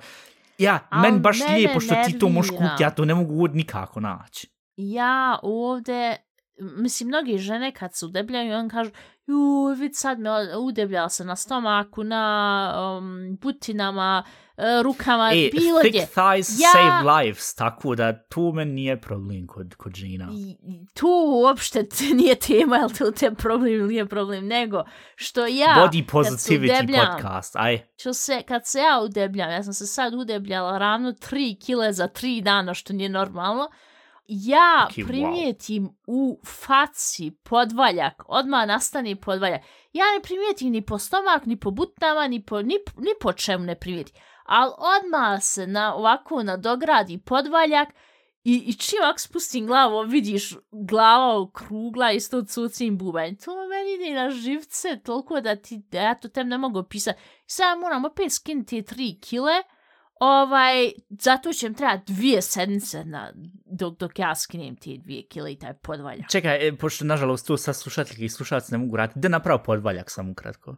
ja, 0.58 0.78
Al 0.90 1.02
meni 1.02 1.20
baš 1.20 1.38
lijepo 1.54 1.80
što 1.80 1.94
ti 2.06 2.18
to 2.18 2.28
možeš 2.28 2.50
nervira. 2.50 2.70
kupiti, 2.70 2.82
ja 2.82 2.90
to 2.90 3.04
ne 3.04 3.14
mogu 3.14 3.44
od 3.44 3.56
nikako 3.56 4.00
naći. 4.00 4.48
ja 4.76 5.38
ovde 5.42 6.16
mislim, 6.58 7.08
mnogi 7.08 7.38
žene 7.38 7.72
kad 7.72 7.94
se 7.94 8.06
udebljaju, 8.06 8.54
on 8.54 8.68
kažu, 8.68 8.90
ju, 9.26 9.38
vid 9.78 9.92
sad 9.94 10.18
me 10.20 10.30
udebljala 10.56 11.08
se 11.08 11.24
na 11.24 11.36
stomaku, 11.36 12.04
na 12.04 12.94
um, 12.98 13.36
butinama, 13.36 14.24
e, 14.56 14.82
rukama, 14.82 15.30
E, 15.32 15.50
bilo 15.52 15.80
thick 15.80 15.88
gdje. 15.94 16.06
thighs 16.06 16.60
Ja- 16.60 16.72
save 16.72 17.12
lives, 17.16 17.54
tako 17.54 17.94
da 17.94 18.22
tu 18.24 18.52
meni 18.52 18.72
nije 18.72 19.00
problem 19.00 19.46
kod, 19.46 19.74
kod 19.74 19.94
žena. 19.94 20.28
Tu 20.94 21.06
uopšte 21.42 21.86
nije 22.14 22.34
tema, 22.34 22.76
jel 22.76 22.90
to 22.98 23.10
te 23.10 23.30
problem 23.30 23.72
ili 23.72 23.88
nije 23.88 24.06
problem, 24.06 24.46
nego 24.46 24.84
što 25.16 25.46
ja, 25.46 25.74
Body 25.78 26.06
positivity 26.06 26.74
udebljam, 26.76 27.06
podcast, 27.12 27.56
aj. 27.56 27.86
Što 27.96 28.14
se, 28.14 28.42
kad 28.48 28.62
se 28.66 28.78
ja 28.78 29.00
udebljam, 29.04 29.50
ja 29.50 29.62
sam 29.62 29.72
se 29.72 29.86
sad 29.86 30.14
udebljala 30.14 30.78
ravno 30.78 31.12
3 31.12 31.66
kile 31.66 31.92
za 31.92 32.08
3 32.08 32.42
dana, 32.42 32.74
što 32.74 32.92
nije 32.92 33.08
normalno, 33.08 33.68
ja 34.26 34.86
Ok, 34.90 34.96
wow. 34.96 35.06
primijetim 35.06 35.88
u 36.06 36.40
faci 36.46 37.30
podvaljak, 37.42 38.22
odmah 38.26 38.66
nastane 38.66 39.16
podvaljak. 39.16 39.62
Ja 39.92 40.04
ne 40.04 40.22
primijetim 40.22 40.72
ni 40.72 40.86
po 40.86 40.98
stomak, 40.98 41.46
ni 41.46 41.60
po 41.60 41.70
butnama, 41.70 42.26
ni 42.26 42.44
po, 42.44 42.62
ni, 42.62 42.78
ni 42.96 43.10
po 43.20 43.32
čemu 43.32 43.64
ne 43.64 43.74
primijetim. 43.74 44.16
Ali 44.44 44.72
odmah 44.78 45.42
se 45.42 45.66
na, 45.66 45.94
ovako 45.94 46.42
nadogradi 46.42 47.18
podvaljak 47.18 47.88
i, 48.44 48.54
i 48.66 48.74
čim 48.74 48.98
ako 49.02 49.18
spustim 49.18 49.66
glavu, 49.66 50.02
vidiš 50.02 50.54
glava 50.72 51.40
okrugla 51.40 52.12
isto 52.12 52.42
cucim 52.42 52.98
bubanj. 52.98 53.36
To 53.36 53.50
meni 53.68 53.94
ide 53.94 54.14
na 54.14 54.30
živce 54.30 55.00
toliko 55.04 55.40
da 55.40 55.56
ti, 55.56 55.78
da 55.90 56.00
ja 56.00 56.14
to 56.14 56.28
tem 56.28 56.48
ne 56.48 56.58
mogu 56.58 56.78
opisati. 56.78 57.20
Sad 57.46 57.78
moram 57.78 58.04
opet 58.04 58.32
skinuti 58.32 58.82
tri 58.82 59.20
kile, 59.20 59.62
ovaj, 60.22 60.92
zato 61.08 61.52
će 61.52 61.68
mi 61.68 61.74
trebati 61.74 62.12
dvije 62.12 62.42
sedmice 62.42 63.04
na, 63.04 63.32
dok, 63.64 63.98
dok 63.98 64.18
ja 64.18 64.34
skinem 64.34 64.76
ti 64.76 64.98
dvije 64.98 65.22
kile 65.22 65.52
i 65.52 65.58
taj 65.58 65.74
podvaljak. 65.74 66.30
Čekaj, 66.30 66.68
e, 66.68 66.76
pošto 66.76 67.04
nažalost 67.04 67.46
tu 67.46 67.56
sad 67.56 67.76
slušateljki 67.76 68.24
i 68.24 68.28
slušalci 68.28 68.72
ne 68.72 68.78
mogu 68.78 68.96
raditi, 68.96 69.18
da 69.18 69.28
napravo 69.28 69.62
podvaljak 69.62 70.10
sam 70.10 70.30
ukratko. 70.30 70.76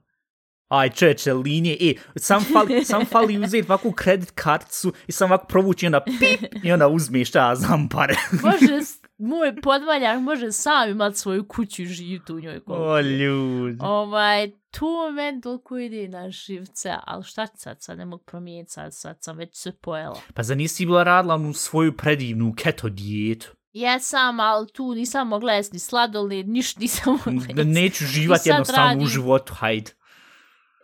Aj, 0.68 0.90
čeče, 0.90 1.33
linije, 1.33 1.77
e, 1.81 1.94
sam 2.16 2.44
fali, 2.53 2.85
sam 2.85 3.05
fali 3.07 3.38
uzeti 3.38 3.66
ovakvu 3.68 3.92
kredit 3.92 4.31
karticu 4.31 4.92
i 5.07 5.12
sam 5.12 5.31
ovako 5.31 5.46
provući 5.46 5.87
onda 5.87 6.00
pip 6.00 6.55
i 6.64 6.72
onda 6.72 6.88
uzmeš 6.88 7.29
šta 7.29 7.48
ja 7.48 7.55
znam 7.55 7.88
pare. 7.88 8.14
Može, 8.44 8.79
moj 9.18 9.57
podvaljak 9.62 10.20
može 10.20 10.53
sam 10.53 10.90
imat 10.90 11.16
svoju 11.16 11.48
kuću 11.48 11.83
i 11.83 11.87
živjeti 11.87 12.33
u 12.33 12.40
njoj. 12.40 12.61
koliko 12.61 12.85
o, 12.85 13.00
ljudi. 13.00 13.79
Ovaj, 13.81 14.50
tu 14.70 14.87
meni 15.14 15.40
toliko 15.40 15.79
ide 15.79 16.09
na 16.09 16.31
živce, 16.31 16.92
ali 17.05 17.24
šta 17.24 17.46
ću 17.46 17.53
sad, 17.57 17.77
sad 17.83 17.98
ne 17.98 18.05
mogu 18.05 18.22
promijeniti, 18.24 18.72
sad, 18.72 18.94
sad 18.94 19.16
sam 19.20 19.37
već 19.37 19.57
sve 19.57 19.72
pojela. 19.72 20.20
Pa 20.35 20.42
za 20.42 20.55
nisi 20.55 20.87
bila 20.87 21.03
radila 21.03 21.35
onu 21.35 21.53
svoju 21.53 21.96
predivnu 21.96 22.55
keto 22.57 22.88
dijetu? 22.88 23.48
Jesam, 23.72 24.40
ali 24.40 24.66
tu 24.72 24.94
nisam 24.94 25.29
mogla 25.29 25.53
jesti 25.53 25.74
ni 25.74 25.79
sladoled, 25.81 26.48
niš 26.48 26.77
nisam 26.77 27.12
mogla 27.27 27.42
jesti. 27.48 27.64
Neću 27.64 28.05
živati 28.05 28.48
jednostavno 28.48 28.90
u 28.90 28.94
radim- 28.94 29.07
životu, 29.09 29.55
hajde. 29.55 29.90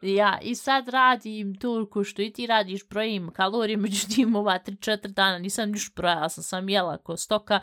Ja, 0.02 0.38
i 0.42 0.54
sad 0.54 0.88
radim 0.88 1.54
toliko 1.54 2.04
što 2.04 2.22
i 2.22 2.32
ti 2.32 2.46
radiš, 2.46 2.88
brojim 2.88 3.30
kalorije, 3.30 3.76
međutim 3.76 4.36
ova 4.36 4.58
3-4 4.66 5.06
dana 5.06 5.38
nisam 5.38 5.70
niš 5.70 5.94
brojala, 5.94 6.28
sam 6.28 6.44
sam 6.44 6.68
jela 6.68 6.96
ko 6.96 7.16
stoka, 7.16 7.60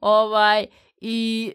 ovaj, 0.00 0.66
i 1.00 1.52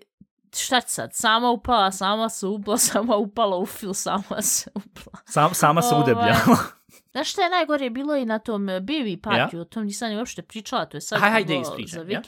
šta 0.55 0.81
ću 0.81 0.89
sad, 0.89 1.09
sama 1.13 1.49
upala, 1.49 1.91
sama 1.91 2.29
se 2.29 2.47
upala, 2.47 2.77
sama 2.91 3.15
upala 3.15 3.57
u 3.57 3.65
fil, 3.65 3.93
sama 3.93 4.41
se 4.41 4.69
upala. 4.75 5.23
Sam, 5.25 5.53
sama 5.53 5.81
se 5.81 5.95
Ovaj, 5.95 6.03
udebljala. 6.03 6.57
Znaš 7.11 7.31
šta 7.31 7.41
je 7.41 7.49
najgore 7.49 7.89
bilo 7.89 8.15
i 8.15 8.25
na 8.25 8.39
tom 8.39 8.69
eh, 8.69 8.79
baby 8.79 9.21
partiju, 9.21 9.61
o 9.61 9.65
tom 9.65 9.83
nisam 9.83 10.09
ni 10.09 10.17
uopšte 10.17 10.41
pričala, 10.41 10.85
to 10.85 10.97
je 10.97 11.01
sad 11.01 11.19
Haj, 11.19 11.31
hajde, 11.31 11.59
ispričaj, 11.59 12.03
za 12.05 12.11
ja. 12.11 12.21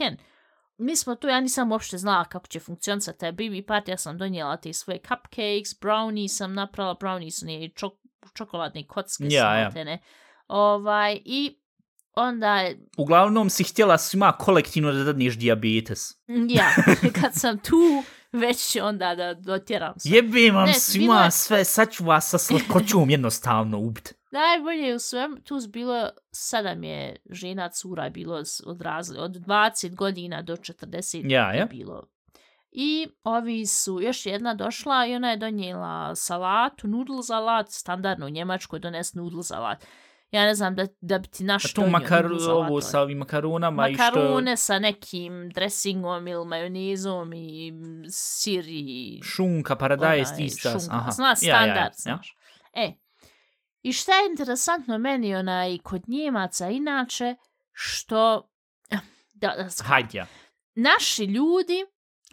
Mi 0.78 0.96
smo 0.96 1.16
tu, 1.16 1.28
ja 1.28 1.42
nisam 1.42 1.72
uopšte 1.72 1.98
znala 1.98 2.26
kako 2.26 2.48
će 2.48 2.60
funkcionisati 2.60 3.20
taj 3.20 3.32
baby 3.32 3.66
party, 3.66 3.90
ja 3.90 3.98
sam 3.98 4.18
donijela 4.18 4.58
te 4.58 4.74
svoje 4.74 5.00
cupcakes, 5.00 5.80
brownie 5.82 6.28
sam 6.28 6.54
napravila, 6.54 6.96
brownie 6.96 7.32
su 7.32 7.46
nije 7.46 7.70
čok 7.70 7.94
čokoladne 8.34 8.88
kocke 8.88 9.24
Ja, 9.24 9.44
ja, 9.46 9.54
ja. 9.54 9.64
samotene. 9.64 10.00
Ovaj, 10.48 11.20
i 11.26 11.58
onda 12.14 12.56
je, 12.56 12.80
Uglavnom 12.98 13.50
si 13.50 13.64
htjela 13.64 13.98
svima 13.98 14.32
kolektivno 14.32 14.92
da 14.92 15.04
dadneš 15.04 15.38
diabetes. 15.38 16.10
ja, 16.50 16.70
kad 17.22 17.34
sam 17.34 17.58
tu, 17.58 18.04
već 18.32 18.76
onda 18.76 19.16
da 19.16 19.34
dotjeram 19.34 19.94
sve. 19.98 20.12
Jebem 20.12 20.56
vam 20.56 20.66
Ne, 20.66 20.74
svima 20.74 21.06
bilo 21.06 21.24
je- 21.24 21.32
sve, 21.32 21.64
sad 21.66 21.92
ću 21.92 22.04
vas 22.06 22.30
sa 22.30 22.38
slatkoćom 22.38 23.10
jednostavno 23.10 23.80
ubit. 23.80 24.14
Najbolje 24.34 24.96
u 24.96 25.00
svem, 25.00 25.42
tu 25.44 25.60
bilo, 25.70 26.10
sedam 26.32 26.84
je 26.84 27.16
žena, 27.30 27.70
cura 27.70 28.10
bilo 28.10 28.42
od, 28.66 28.82
razli, 28.82 29.18
od 29.20 29.32
20 29.32 29.96
godina 29.96 30.42
do 30.42 30.56
40 30.56 31.32
Ja, 31.32 31.54
ja. 31.54 31.66
bilo. 31.66 32.04
I 32.72 33.08
ovi 33.24 33.66
su, 33.66 34.00
još 34.02 34.26
jedna 34.26 34.54
došla 34.54 35.06
i 35.06 35.16
ona 35.16 35.32
je 35.32 35.38
donijela 35.38 36.16
salatu, 36.16 36.88
nudl 36.88 37.22
salat, 37.22 37.66
standardno 37.70 38.26
u 38.26 38.30
Njemačkoj 38.30 38.80
dones 38.80 39.14
nudl 39.14 39.42
salat. 39.42 39.86
Ja 40.32 40.46
ne 40.46 40.56
znam 40.56 40.76
da, 40.76 40.86
da 41.02 41.20
bi 41.20 41.28
ti 41.28 41.44
naš 41.44 41.74
tu 41.74 41.88
makar, 41.88 42.26
ovo 42.50 42.82
sa 42.82 43.02
ovim 43.02 43.18
makarunama 43.18 43.90
i 43.90 43.94
što... 43.94 44.04
Makarone 44.04 44.58
sa 44.58 44.80
nekim 44.80 45.50
dressingom 45.50 46.28
ili 46.28 46.46
majonezom 46.46 47.34
i 47.34 47.74
sir 48.10 48.66
i 48.68 49.20
Šunka, 49.24 49.76
paradajz, 49.76 50.28
tista. 50.38 50.70
šunka. 50.72 50.96
Aha. 50.96 51.12
Zna, 51.12 51.26
Ja, 51.26 51.30
ja, 51.30 51.36
standard, 51.36 51.78
ja, 51.78 51.84
ja. 51.84 51.92
znaš. 51.96 52.38
E, 52.74 52.94
i 53.84 53.94
šta 53.94 54.12
je 54.12 54.30
interesantno 54.30 54.98
meni 54.98 55.36
onaj 55.36 55.78
kod 55.78 56.02
Njemaca 56.08 56.70
inače, 56.70 57.36
što, 57.72 58.50
da, 59.34 59.48
da, 59.48 59.84
Hajde, 59.84 60.18
ja. 60.18 60.26
naši 60.76 61.24
ljudi, 61.24 61.86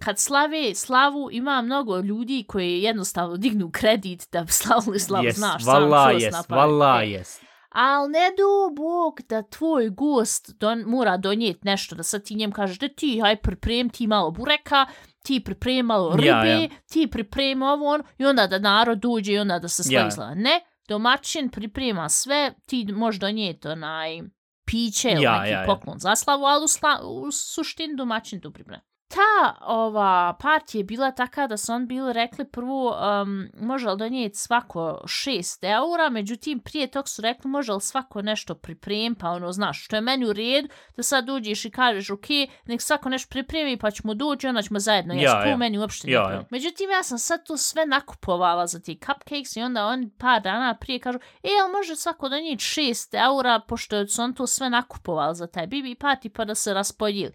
kad 0.04 0.18
slave 0.18 0.74
slavu, 0.74 1.28
ima 1.32 1.62
mnogo 1.62 1.98
ljudi 1.98 2.44
koji 2.48 2.82
jednostavno 2.82 3.36
dignu 3.36 3.70
kredit 3.70 4.28
da 4.32 4.44
bi 4.44 4.52
slavili 4.52 5.00
slavu, 5.00 5.24
Jes, 5.24 5.36
znaš, 5.36 5.64
vala 5.64 6.20
sam 6.20 6.44
pamet. 6.48 6.60
vala 6.70 7.02
jes. 7.02 7.40
Al 7.70 8.10
ne 8.10 8.30
do 8.30 8.74
Bog 8.76 9.20
da 9.28 9.42
tvoj 9.42 9.88
gost 9.88 10.50
don, 10.54 10.80
mora 10.80 11.16
donijeti 11.16 11.60
nešto, 11.62 11.94
da 11.94 12.02
sad 12.02 12.24
ti 12.24 12.34
njem 12.34 12.52
kažeš 12.52 12.78
da 12.78 12.88
ti 12.88 13.20
haj 13.20 13.36
priprem 13.36 13.88
ti 13.90 14.06
malo 14.06 14.30
bureka, 14.30 14.86
ti 15.22 15.44
priprem 15.44 15.86
malo 15.86 16.16
ribe, 16.16 16.26
Ja, 16.28 16.44
ja. 16.44 16.68
ti 16.92 17.08
priprem 17.10 17.62
ovo 17.62 17.88
ono, 17.88 18.04
i 18.18 18.24
onda 18.26 18.46
da 18.46 18.58
narod 18.58 18.98
dođe 18.98 19.32
i 19.32 19.38
onda 19.38 19.58
da 19.58 19.68
se 19.68 19.82
slavi 19.82 20.04
Ja. 20.04 20.10
slava. 20.10 20.34
Ne, 20.34 20.60
domaćin 20.90 21.48
priprema 21.48 22.08
sve, 22.08 22.54
ti 22.66 22.86
možeš 22.92 23.20
donijeti 23.20 23.68
onaj 23.68 24.20
piće 24.66 25.10
ili 25.10 25.22
Ja, 25.22 25.40
neki 25.40 25.52
ja, 25.52 25.60
ja. 25.60 25.66
poklon 25.66 25.98
za 25.98 26.16
slavu, 26.16 26.44
ali 26.44 26.64
u, 26.64 26.68
sla, 26.68 27.00
u 27.04 27.32
suštini 27.32 27.96
domaćin 27.96 28.40
to 28.40 28.50
priprema. 28.50 28.82
Ta 29.10 29.56
ova 29.60 30.36
partija 30.40 30.78
je 30.78 30.84
bila 30.84 31.10
taka 31.10 31.46
da 31.46 31.56
su 31.56 31.72
on 31.72 31.86
bili 31.86 32.12
rekli 32.12 32.44
prvo 32.44 32.96
um, 33.22 33.48
može 33.60 33.88
li 33.88 33.98
donijeti 33.98 34.38
svako 34.38 35.00
6 35.04 35.58
eura, 35.62 36.10
međutim 36.10 36.60
prije 36.60 36.86
tog 36.86 37.08
su 37.08 37.22
rekli 37.22 37.50
može 37.50 37.72
li 37.72 37.80
svako 37.80 38.22
nešto 38.22 38.54
pripremi, 38.54 39.14
pa 39.14 39.30
ono 39.30 39.52
znaš 39.52 39.84
što 39.84 39.96
je 39.96 40.00
meni 40.00 40.26
u 40.26 40.32
redu, 40.32 40.68
da 40.96 41.02
sad 41.02 41.24
dođeš 41.24 41.64
i 41.64 41.70
kažeš 41.70 42.10
ok, 42.10 42.26
nek 42.66 42.82
svako 42.82 43.08
nešto 43.08 43.30
pripremi 43.30 43.76
pa 43.76 43.90
ćemo 43.90 44.14
doći 44.14 44.46
onda 44.46 44.62
ćemo 44.62 44.78
zajedno 44.78 45.14
Ja, 45.14 45.20
jesti, 45.20 45.38
to 45.42 45.48
ja. 45.48 45.56
meni 45.56 45.78
uopšte 45.78 46.10
Ja, 46.10 46.30
ja. 46.32 46.44
Međutim 46.50 46.90
ja 46.90 47.02
sam 47.02 47.18
sad 47.18 47.46
to 47.46 47.56
sve 47.56 47.86
nakupovala 47.86 48.66
za 48.66 48.80
ti 48.80 49.00
cupcakes 49.06 49.56
i 49.56 49.62
onda 49.62 49.86
oni 49.86 50.10
par 50.18 50.42
dana 50.42 50.74
prije 50.80 50.98
kažu 50.98 51.18
e, 51.42 51.48
jel 51.48 51.68
može 51.68 51.96
svako 51.96 52.28
donijeti 52.28 52.64
6 52.64 53.24
eura 53.26 53.60
pošto 53.68 54.06
su 54.06 54.22
on 54.22 54.34
to 54.34 54.46
sve 54.46 54.70
nakupovali 54.70 55.34
za 55.34 55.46
taj 55.46 55.66
BB 55.66 55.98
party 56.00 56.28
pa 56.28 56.44
da 56.44 56.54
se 56.54 56.74
raspodijeli 56.74 57.34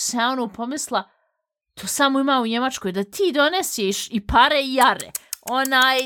se 0.00 0.16
ja 0.16 0.28
ono 0.28 0.48
pomisla, 0.48 1.10
to 1.74 1.86
samo 1.86 2.20
ima 2.20 2.40
u 2.40 2.46
Njemačkoj, 2.46 2.92
da 2.92 3.04
ti 3.04 3.32
doneseš 3.34 4.08
i 4.10 4.26
pare 4.26 4.60
i 4.62 4.74
jare. 4.74 5.10
Onaj, 5.40 5.98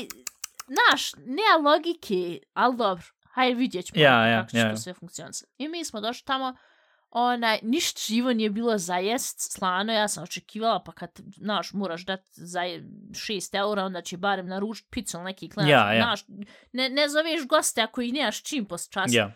znaš, 0.67 1.11
nema 1.25 1.69
logike, 1.69 2.39
ali 2.53 2.77
dobro, 2.77 3.05
hajde 3.31 3.55
vidjet 3.55 3.85
ćemo 3.85 4.03
Ja, 4.03 4.27
ja, 4.27 4.41
kako 4.41 4.51
će 4.51 4.57
ja. 4.57 4.77
sve 4.77 4.93
funkcionisati. 4.93 5.51
I 5.57 5.67
mi 5.67 5.85
smo 5.85 6.01
došli 6.01 6.25
tamo, 6.25 6.55
onaj, 7.09 7.59
ništa 7.63 8.01
živo 8.07 8.33
nije 8.33 8.49
bilo 8.49 8.77
za 8.77 8.95
jest, 8.95 9.51
slano, 9.53 9.93
ja 9.93 10.07
sam 10.07 10.23
očekivala, 10.23 10.83
pa 10.83 10.91
kad, 10.91 11.09
znaš, 11.35 11.73
moraš 11.73 12.05
dati 12.05 12.29
za 12.33 12.59
6 12.59 13.57
eura, 13.57 13.83
onda 13.83 14.01
će 14.01 14.17
barem 14.17 14.47
naručiti 14.47 14.89
picu 14.91 15.17
ili 15.17 15.23
neki 15.23 15.49
klinac, 15.49 15.71
Ja, 15.71 15.93
ja. 15.93 16.03
znaš, 16.03 16.25
ne, 16.71 16.89
ne 16.89 17.09
zoveš 17.09 17.47
goste 17.47 17.81
ako 17.81 18.01
ih 18.01 18.13
nemaš 18.13 18.43
čim 18.43 18.65
post 18.65 18.91
časa. 18.91 19.17
Ja. 19.17 19.33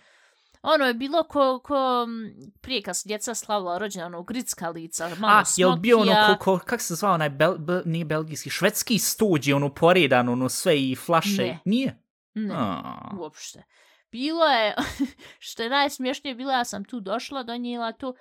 Ono 0.70 0.86
je 0.86 0.94
bilo 0.94 1.24
ko, 1.24 1.60
ko 1.60 2.06
m, 2.08 2.34
prije 2.62 2.82
kad 2.82 2.98
su 2.98 3.08
djeca 3.08 3.36
slavila 3.36 3.78
rođendan, 3.78 4.14
ono 4.14 4.24
grickalica, 4.24 5.10
malo 5.20 5.34
A, 5.34 5.44
jel 5.58 5.76
bio 5.76 5.98
ono, 5.98 6.06
smokija. 6.06 6.38
ko, 6.38 6.60
ko, 6.60 6.66
kak 6.66 6.82
se 6.82 6.96
zvao 6.96 7.14
onaj, 7.14 7.30
bel, 7.30 7.58
be, 7.58 7.82
nije 7.86 8.06
belgijski, 8.06 8.50
švedski 8.50 9.00
stođi, 9.00 9.54
ono 9.54 9.74
poredan, 9.74 10.30
ono 10.30 10.50
sve 10.50 10.80
i 10.80 10.96
flaše. 10.96 11.44
Ne. 11.44 11.60
Nije? 11.66 12.04
Ne, 12.34 12.56
A, 12.58 13.10
uopšte. 13.20 13.64
Bilo 14.12 14.46
je, 14.46 14.76
što 15.48 15.64
je 15.64 15.70
najsmješnije, 15.70 16.36
bilo 16.36 16.52
ja 16.52 16.66
sam 16.66 16.86
tu 16.86 17.00
došla, 17.00 17.44
donijela 17.44 17.92
to 17.92 18.14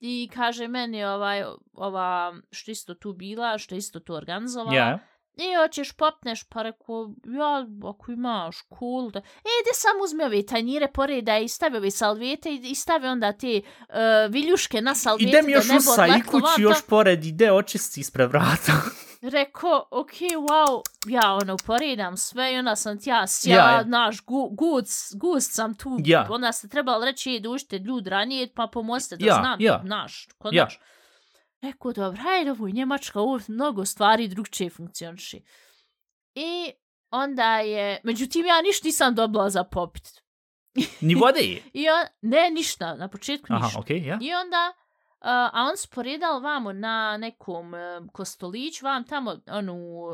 i 0.00 0.30
kaže 0.34 0.68
meni 0.68 1.04
ovaj, 1.04 1.44
ova, 1.72 2.34
što 2.50 2.70
isto 2.70 2.94
tu 2.94 3.12
bila, 3.12 3.58
što 3.58 3.74
isto 3.74 4.00
tu 4.00 4.14
organizovala. 4.14 4.74
ja. 4.74 4.98
I 5.36 5.54
hoćeš 5.62 5.92
popneš, 5.92 6.44
pa 6.48 6.62
rekao, 6.62 7.10
ja, 7.24 7.66
ako 7.90 8.12
imaš, 8.12 8.56
cool. 8.78 9.10
Da. 9.10 9.18
E, 9.18 9.50
ide 9.62 9.74
sam 9.74 10.00
uzme 10.04 10.24
ove 10.24 10.46
tanjire 10.46 10.88
poreda 10.92 11.38
i 11.38 11.48
stavi 11.48 11.76
ove 11.76 11.90
salvete 11.90 12.50
i, 12.50 12.60
i 12.64 12.74
stavi 12.74 13.06
onda 13.06 13.32
te 13.32 13.60
uh, 13.80 13.94
viljuške 14.30 14.80
na 14.80 14.94
salvete. 14.94 15.28
Ide 15.28 15.42
mi 15.42 15.52
još 15.52 15.66
da 15.66 15.72
ne 15.72 15.78
bi 15.78 15.84
usa 15.84 16.06
i 16.06 16.10
odletlo 16.10 16.30
kući 16.30 16.44
van, 16.44 16.62
još 16.62 16.86
pored, 16.88 17.24
ide 17.24 17.52
očisti 17.52 18.00
ispred 18.00 18.28
vrata. 18.28 18.72
Rekao, 19.22 19.88
ok, 19.90 20.10
wow, 20.12 20.82
ja 21.06 21.38
ono 21.42 21.56
poredam 21.66 22.16
sve 22.16 22.54
i 22.54 22.56
onda 22.56 22.76
sam 22.76 23.00
ti 23.00 23.10
ja 23.10 23.26
sja, 23.26 23.54
Ja, 23.54 23.70
ja. 23.70 23.84
naš, 23.84 24.24
gu, 24.24 24.48
guc, 24.52 25.12
gust 25.14 25.54
sam 25.54 25.74
tu. 25.74 25.96
Ja. 26.04 26.26
Onda 26.30 26.52
ste 26.52 26.68
trebali 26.68 27.06
reći, 27.06 27.40
dužite 27.42 27.78
ljud 27.78 28.06
ranije, 28.06 28.52
pa 28.54 28.66
pomozite 28.72 29.16
da 29.16 29.26
Ja, 29.26 29.34
znam, 29.34 29.60
ja. 29.60 29.82
naš, 29.84 30.28
kod 30.38 30.54
Ja. 30.54 30.64
naš. 30.64 30.80
Rekao, 31.64 31.92
dobro, 31.92 32.22
hajde, 32.22 32.50
ovo 32.50 32.66
je 32.66 32.72
Njemačka, 32.72 33.20
ovo 33.20 33.40
mnogo 33.48 33.84
stvari 33.84 34.28
drugčije 34.28 34.70
funkcioniši. 34.70 35.42
I 36.34 36.72
onda 37.10 37.58
je, 37.58 38.00
međutim, 38.04 38.46
ja 38.46 38.62
ništa 38.62 38.88
nisam 38.88 39.14
dobila 39.14 39.50
za 39.50 39.64
popit. 39.64 40.22
Ni 41.00 41.14
vode. 41.14 41.40
I 41.72 41.88
on, 41.88 42.06
ne, 42.22 42.50
ništa, 42.50 42.94
na 42.94 43.08
početku 43.08 43.52
ništa. 43.52 43.66
Aha, 43.66 43.78
okej, 43.78 44.06
ja. 44.06 44.18
I 44.20 44.34
onda, 44.34 44.72
uh, 44.76 45.26
a 45.26 45.66
on 45.70 45.76
sporedal 45.76 46.40
vamo 46.40 46.72
na 46.72 47.16
nekom 47.16 47.74
uh, 47.74 47.80
kostoliću, 48.12 48.84
vam 48.84 49.04
tamo 49.04 49.36
onu 49.46 50.08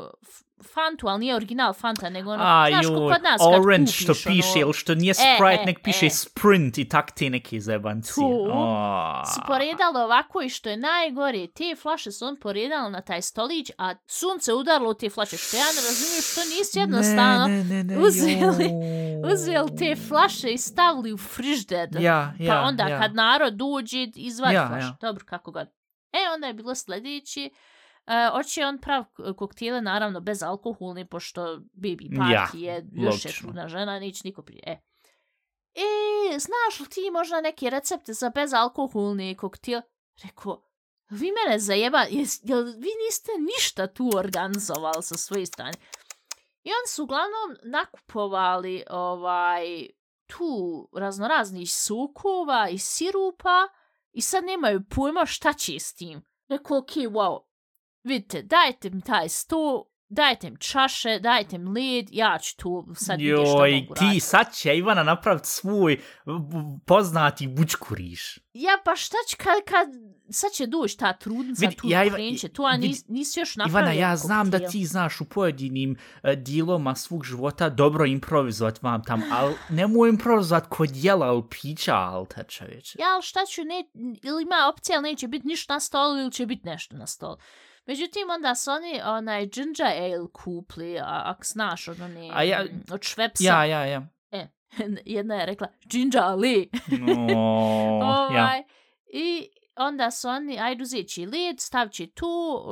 Fantu, 0.63 1.07
ali 1.07 1.19
nije 1.19 1.35
original 1.35 1.73
Fanta, 1.73 2.09
nego 2.09 2.31
ono, 2.31 2.43
A, 2.43 2.67
znaš 2.69 2.85
kod 2.87 3.23
nas 3.23 3.41
kad 3.41 3.61
orange 3.61 3.85
kupiš, 3.85 4.03
što 4.03 4.13
piše, 4.13 4.47
ono, 4.49 4.61
ili 4.61 4.73
što 4.73 4.95
nije 4.95 5.11
E, 5.11 5.13
Sprite, 5.13 5.61
e, 5.61 5.65
nek 5.65 5.79
piše 5.83 6.05
e. 6.05 6.09
Sprint 6.09 6.77
i 6.77 6.89
tak 6.89 7.11
te 7.11 7.29
neke 7.29 7.59
zebanci. 7.59 8.13
Tu. 8.15 8.47
O, 8.53 9.23
su 9.35 9.41
poredali 9.47 9.97
ovako 9.97 10.41
i 10.41 10.49
što 10.49 10.69
je 10.69 10.77
najgore, 10.77 11.47
te 11.47 11.75
flaše 11.75 12.11
su 12.11 12.25
on 12.25 12.39
poredali 12.39 12.91
na 12.91 13.01
taj 13.01 13.21
stolić, 13.21 13.71
a 13.77 13.93
sunce 14.07 14.53
udarilo 14.53 14.89
u 14.89 14.93
te 14.93 15.09
flaše, 15.09 15.37
što 15.37 15.57
ja 15.57 15.63
ne 15.65 15.81
razumijem 15.81 16.21
što 16.21 16.41
nisi 16.41 16.79
jednostavno 16.79 17.47
ne, 17.47 17.63
ne, 17.63 17.83
ne, 17.83 17.97
uzeli- 17.97 18.39
joj. 18.41 19.33
uzeli 19.33 19.75
te 19.77 19.95
flaše 20.07 20.49
i 20.49 20.57
stavili 20.57 21.13
u 21.13 21.17
frižder. 21.17 21.89
Ja, 21.99 22.33
ja, 22.39 22.53
pa 22.53 22.61
onda 22.61 22.87
ja. 22.87 22.99
kad 22.99 23.15
narod 23.15 23.53
dođe, 23.53 24.07
izvadi 24.15 24.55
Ja, 24.55 24.67
flašu. 24.67 24.87
ja. 24.87 24.97
Dobro, 25.01 25.25
kako 25.25 25.51
god. 25.51 25.67
E, 26.13 26.33
onda 26.33 26.47
je 26.47 26.53
bilo 26.53 26.75
sljedeći. 26.75 27.49
E, 28.11 28.29
oće 28.33 28.65
on 28.65 28.77
prav 28.77 29.03
k- 29.03 29.33
koktele, 29.37 29.81
naravno, 29.81 30.19
bez 30.19 30.43
alkoholni, 30.43 31.05
pošto 31.05 31.41
baby 31.73 32.09
party 32.09 32.31
Ja, 32.31 32.73
je 32.73 32.87
još 32.93 33.25
je 33.25 33.31
trudna 33.31 33.67
žena, 33.67 33.99
neće 33.99 34.21
niko 34.23 34.41
prije. 34.41 34.63
E. 34.65 34.71
e, 35.75 36.39
znaš 36.39 36.79
li 36.79 36.89
ti 36.89 37.11
možda 37.11 37.41
neke 37.41 37.69
recepte 37.69 38.13
za 38.13 38.29
bezalkoholni 38.29 39.37
koktel? 39.37 39.81
Rekao, 40.23 40.63
vi 41.09 41.31
mene 41.31 41.59
zajeba, 41.59 42.05
jes, 42.09 42.39
jel 42.43 42.63
vi 42.63 42.89
niste 43.05 43.31
ništa 43.39 43.87
tu 43.87 44.09
organizovali 44.15 45.03
sa 45.03 45.17
svoje 45.17 45.45
strane? 45.45 45.73
I 46.63 46.69
oni 46.69 46.87
su 46.87 47.03
uglavnom 47.03 47.57
nakupovali 47.63 48.83
ovaj 48.89 49.87
tu 50.27 50.89
raznoraznih 50.93 51.73
sukova 51.73 52.69
i 52.69 52.77
sirupa 52.77 53.67
i 54.11 54.21
sad 54.21 54.43
nemaju 54.43 54.81
pojma 54.95 55.25
šta 55.25 55.53
će 55.53 55.79
s 55.79 55.93
tim. 55.93 56.21
Rekao, 56.49 56.77
ok, 56.77 56.89
wow, 56.89 57.39
vidite, 58.03 58.41
dajte 58.41 58.89
mi 58.89 59.01
taj 59.01 59.29
sto, 59.29 59.85
dajte 60.09 60.49
mi 60.49 60.57
čaše, 60.59 61.19
dajte 61.19 61.57
mi 61.57 61.69
led, 61.69 62.07
ja 62.11 62.37
ću 62.41 62.57
tu 62.57 62.87
sad 62.95 63.19
vidjeti 63.19 63.41
što 63.45 63.65
Joj, 63.65 63.81
mogu 63.81 63.93
ti 63.93 64.03
raditi. 64.03 64.19
sad 64.19 64.53
će 64.55 64.77
Ivana 64.77 65.03
napraviti 65.03 65.47
svoj 65.47 65.99
poznati 66.85 67.47
bučkuriš. 67.47 68.39
Ja, 68.53 68.71
pa 68.85 68.95
šta 68.95 69.17
će 69.27 69.35
kad, 69.37 69.63
kad 69.65 69.87
sad 70.29 70.51
će 70.51 70.67
doći 70.67 70.97
ta 70.97 71.13
trudnica, 71.13 71.65
Vidi, 71.65 71.75
tu 71.75 71.87
ja, 71.89 72.05
Iva- 72.05 72.13
krenće, 72.15 72.49
tu, 72.49 72.63
a 72.63 72.77
nis, 72.77 73.07
nisi 73.07 73.39
još 73.39 73.55
napravio 73.55 73.79
Ivana, 73.91 74.09
ja 74.09 74.15
znam 74.15 74.49
da 74.49 74.59
ti 74.59 74.85
znaš 74.85 75.21
u 75.21 75.25
pojedinim 75.25 75.91
uh, 76.23 76.29
dijeloma 76.31 76.95
svog 76.95 77.25
života 77.25 77.69
dobro 77.69 78.05
improvizovat 78.05 78.83
vam 78.83 79.03
tam, 79.03 79.23
ali 79.31 79.55
nemoj 79.69 80.09
improvizovat 80.09 80.67
kod 80.69 80.89
jela 80.93 81.27
ili 81.27 81.43
pića, 81.49 81.95
alta 81.95 82.43
čovječe. 82.43 82.97
ja, 83.01 83.07
ali 83.13 83.23
šta 83.23 83.39
ću, 83.45 83.61
ne, 83.63 83.83
ili 84.23 84.43
ima 84.43 84.55
opcija, 84.73 84.97
ali 84.97 85.09
neće 85.09 85.27
biti 85.27 85.47
ništa 85.47 85.73
na 85.73 85.79
stolu 85.79 86.17
ili 86.19 86.31
će 86.31 86.45
biti 86.45 86.67
nešto 86.67 86.97
na 86.97 87.07
stolu. 87.07 87.37
Međutim, 87.85 88.29
onda 88.29 88.55
su 88.55 88.71
oni 88.71 89.01
onaj 89.03 89.45
ginger 89.45 89.87
ale 89.87 90.27
kupli, 90.33 90.99
a, 90.99 91.21
ako 91.25 91.43
znaš 91.43 91.87
od 91.87 92.01
one, 92.01 92.29
A 92.33 92.43
ja- 92.43 92.63
mm, 92.63 92.83
od 92.93 93.03
Švepsa. 93.03 93.43
Ja, 93.43 93.65
ja, 93.65 93.85
ja. 93.85 94.07
Jedna 95.05 95.35
je 95.35 95.45
rekla, 95.45 95.67
ginger 95.85 96.21
ale. 96.21 96.65
No, 96.99 97.07
ja. 97.31 98.33
ovaj, 98.37 98.63
I 99.13 99.49
onda 99.75 100.11
su 100.11 100.27
oni, 100.27 100.59
ajde 100.59 100.83
uzet 100.83 101.07
će 101.07 101.21
led, 101.21 101.59
stavit 101.59 101.93
će 101.93 102.07
tu 102.07 102.27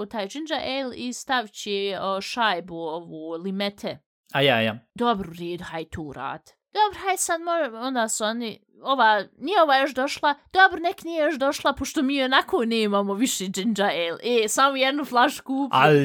taj 0.09 0.27
ginger 0.27 0.57
ale 0.57 0.95
i 0.95 1.13
stavit 1.13 1.51
će 1.53 1.97
o, 2.01 2.21
šajbu 2.21 2.75
ovu 2.75 3.33
limete. 3.33 3.99
A 4.33 4.41
ja, 4.41 4.61
ja. 4.61 4.79
Dobro, 4.95 5.29
red, 5.39 5.61
haj 5.61 5.85
tu 5.85 6.13
rad. 6.13 6.51
Dobro, 6.73 6.99
haj 7.03 7.17
sad 7.17 7.41
možemo, 7.41 7.77
onda 7.77 8.09
su 8.09 8.23
oni, 8.23 8.59
ova, 8.81 9.23
nije 9.37 9.61
ova 9.61 9.77
još 9.77 9.93
došla, 9.93 10.35
dobro, 10.53 10.79
nek 10.79 11.03
nije 11.03 11.23
još 11.23 11.35
došla, 11.35 11.73
pošto 11.73 12.01
mi 12.01 12.23
onako 12.23 12.65
nemamo 12.65 13.13
više 13.13 13.47
ginger 13.47 13.85
ale, 13.85 14.19
e, 14.23 14.47
samo 14.47 14.75
jednu 14.75 15.05
flašku 15.05 15.43
kupi. 15.43 15.75
Al, 15.75 15.95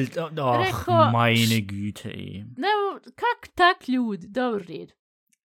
oh, 0.47 0.65
Rekao, 0.65 1.11
meine 1.11 1.61
Güte. 1.61 2.13
Ne, 2.57 2.67
kak 3.15 3.47
tak 3.55 3.87
ljudi, 3.87 4.27
dobro 4.27 4.63
red. 4.67 4.91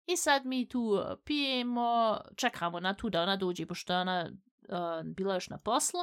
I 0.06 0.16
sad 0.16 0.46
mi 0.46 0.68
tu 0.68 0.80
uh, 0.80 1.18
pijemo, 1.24 2.18
čekamo 2.36 2.80
na 2.80 2.94
tu 2.94 3.10
da 3.10 3.22
ona 3.22 3.36
dođe, 3.36 3.66
pošto 3.66 3.94
ona 3.94 4.30
uh, 4.68 5.06
bila 5.16 5.34
još 5.34 5.48
na 5.48 5.58
poslu. 5.58 6.00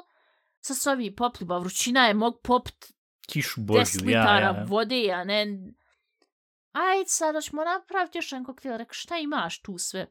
Sad 0.62 0.78
su 0.78 0.90
ovi 0.90 1.16
popli, 1.16 1.46
ba 1.46 1.58
vrućina 1.58 2.08
je 2.08 2.14
mog 2.14 2.40
popit 2.44 2.94
Kišu 3.28 3.62
10 3.62 3.66
Božju, 3.66 4.10
ja, 4.10 4.40
ja. 4.40 4.66
vode, 4.68 5.12
a 5.12 5.24
ne... 5.24 5.46
Ajde, 6.72 7.10
sad 7.10 7.44
ćemo 7.44 7.64
napraviti 7.64 8.18
još 8.18 8.32
jedan 8.32 8.46
koktel. 8.46 8.78
Rekao, 8.78 8.94
šta 8.94 9.18
imaš 9.18 9.62
tu 9.62 9.78
sve? 9.78 10.08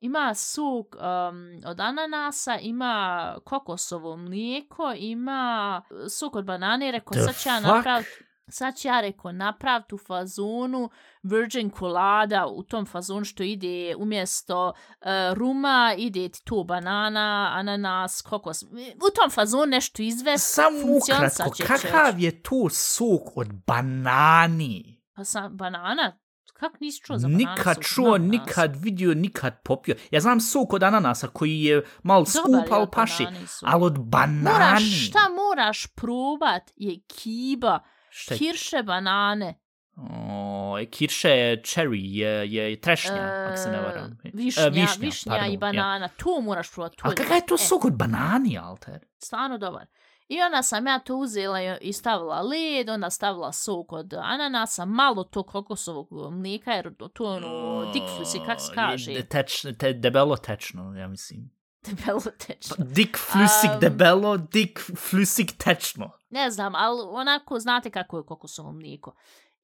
Ima 0.00 0.34
sok 0.34 0.94
um, 0.94 1.60
od 1.66 1.80
ananasa, 1.80 2.58
ima 2.60 3.36
kokosovo 3.44 4.16
mlijeko, 4.16 4.92
ima 4.96 5.82
sok 6.10 6.36
od 6.36 6.44
banane. 6.44 6.92
Rekao, 6.92 7.12
The 7.12 7.22
sad 7.22 7.42
ću 7.42 7.48
ja 7.48 7.60
napraviti 7.60 8.26
Sad 8.48 8.78
ću 8.78 8.88
ja 8.88 9.00
rekao 9.00 9.32
napraviti 9.32 9.94
u 9.94 9.98
fazonu 9.98 10.90
virgin 11.22 11.70
kolada 11.70 12.46
u 12.46 12.62
tom 12.62 12.86
fazonu 12.86 13.24
što 13.24 13.42
ide 13.42 13.94
umjesto 13.98 14.68
uh, 14.68 15.06
ruma, 15.34 15.94
ide 15.98 16.28
ti 16.28 16.44
to 16.44 16.64
banana, 16.64 17.50
ananas, 17.54 18.22
kokos. 18.22 18.62
U 18.62 19.10
tom 19.14 19.30
fazonu 19.30 19.66
nešto 19.66 20.02
izvesti. 20.02 20.52
Samo 20.52 20.78
ukratko, 20.78 21.50
kakav 21.66 22.20
je 22.20 22.42
to 22.42 22.68
sok 22.70 23.36
od 23.36 23.48
banani? 23.66 24.95
Pa 25.16 25.24
sam 25.24 25.56
banana? 25.56 26.18
Kako 26.54 26.76
nisi 26.80 27.02
čuo 27.02 27.18
za 27.18 27.28
banana? 27.28 27.50
Nikad 27.50 27.74
sok? 27.76 27.84
čuo, 27.84 28.14
Ananas. 28.14 28.30
nikad 28.30 28.76
vidio, 28.76 29.14
nikad 29.14 29.62
popio. 29.64 29.94
Ja 30.10 30.20
znam 30.20 30.40
sok 30.40 30.72
od 30.72 30.82
ananasa 30.82 31.28
koji 31.28 31.60
je 31.60 31.82
malo 32.02 32.24
skup, 32.24 32.44
ali 32.70 32.86
paši. 32.92 33.24
banane. 33.24 33.46
Ali 33.62 33.84
od 33.84 33.98
banani... 33.98 34.52
Moraš, 34.52 35.08
šta 35.08 35.18
moraš 35.30 35.86
probat 35.86 36.62
je 36.76 37.00
kiba, 37.08 37.78
Šta 38.10 38.34
je? 38.34 38.38
kirše 38.38 38.82
banane. 38.82 39.60
O, 39.98 40.76
kirše 40.90 41.28
je 41.30 41.62
cherry, 41.62 42.00
je, 42.02 42.52
je 42.52 42.80
trešnja, 42.80 43.46
ako 43.46 43.56
se 43.56 43.70
ne 43.70 43.80
varam. 43.80 44.18
E, 44.24 44.30
Višnja, 44.34 44.62
E, 44.62 44.70
višnja, 44.70 44.86
višnja 45.00 45.30
pardon, 45.30 45.50
i 45.50 45.54
ja. 45.54 45.58
banana. 45.58 46.08
To 46.08 46.40
moraš 46.40 46.72
probat. 46.72 46.92
Ali 47.02 47.14
kakav 47.14 47.36
je 47.36 47.46
to 47.46 47.54
e, 47.54 47.58
sok 47.58 47.84
od 47.84 47.92
banani, 47.94 48.58
Alter? 48.58 48.98
stvarno 49.18 49.58
dobar. 49.58 49.86
I 50.28 50.42
onda 50.42 50.62
sam 50.62 50.86
ja 50.86 50.98
to 50.98 51.16
uzela 51.16 51.58
i- 51.80 51.92
stavila 51.92 52.40
led, 52.40 52.88
onda 52.88 53.10
stavila 53.10 53.52
sok 53.52 53.92
od 53.92 54.14
ananasa, 54.14 54.84
malo 54.84 55.24
to 55.24 55.42
kokosovog 55.42 56.08
mlijeka, 56.32 56.72
jer 56.72 56.94
to 57.12 57.32
je 57.32 57.36
ono, 57.36 57.92
dikflusi, 57.92 58.38
kak 58.46 58.60
se 58.60 58.72
kaže, 58.74 59.12
Je 59.12 59.26
Teč, 59.26 59.66
te, 59.78 59.92
debelo 59.92 60.36
tečno, 60.36 60.94
ja 60.94 61.08
mislim. 61.08 61.50
debelo 61.86 62.20
teče. 62.38 62.74
Dik 62.78 63.16
flusik 63.18 63.70
Am. 63.70 63.80
debelo, 63.80 64.36
dik 64.36 64.80
flusik 64.98 65.52
tečno. 65.58 66.10
Ne 66.30 66.50
znam, 66.50 66.74
ali 66.74 67.00
onako 67.04 67.58
znate 67.58 67.90
kako 67.90 68.16
je 68.16 68.24
kokosovo 68.24 68.72
mlijeko. 68.72 69.14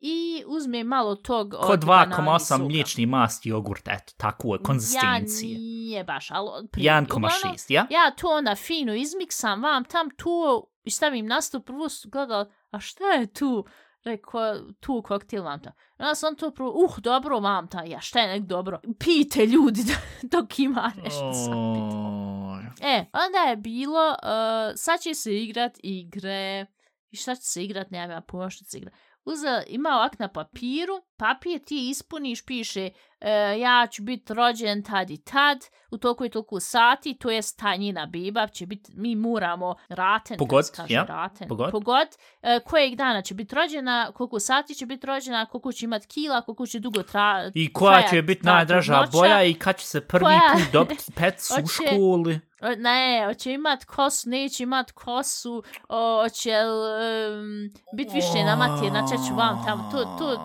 I 0.04 0.44
uzme 0.46 0.84
malo 0.84 1.14
tog 1.14 1.54
Ko 1.60 1.72
od 1.72 1.84
banani 1.84 2.14
2,8 2.14 2.38
soka. 2.38 2.64
mliječni 2.64 3.06
masti 3.06 3.48
jogurt, 3.48 3.88
eto, 3.88 4.12
tako 4.16 4.54
je, 4.54 4.62
konzistencije. 4.62 5.52
Ja 5.52 5.58
nije 5.58 6.04
baš, 6.04 6.30
ali 6.30 6.48
otprilike. 6.52 6.90
1,6, 6.92 7.16
Uglavnom, 7.16 7.56
ja? 7.68 7.86
Ja 7.90 8.10
to 8.10 8.28
onda 8.28 8.54
fino 8.54 8.94
izmiksam, 8.94 9.62
vam 9.62 9.84
tam 9.84 10.08
tu 10.16 10.66
i 10.84 10.90
stavim 10.90 11.26
na 11.26 11.40
sto, 11.40 11.60
prvo 11.60 11.88
su 11.88 12.08
gledala, 12.10 12.50
a 12.70 12.80
šta 12.80 13.04
je 13.04 13.26
tu? 13.26 13.66
Rekao, 14.04 14.54
tu 14.80 15.02
koktel 15.02 15.44
vam 15.44 15.62
ta. 15.62 15.72
Onda 15.98 16.14
sam 16.14 16.36
to 16.36 16.50
prvo, 16.50 16.70
uh, 16.70 16.98
dobro 16.98 17.40
vam 17.40 17.68
ta, 17.68 17.82
ja 17.82 18.00
šta 18.00 18.20
je 18.20 18.28
nek 18.28 18.42
dobro. 18.48 18.80
Pijte 18.98 19.46
ljudi 19.46 19.82
dok 20.32 20.58
ima 20.58 20.92
nešto 21.02 21.32
sapiti. 21.32 21.96
O, 21.96 22.32
E, 22.80 23.04
onda 23.12 23.38
je 23.38 23.56
bilo, 23.56 24.08
uh, 24.08 24.72
sad 24.76 25.00
će 25.00 25.14
se 25.14 25.42
igrat 25.42 25.78
igre, 25.82 26.66
i 27.10 27.16
šta 27.16 27.34
će 27.34 27.42
se 27.42 27.64
igrat, 27.64 27.90
nemam 27.90 28.10
ja 28.10 28.20
pojma 28.20 28.50
što 28.50 28.64
će 28.64 28.70
se 28.70 28.78
igrat. 28.78 28.94
Uze, 29.24 29.62
ima 29.66 29.88
ovak 29.88 30.18
na 30.18 30.28
papiru, 30.28 31.02
papir 31.16 31.64
ti 31.64 31.88
ispuniš, 31.90 32.44
piše 32.46 32.90
e, 33.20 33.30
ja 33.58 33.86
ću 33.90 34.02
biti 34.02 34.34
rođen 34.34 34.82
tad 34.82 35.10
i 35.10 35.16
tad, 35.16 35.58
u 35.90 35.98
toliko 35.98 36.24
i 36.24 36.30
toliko 36.30 36.60
sati, 36.60 37.14
to 37.18 37.30
jest 37.30 37.58
ta 37.58 37.76
njena 37.76 38.06
beba 38.06 38.46
će 38.48 38.66
biti, 38.66 38.92
mi 38.96 39.16
moramo 39.16 39.74
raten, 39.88 40.38
Pogod, 40.38 40.64
kaže, 40.76 40.94
ja, 40.94 41.04
raten, 41.04 41.48
pogod. 41.48 41.70
pogod 41.70 42.08
e, 42.42 42.60
kojeg 42.64 42.94
dana 42.94 43.22
će 43.22 43.34
biti 43.34 43.54
rođena, 43.54 44.12
koliko 44.14 44.40
sati 44.40 44.74
će 44.74 44.86
biti 44.86 45.06
rođena, 45.06 45.46
koliko 45.46 45.72
će 45.72 45.84
imat 45.84 46.06
kila, 46.06 46.40
koliko 46.42 46.66
će 46.66 46.78
dugo 46.78 47.02
tra, 47.02 47.50
I 47.54 47.72
koja 47.72 48.02
će 48.10 48.22
biti 48.22 48.46
najdraža 48.46 49.04
boja 49.12 49.44
i 49.44 49.54
kad 49.54 49.78
će 49.78 49.86
se 49.86 50.00
prvi 50.00 50.24
Koja- 50.24 50.52
put 50.52 50.72
dobiti 50.72 51.12
pec 51.18 51.50
u 51.50 51.66
školi. 51.66 52.40
Ne, 52.78 53.24
hoće 53.26 53.52
imat 53.52 53.84
kosu, 53.84 54.30
neće 54.30 54.62
imat 54.62 54.90
kosu, 54.92 55.62
o, 55.88 56.22
hoće 56.22 56.50
um, 56.50 57.70
biti 57.96 58.14
više 58.14 58.44
namatirna, 58.44 59.06
ću 59.28 59.34
vam 59.34 59.64
tamo, 59.66 59.90
to, 59.92 60.04
to, 60.18 60.36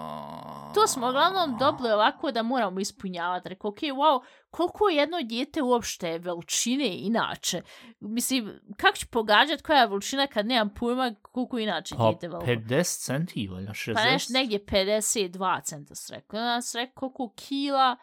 to 0.73 0.87
smo 0.87 1.07
uglavnom 1.07 1.57
dobili 1.59 1.91
ovako 1.91 2.31
da 2.31 2.43
moramo 2.43 2.79
ispunjavati. 2.79 3.49
Rekao, 3.49 3.69
ok, 3.69 3.77
wow, 3.77 4.21
koliko 4.49 4.89
je 4.89 4.95
jedno 4.95 5.17
dijete 5.21 5.61
uopšte 5.61 6.17
veličine 6.17 6.97
inače? 6.97 7.61
Mislim, 7.99 8.59
kako 8.77 8.97
ću 8.97 9.07
pogađati 9.07 9.63
koja 9.63 9.79
je 9.79 9.87
veličina 9.87 10.27
kad 10.27 10.45
nemam 10.45 10.73
pojma 10.73 11.15
koliko 11.21 11.59
inače 11.59 11.95
Pa 11.95 12.03
dijete 12.03 12.27
veliko? 12.27 12.51
50 12.51 13.05
centi, 13.05 13.47
valjda 13.47 13.71
60. 13.71 13.93
Pa 13.93 14.03
nešto 14.03 14.33
negdje 14.33 14.65
52 14.65 15.63
centa 15.63 15.95
se 15.95 16.15
rekao. 16.15 16.39
Onda 16.39 16.61
se 16.61 16.77
rekao 16.77 16.93
koliko 17.09 17.33
kila, 17.35 17.97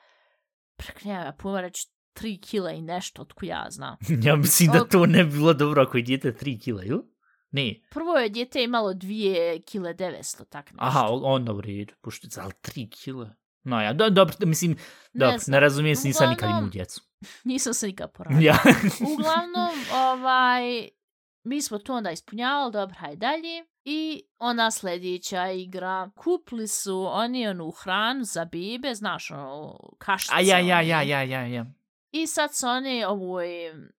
prek 0.77 1.05
nemam 1.05 1.27
ja 1.27 1.33
pojma 1.33 1.61
reći 1.61 1.94
3 2.15 2.41
kila 2.41 2.71
i 2.71 2.83
nešto, 2.83 3.23
otko 3.23 3.47
ja 3.47 3.67
znam. 3.71 3.97
ja 4.27 4.37
mislim 4.37 4.73
da 4.73 4.85
to 4.85 5.07
ne 5.07 5.25
bi 5.25 5.31
bilo 5.31 5.53
dobro 5.53 5.83
ako 5.83 5.97
je 5.97 6.03
dijete 6.03 6.33
3 6.33 6.61
kila, 6.61 6.85
ili? 6.85 7.03
Ne. 7.51 7.75
Prvo 7.91 8.17
je 8.17 8.29
dijete 8.29 8.63
imalo 8.63 8.95
2 8.95 9.65
kile 9.65 9.95
900, 9.95 10.45
tak 10.49 10.73
nešto. 10.73 10.85
Aha, 10.85 11.09
onda 11.11 11.53
u 11.53 11.61
redu, 11.61 11.95
je 12.23 12.43
ali 12.43 12.53
3 12.63 12.91
kila. 12.91 13.35
No 13.63 13.81
ja, 13.83 13.93
do, 13.93 14.11
dobro, 14.11 14.35
mislim, 14.41 14.77
dobro, 15.13 15.33
ne, 15.33 15.39
znam. 15.39 15.61
razumijem 15.61 15.97
se, 15.97 16.09
nisam 16.09 16.31
nikad 16.31 16.51
imao 16.51 16.69
djecu. 16.69 17.03
Nisam 17.45 17.75
se 17.75 17.87
nikad 17.87 18.13
poradila. 18.13 18.43
Ja. 18.43 18.59
Uglavnom, 19.13 19.71
ovaj, 19.93 20.89
mi 21.45 21.63
smo 21.63 21.79
to 21.79 21.95
onda 21.95 22.11
ispunjavali, 22.11 22.73
dobro, 22.73 22.97
hajde 22.99 23.17
dalje. 23.17 23.65
I 23.85 24.23
ona 24.39 24.71
sljedeća 24.71 25.51
igra. 25.51 26.11
Kupili 26.17 26.69
su 26.69 27.07
oni 27.07 27.49
onu 27.49 27.71
hranu 27.71 28.25
za 28.25 28.45
bebe, 28.45 28.95
znaš, 28.95 29.31
ono, 29.31 29.79
kašice. 29.99 30.35
A 30.37 30.41
ja, 30.41 30.59
ja, 30.59 30.81
ja, 30.81 31.03
ja, 31.03 31.23
ja, 31.23 31.47
ja. 31.47 31.67
I 32.15 32.27
sad 32.27 32.55
su 32.55 32.67
oni 32.67 33.05
ovoj, 33.05 33.47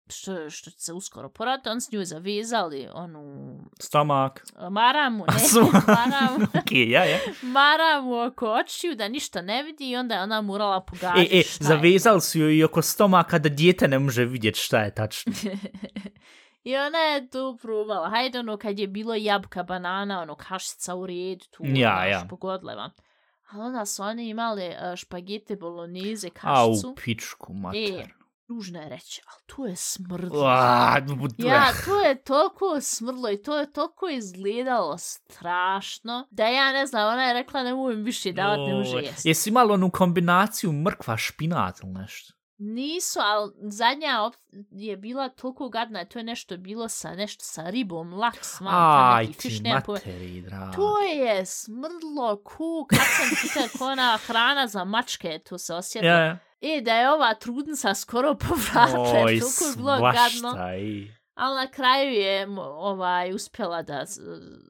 što, 0.09 0.49
što 0.49 0.71
će 0.71 0.79
se 0.79 0.93
uskoro 0.93 1.29
poraditi, 1.29 1.69
on 1.69 1.81
s 1.81 1.91
njoj 1.91 2.05
zavezali 2.05 2.87
onu 2.93 3.55
Stomak. 3.79 4.45
maramu, 4.69 5.25
A 5.27 5.33
ne, 5.37 5.71
maramu, 5.87 6.35
ok, 6.59 6.71
ja, 6.71 7.03
ja. 7.05 7.17
maramu 7.43 8.21
oko 8.21 8.51
očiju 8.51 8.95
da 8.95 9.07
ništa 9.07 9.41
ne 9.41 9.63
vidi 9.63 9.89
i 9.89 9.95
onda 9.95 10.15
je 10.15 10.21
ona 10.21 10.41
morala 10.41 10.77
E, 10.77 10.85
pogađati 10.87 11.39
e, 11.39 11.43
šta 11.43 11.63
je. 11.63 11.67
zavezali 11.67 12.21
su 12.21 12.39
joj 12.39 12.55
i 12.55 12.63
oko 12.63 12.81
stomaka 12.81 13.39
da 13.39 13.49
dijete 13.49 13.87
ne 13.87 13.99
može 13.99 14.25
vidjeti 14.25 14.59
šta 14.59 14.79
je 14.79 14.95
tačno. 14.95 15.33
I 16.63 16.75
ona 16.77 16.97
je 16.97 17.29
tu 17.29 17.57
probala. 17.61 18.09
Hajde, 18.09 18.39
ono, 18.39 18.57
kad 18.57 18.79
je 18.79 18.87
bilo 18.87 19.15
jabuka, 19.15 19.63
banana, 19.63 20.21
ono, 20.21 20.35
kašica 20.35 20.95
u 20.95 21.05
redu, 21.05 21.45
tu, 21.47 21.63
Ja, 21.65 21.71
znaš, 21.95 22.11
ja. 22.11 22.25
pogodile 22.29 22.75
vam. 22.75 22.91
Ali 23.55 23.63
onda 23.63 23.85
su 23.85 24.03
oni 24.03 24.29
imali 24.29 24.67
uh, 24.67 24.95
špagete 24.95 25.55
bolognese, 25.55 26.29
A 26.41 26.65
u 26.65 26.69
kašicu. 26.69 26.95
pičku, 26.95 27.53
E, 27.53 27.55
mater. 27.55 28.13
ružno 28.47 28.81
je 28.81 28.89
reći, 28.89 29.21
ali 29.27 29.43
tu 29.45 29.65
je 29.65 29.75
smrdlo. 29.75 30.43
Ja, 31.37 31.65
to 31.85 32.01
je 32.01 32.15
toliko 32.15 32.81
smrdlo 32.81 33.31
i 33.31 33.41
to 33.43 33.57
je 33.57 33.73
toliko 33.73 34.09
izgledalo 34.09 34.97
strašno, 34.97 36.27
da 36.31 36.45
ja 36.45 36.71
ne 36.71 36.85
znam, 36.85 37.13
ona 37.13 37.23
je 37.23 37.33
rekla 37.33 37.63
ne 37.63 37.73
mogu 37.73 37.89
više 37.89 38.31
davat, 38.31 38.57
ne 38.67 38.73
može 38.73 38.97
jesti. 38.97 39.27
Jesi 39.29 39.49
imali 39.49 39.71
onu 39.71 39.91
kombinaciju 39.91 40.71
mrkva, 40.71 41.17
špinat 41.17 41.79
ili 41.79 41.91
nešto? 41.91 42.33
Nisu, 42.57 43.19
ali 43.21 43.51
zadnja 43.61 44.21
op- 44.21 44.35
je 44.71 44.97
bila 44.97 45.29
toliko 45.29 45.69
gadna, 45.69 46.05
to 46.05 46.19
je 46.19 46.23
nešto 46.23 46.57
bilo 46.57 46.89
sa 46.89 47.11
nešto 47.11 47.43
sa 47.43 47.63
ribom, 47.63 48.13
laks, 48.13 48.59
pa 48.59 49.11
Aj 49.11 49.25
neki 49.25 49.37
ti 49.39 49.49
fiš, 49.49 49.59
materi, 49.63 50.41
draga. 50.41 50.71
To 50.71 50.99
je 50.99 51.45
smrdlo 51.45 52.37
ku, 52.37 52.85
kad 52.89 52.99
sam 52.99 53.29
pitao 53.41 53.63
ko 53.79 53.85
ona 53.85 54.17
hrana 54.17 54.67
za 54.67 54.83
mačke, 54.85 55.39
to 55.39 55.57
se 55.57 55.73
osjetilo. 55.73 56.13
Ja, 56.13 56.19
ja. 56.19 56.37
E, 56.61 56.81
da 56.81 56.93
je 56.93 57.11
ova 57.11 57.33
trudnica 57.33 57.95
skoro 57.95 58.35
povratila, 58.49 59.05
toliko 59.11 59.35
je 59.61 59.75
bilo 59.75 59.97
gadno. 60.01 60.75
i... 60.77 61.11
Ali 61.33 61.55
na 61.55 61.67
kraju 61.67 62.11
je 62.11 62.47
ovaj 62.59 63.33
uspjela 63.33 63.81
da 63.81 64.05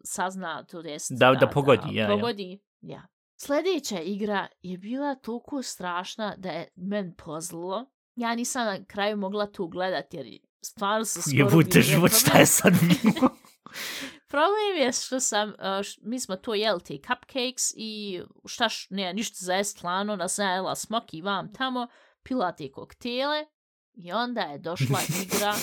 sazna, 0.03 0.63
to 0.63 0.79
jest 0.79 1.11
Da- 1.11 1.33
da 1.33 1.47
pogodi, 1.47 1.95
ja, 1.95 2.03
ja. 2.03 2.09
pogodi, 2.09 2.59
ja. 2.81 3.07
Sljedeća 3.37 3.99
igra 3.99 4.47
je 4.61 4.77
bila 4.77 5.15
toliko 5.15 5.63
strašna 5.63 6.35
da 6.37 6.49
je 6.49 6.67
men 6.75 7.15
pozlilo. 7.15 7.85
Ja 8.15 8.35
nisam 8.35 8.65
na 8.65 8.85
kraju 8.85 9.17
mogla 9.17 9.51
tu 9.51 9.67
gledat 9.67 10.13
jer 10.13 10.25
stvarno 10.61 11.05
se 11.05 11.21
skoro 11.21 11.37
Jebute 11.37 11.81
život, 11.81 12.11
šta 12.11 12.37
je 12.37 12.45
sad 12.45 12.73
bilo? 12.73 13.29
problem 14.35 14.77
je 14.77 14.91
što 14.91 15.19
sam, 15.19 15.49
uh, 15.49 15.55
š, 15.83 15.99
mi 16.01 16.19
smo 16.19 16.35
to 16.35 16.53
jeli 16.53 16.81
te 16.81 16.97
cupcakes 16.97 17.73
i 17.75 18.21
šta 18.45 18.69
š, 18.69 18.87
ne, 18.89 19.13
ništa 19.13 19.37
za 19.39 19.53
jest 19.53 19.83
lano, 19.83 20.17
da 20.17 20.27
sam 20.27 20.47
jela 20.47 20.75
smoki 20.75 21.21
vam 21.21 21.53
tamo, 21.53 21.87
pila 22.23 22.51
te 22.51 22.71
koktele 22.71 23.45
i 23.93 24.11
onda 24.11 24.41
je 24.41 24.57
došla 24.59 24.99
igra. 25.23 25.55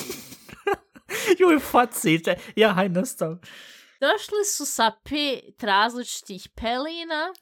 Joj, 1.39 1.59
faciće. 1.59 2.37
Ja, 2.57 2.73
haj 2.73 2.89
nastav. 2.89 3.37
Došli 4.01 4.45
su 4.57 4.66
sa 4.66 4.93
pet 5.05 5.62
različitih 5.62 6.49
pelina 6.55 7.33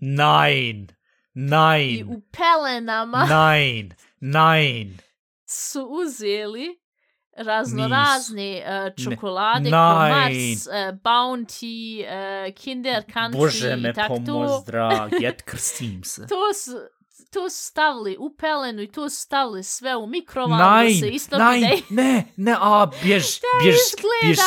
Nein. 0.00 0.86
i 1.34 1.40
Nein. 1.40 2.08
u 2.08 2.20
pelenama 2.32 3.26
Nein. 3.50 3.92
Nein. 4.20 4.98
su 5.46 5.82
uzeli 5.82 6.78
raznorazne 7.38 8.62
uh, 8.88 9.04
čokolade, 9.04 9.60
Ne. 9.60 9.70
ko 9.70 9.76
Mars, 9.76 10.34
Nein. 10.34 10.58
uh, 10.88 10.98
Bounty, 11.00 12.04
uh, 12.48 12.54
Kinder 12.54 13.02
Country 13.04 13.32
Bože 13.32 13.76
me 13.76 13.90
i 13.90 13.94
tak 13.94 14.08
pomoz, 14.08 14.50
to. 14.50 14.62
drag. 14.66 15.12
Jet 15.20 15.42
krstim 15.42 16.04
se. 16.04 16.26
To 16.28 16.54
su, 16.54 16.72
to 17.32 17.50
su 17.50 17.64
stavili 17.64 18.16
u 18.16 18.36
pelenu 18.36 18.82
i 18.82 18.88
to 18.88 19.10
su 19.10 19.16
stavili 19.16 19.62
sve 19.64 19.96
u 19.96 20.06
mikrovalu 20.06 20.58
da 20.84 20.90
se 20.90 21.00
Nein. 21.00 21.14
istopi 21.14 21.42
Nein. 21.42 21.62
je- 21.62 21.82
Ne, 21.90 22.24
ne, 22.36 22.56
a, 22.60 22.86
bjež, 23.02 23.24
bjež, 23.62 23.76
bjež, 24.22 24.38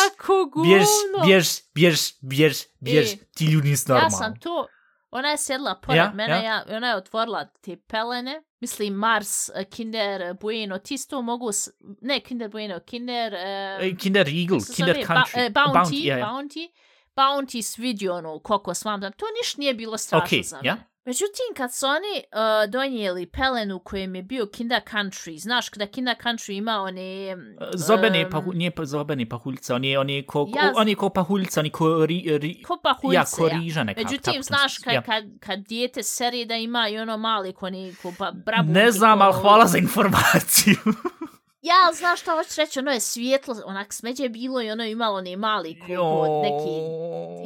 bjež, 0.63 0.87
bjež, 1.25 1.47
bjež, 1.73 2.11
bjež, 2.21 2.57
bjež. 2.79 3.13
E, 3.13 3.17
Ti 3.35 3.45
ljudi 3.45 3.69
nisu 3.69 3.91
Ja 3.91 3.93
normalni. 3.93 4.17
sam 4.17 4.39
to, 4.39 4.67
ona 5.11 5.29
je 5.29 5.37
sjedla 5.37 5.75
pored 5.77 5.97
Ja, 5.97 6.11
mene, 6.11 6.33
ja. 6.35 6.43
ja, 6.43 6.65
ona 6.69 6.87
je 6.87 6.95
otvorila 6.95 7.45
te 7.45 7.77
pelene, 7.77 8.43
mislim 8.59 8.93
Mars, 8.93 9.49
eh, 9.49 9.63
Kinder 9.65 10.33
Bueno, 10.33 10.77
ti 10.77 10.93
isto 10.93 11.21
mogu, 11.21 11.51
s- 11.51 11.69
ne 12.01 12.19
Kinder 12.19 12.49
Bueno, 12.49 12.79
Kinder... 12.79 13.33
Uh, 13.33 13.97
Kinder 13.97 14.27
Eagle, 14.29 14.59
Kinder 14.75 14.95
Country. 14.97 15.49
Ba, 15.49 15.65
uh, 15.65 15.73
Bounty, 15.73 15.95
ja, 15.97 16.17
ja. 16.17 16.25
Bounty, 16.25 16.69
Bounty 17.15 17.61
s 17.61 17.77
vidio 17.77 18.15
ono 18.15 18.39
kokos 18.39 18.85
vam 18.85 19.01
to 19.01 19.25
niš 19.41 19.57
nije 19.57 19.73
bilo 19.73 19.97
strašno 19.97 20.25
Okej, 20.25 20.43
za 20.43 20.59
ja. 20.63 20.77
Međutim, 21.05 21.45
kad 21.57 21.73
su 21.73 21.85
oni 21.85 22.23
uh, 22.23 22.71
donijeli 22.71 23.25
pelenu 23.25 23.79
kojem 23.79 24.15
je 24.15 24.23
bio 24.23 24.45
Kinder 24.45 24.81
Country, 24.91 25.39
znaš 25.39 25.69
kada 25.69 25.87
Kinder 25.87 26.15
Country 26.23 26.51
ima 26.57 26.81
one... 26.81 27.37
Zobene 27.73 28.21
em, 28.21 28.29
pahu, 28.29 28.53
nije 28.53 28.71
pa 28.71 28.85
zobene 28.85 29.29
pahuljca, 29.29 29.75
on 29.75 29.83
je, 29.83 29.99
on 29.99 30.09
je 30.09 30.25
ko, 30.25 30.49
Ja- 30.55 30.73
on 30.75 30.89
je 30.89 30.95
ko 30.95 31.09
pahuljca, 31.09 31.59
on 31.59 31.65
je 31.65 31.71
ko 31.71 32.05
ri, 32.05 32.37
ri, 32.37 32.63
Ko 32.63 32.77
pahuljce, 32.83 33.15
ja, 33.15 33.25
ko 33.25 33.49
riža 33.49 33.83
nekako. 33.83 34.07
Međutim, 34.07 34.33
tako 34.33 34.43
znaš, 34.43 34.77
kad, 34.77 34.93
ja. 34.93 35.01
kad, 35.01 35.23
kad 35.39 35.59
dijete 35.59 36.03
seri 36.03 36.45
da 36.45 36.55
ima 36.55 36.89
i 36.89 36.99
ono 36.99 37.17
mali 37.17 37.53
ko 37.53 37.69
ni 37.69 37.95
ko 38.01 38.13
pa 38.17 38.31
brabu. 38.31 38.71
Ne 38.71 38.91
znam, 38.91 39.21
ali 39.21 39.33
hvala 39.33 39.67
za 39.67 39.77
informaciju. 39.77 40.77
Ja, 41.61 41.75
ali 41.85 41.95
znaš 41.95 42.21
šta 42.21 42.31
hoćeš 42.35 42.55
reći, 42.55 42.79
ono 42.79 42.91
je 42.91 42.99
svijetlo, 42.99 43.55
onak 43.65 43.93
smeđe 43.93 44.23
je 44.23 44.29
bilo 44.29 44.61
i 44.61 44.71
ono 44.71 44.83
je 44.83 44.91
imalo 44.91 45.21
ne 45.21 45.37
mali 45.37 45.79
ko, 45.79 45.85
ko 45.87 46.41
neki... 46.43 46.75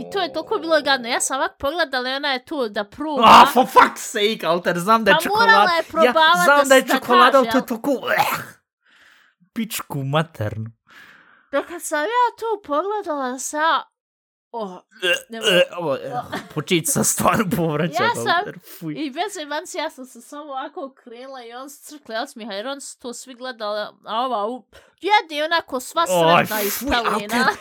I 0.02 0.12
to 0.12 0.20
je 0.20 0.34
toliko 0.34 0.58
bilo 0.58 0.82
gadno. 0.82 1.08
Ja 1.10 1.22
sam 1.22 1.38
ovak 1.38 1.52
pogledala 1.60 2.10
i 2.10 2.14
ona 2.14 2.34
je 2.34 2.46
tu 2.46 2.70
da 2.70 2.84
proba. 2.84 3.24
Ah, 3.26 3.48
for 3.54 3.66
fuck's 3.66 3.98
sake, 3.98 4.46
Alter, 4.48 4.80
znam 4.80 5.04
da 5.04 5.12
je 5.12 5.16
Pa 5.16 5.22
čokolada. 5.22 5.52
morala 5.52 5.72
je 5.72 5.84
probavat 5.84 6.38
ja, 6.38 6.44
znam 6.44 6.60
da 6.60 6.70
da 6.70 6.76
je 6.76 6.88
čokolada, 6.88 7.38
ali 7.38 7.50
to 7.52 7.58
je 7.58 7.66
toliko... 7.66 7.92
Eh, 7.92 8.54
pičku 9.54 10.04
maternu. 10.04 10.72
Dok 11.52 11.66
kad 11.66 11.82
sam 11.84 12.00
ja 12.00 12.26
tu 12.40 12.68
pogledala 12.68 13.40
sa... 13.40 13.93
Oh, 14.56 14.78
Ne 15.30 15.40
mogu. 15.40 15.94
Eh, 15.96 16.06
eh, 16.06 16.22
Početi 16.54 16.86
sa 16.86 17.04
stvarno 17.04 17.46
povraćati. 17.58 18.04
Ja 18.04 18.10
sam- 18.16 18.54
fuj. 18.80 18.94
I 18.98 19.12
bez 19.12 19.38
emanci 19.38 19.78
ja 19.78 19.90
sam 19.90 20.06
se 20.06 20.22
samo 20.22 20.44
ovako 20.44 20.86
okrenula 20.86 21.46
i 21.46 21.54
on 21.54 21.70
se 21.70 21.84
crkle 21.84 22.20
od 22.20 22.30
smiha 22.32 22.52
jer 22.54 22.68
on 22.68 22.82
su 22.82 23.00
to 23.00 23.14
svi 23.14 23.34
gledali, 23.34 23.88
a 24.06 24.20
ova 24.20 24.48
u... 24.48 24.66
Jedi 25.02 25.42
onako 25.44 25.80
sva 25.80 26.06
sretna 26.08 26.62
iz. 26.62 26.84
Alter, 27.06 27.56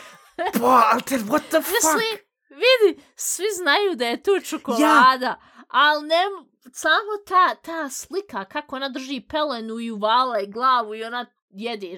Pa, 0.61 0.89
Alter, 0.93 1.19
what 1.19 1.41
the 1.49 1.61
fuck? 1.61 1.71
Misli, 1.73 2.25
vidi, 2.49 3.03
svi 3.15 3.45
znaju 3.55 3.95
da 3.95 4.05
je 4.05 4.23
tu 4.23 4.31
čokolada, 4.43 5.35
ali 5.67 6.07
ne, 6.07 6.23
samo 6.71 7.17
ta, 7.27 7.55
ta 7.55 7.89
slika 7.89 8.45
kako 8.45 8.75
ona 8.75 8.89
drži 8.89 9.21
pelenu 9.29 9.79
i 9.79 9.91
uvala 9.91 10.39
i 10.39 10.47
glavu 10.47 10.95
i 10.95 11.03
ona 11.03 11.25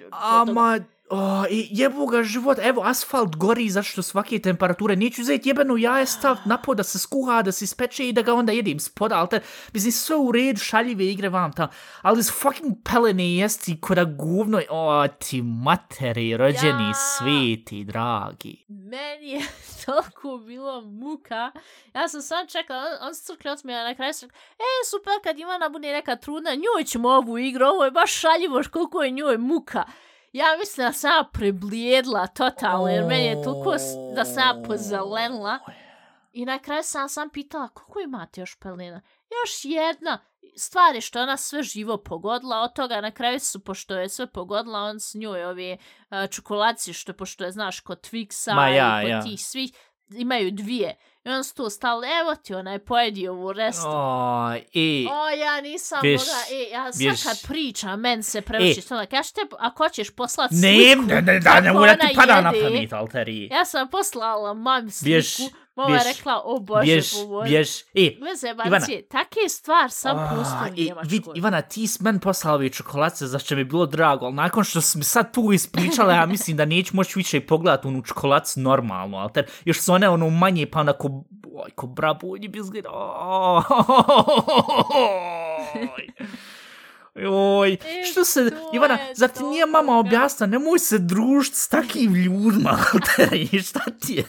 toga. 0.10 0.18
Ama, 0.52 0.80
o, 1.10 1.46
i 1.50 1.68
jebo 1.72 2.06
ga 2.06 2.24
život, 2.24 2.58
evo, 2.62 2.82
asfalt 2.84 3.36
gori 3.36 3.70
zašto 3.70 4.02
svake 4.02 4.40
temperature, 4.40 4.96
neću 4.96 5.22
uzeti 5.22 5.50
jebeno 5.50 5.78
jaje 5.78 6.06
stav 6.06 6.38
napo 6.46 6.74
da 6.76 6.84
se 6.84 7.00
skuha, 7.00 7.42
da 7.42 7.52
se 7.52 7.66
ispeče 7.66 8.10
i 8.10 8.14
da 8.14 8.22
ga 8.22 8.34
onda 8.34 8.52
jedim 8.52 8.80
spoda, 8.80 9.16
ali 9.16 9.30
te, 9.30 9.42
mislim, 9.74 9.92
sve 9.92 10.16
u 10.16 10.32
redu, 10.32 10.60
šaljive 10.60 11.06
igre 11.06 11.30
vam 11.30 11.54
tam, 11.54 11.68
ali 12.02 12.24
s 12.24 12.32
fucking 12.42 12.76
pelene 12.84 13.36
jesti 13.36 13.82
koda 13.82 14.04
govno, 14.04 14.62
o, 14.70 15.08
ti 15.08 15.42
materi, 15.42 16.38
rođeni 16.38 16.88
Ja. 16.88 16.94
sveti, 16.94 17.84
dragi. 17.84 18.66
Meni 18.68 19.30
je 19.30 19.42
toliko 19.86 20.38
bilo 20.38 20.82
muka. 20.82 21.52
Ja 21.94 22.08
sam 22.08 22.22
sam 22.22 22.48
čekala, 22.48 22.80
on, 22.80 23.08
on 23.08 23.16
se 23.16 23.26
crkli 23.26 23.52
od 23.52 23.60
na 23.66 23.96
kraju 23.96 24.14
sam 24.14 24.30
e, 24.30 24.64
super, 24.90 25.14
kad 25.24 25.40
Ivana 25.40 25.70
bude 25.70 25.92
neka 25.92 26.16
trudna, 26.16 26.52
njoj 26.56 26.84
ćemo 26.86 27.10
ovu 27.10 27.38
igru, 27.38 27.66
ovo 27.66 27.86
je 27.86 27.92
baš 27.92 28.14
šaljivo 28.14 28.62
koliko 28.72 29.04
je 29.04 29.12
njoj 29.12 29.38
muka. 29.38 29.84
Ja 30.36 30.46
mislim 30.60 30.88
da 30.88 30.94
sam 30.94 31.12
ja 31.12 31.30
preblijedla 31.34 32.28
totalno, 32.28 32.88
jer 32.88 33.06
meni 33.06 33.26
je 33.26 33.44
toliko 33.44 33.76
da 34.16 34.26
sam 34.26 34.44
ja 34.44 34.64
pozelenila. 34.68 35.60
I 36.32 36.46
na 36.46 36.60
kraju 36.60 36.84
sam 36.84 37.10
sam 37.10 37.30
pitala, 37.30 37.68
koliko 37.68 38.00
imate 38.00 38.42
još 38.42 38.60
pelena? 38.60 39.02
Još 39.22 39.52
jedna. 39.64 40.20
Stvar 40.58 40.96
je 40.96 41.02
što 41.02 41.22
ona 41.22 41.38
sve 41.38 41.64
živo 41.64 41.98
pogodila, 41.98 42.62
od 42.62 42.74
toga 42.74 43.02
na 43.02 43.12
kraju 43.12 43.40
su, 43.40 43.60
pošto 43.60 43.96
je 43.96 44.10
sve 44.10 44.28
pogodila, 44.28 44.80
on 44.80 45.00
s 45.00 45.14
njoj 45.14 45.46
ove 45.46 45.74
uh, 45.74 46.30
čokoladci, 46.30 46.94
što 46.94 47.14
pošto 47.14 47.44
je, 47.44 47.52
znaš, 47.52 47.80
kod 47.80 48.10
Twixa 48.10 48.56
Ma 48.56 48.68
ja, 48.68 49.02
i 49.02 49.04
kod 49.04 49.10
ja. 49.10 49.22
tih 49.22 49.40
svih, 49.46 49.72
imaju 50.16 50.52
dvije. 50.52 50.96
I 51.26 51.30
on 51.30 51.44
su 51.44 51.70
stali, 51.70 52.08
evo 52.22 52.36
ti, 52.36 52.54
ona 52.54 52.72
je 52.72 52.80
pojedi 52.80 53.28
ovu 53.28 53.54
restu. 53.54 53.88
O, 53.88 54.54
i, 54.74 55.08
O, 55.12 55.30
ja 55.30 55.62
nisam 55.62 56.00
Viš, 56.04 56.20
mogla, 56.20 56.34
e, 56.52 56.70
ja 56.72 56.92
sad 57.14 57.24
kad 57.24 57.48
pričam, 57.48 58.00
men 58.00 58.24
se 58.24 58.42
previše, 58.42 58.80
E. 58.80 58.82
što 58.82 58.96
da 58.96 59.06
kažete, 59.06 59.42
ako 59.60 59.84
hoćeš 59.84 60.10
poslat 60.10 60.52
ne, 60.52 60.58
sliku, 60.58 61.02
ne, 61.02 61.22
ne, 61.22 61.40
da, 61.40 61.60
ne 61.60 61.68
kako 61.68 61.80
mora 61.80 61.96
ti 61.96 62.00
ona 62.04 62.14
pada 62.16 62.42
na 62.42 62.52
jede. 62.52 62.68
pamet, 62.68 62.94
Alteri. 62.94 63.48
Ja 63.52 63.66
sam 63.66 63.90
poslala 63.90 64.54
mami 64.54 64.92
sliku, 64.92 65.06
Bješ, 65.06 65.38
mama 65.76 65.90
je 65.90 66.04
bješ, 66.04 66.18
rekla, 66.18 66.42
o 66.44 66.60
bože, 66.60 66.82
Bjež, 66.84 67.14
pomozi. 67.14 67.50
bjež, 67.50 67.70
e, 67.94 68.10
Bez 68.22 68.44
Ivana. 68.44 68.64
jebancije, 68.66 69.08
take 69.08 69.50
stvar 69.50 69.92
sam 69.92 70.18
A, 70.18 70.30
postoji 70.36 70.92
u 70.92 70.96
i, 71.06 71.08
vid. 71.08 71.24
Ivana, 71.36 71.62
ti 71.62 71.88
si 71.88 72.04
men 72.04 72.20
poslala 72.20 72.56
ove 72.56 72.70
čokoladce, 72.70 73.28
za 73.28 73.40
što 73.40 73.56
mi 73.56 73.62
je 73.62 73.66
bilo 73.66 73.86
drago, 73.86 74.26
ali 74.26 74.36
nakon 74.36 74.64
što 74.64 74.82
si 74.82 74.98
mi 74.98 75.04
sad 75.04 75.34
tu 75.34 75.52
ispričala, 75.54 76.14
ja 76.14 76.26
mislim 76.26 76.58
da 76.58 76.66
neću 76.66 76.96
moći 76.96 77.20
više 77.20 77.42
pogledati 77.42 77.88
onu 77.88 78.02
čokoladcu 78.02 78.60
normalno, 78.60 79.18
ali 79.18 79.34
ter, 79.34 79.46
još 79.66 79.80
su 79.82 79.94
one 79.94 80.10
ono 80.10 80.30
manje, 80.30 80.66
pa 80.66 80.80
onako, 80.80 81.08
oj, 81.56 81.72
ko 81.76 81.88
brabunji 81.88 82.48
bi 82.48 82.60
izgleda, 82.60 82.90
oj. 82.92 83.62
Joj, 87.16 87.74
E, 88.02 88.06
što 88.12 88.26
se, 88.26 88.52
Ivana, 88.74 88.94
je 88.94 89.16
zar 89.16 89.30
ti 89.30 89.44
nije 89.44 89.66
mama 89.66 89.98
objasna, 89.98 90.48
nemoj 90.48 90.80
se 90.80 91.00
družiti 91.00 91.58
s 91.58 91.68
takvim 91.68 92.14
ljudima, 92.16 92.70
Alteri, 92.94 93.64
šta 93.64 93.80
ti 94.02 94.14
je? 94.14 94.24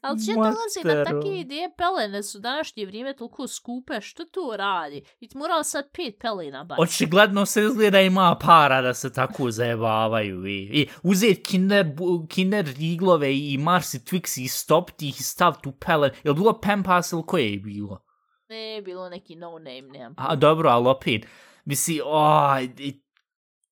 Ali 0.00 0.20
će 0.20 0.32
dolazi 0.34 0.80
Matero. 0.84 1.04
take 1.04 1.38
ideje 1.38 1.70
pelene 1.76 2.22
su 2.22 2.38
današnje 2.38 2.86
vrijeme 2.86 3.16
toliko 3.16 3.46
skupe, 3.46 4.00
što 4.00 4.24
to 4.24 4.56
radi? 4.56 5.04
I 5.20 5.28
ti 5.28 5.38
morala 5.38 5.64
sad 5.64 5.90
pet 5.92 6.18
pelena 6.20 6.64
baciti. 6.64 6.82
Očigledno 6.82 7.46
se 7.46 7.62
izgleda 7.62 8.00
ima 8.00 8.38
para 8.40 8.82
da 8.82 8.94
se 8.94 9.12
tako 9.12 9.50
zajebavaju 9.50 10.46
i, 10.46 10.58
i 10.72 10.88
uzeti 11.02 11.42
kinder, 11.42 11.86
kinder 12.28 12.74
riglove 12.78 13.38
i 13.38 13.58
Mars 13.58 13.94
i 13.94 13.98
Twix 13.98 14.40
i 14.40 14.48
stopti 14.48 15.08
ih 15.08 15.20
i 15.20 15.22
staviti 15.22 15.68
u 15.68 15.72
pelen. 15.72 16.10
Je 16.24 16.30
li 16.30 16.36
bilo 16.36 16.60
Pampas 16.60 17.12
ili 17.12 17.22
koje 17.26 17.52
je 17.52 17.58
bilo? 17.58 18.02
Ne, 18.48 18.82
bilo 18.82 19.08
neki 19.08 19.36
no 19.36 19.50
name, 19.50 19.82
nemam. 19.82 20.14
A 20.16 20.36
dobro, 20.36 20.70
ali 20.70 20.88
opet, 20.88 21.26
misli, 21.64 22.00
oj, 22.04 22.70
i, 22.78 23.05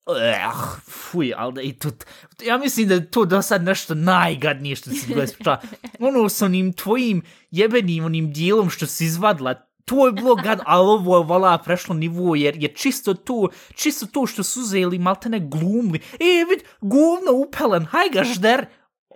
eh, 0.07 0.51
fuj, 0.91 1.33
ali 1.37 1.53
da 1.55 1.63
i 1.63 1.73
to, 1.73 1.89
ja 2.45 2.59
mislim 2.59 2.89
da 2.89 2.95
je 2.95 3.11
to 3.11 3.25
do 3.25 3.43
sad 3.43 3.63
nešto 3.63 3.95
najgadnije 3.95 4.77
što 4.77 4.91
si 4.91 5.15
ispričala. 5.25 5.61
Ono 5.99 6.29
s 6.29 6.43
onim 6.43 6.73
tvojim 6.73 7.23
jebenim 7.51 8.05
onim 8.05 8.33
dijelom 8.33 8.71
što 8.71 8.87
si 8.87 9.05
izvadila, 9.05 9.55
to 9.85 10.07
je 10.07 10.13
bilo 10.13 10.35
gad, 10.35 10.61
ali 10.65 10.87
ovo 10.89 11.19
je 11.19 11.25
vala 11.25 11.59
prešlo 11.59 11.95
nivo, 11.95 12.35
jer 12.35 12.63
je 12.63 12.75
čisto 12.75 13.15
to, 13.15 13.49
čisto 13.75 14.07
to 14.07 14.27
što 14.27 14.43
su 14.43 14.61
uzeli 14.61 14.99
maltene 14.99 15.41
glumli. 15.41 16.01
E, 16.13 16.45
vid, 16.51 16.65
govno 16.81 17.33
upelen, 17.33 17.85
haj 17.85 18.09
ga 18.13 18.25
žder. 18.25 18.67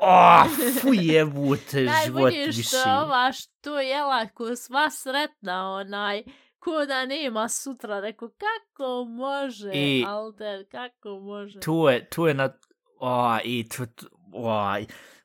O, 0.00 0.44
fuj, 0.80 0.98
jebute, 1.00 1.78
život 1.78 1.92
Najbolje 1.92 2.46
više. 2.46 2.62
što 2.62 2.76
je 2.76 2.98
ova 2.98 3.32
što 3.32 3.80
jela 3.80 4.26
ko 4.26 4.56
sva 4.56 4.90
sretna, 4.90 5.70
onaj, 5.70 6.22
ko 6.58 6.86
da 6.86 7.06
nema 7.06 7.48
sutra, 7.48 8.00
rekao, 8.00 8.28
kako 8.28 9.04
može, 9.04 9.70
I- 9.74 10.04
Alter, 10.06 10.64
kako 10.70 11.08
može. 11.20 11.60
to 11.60 11.90
je, 11.90 12.08
to 12.08 12.28
je 12.28 12.34
na, 12.34 12.52
o, 13.00 13.38
i 13.44 13.68
to- 13.68 14.06
o, 14.32 14.74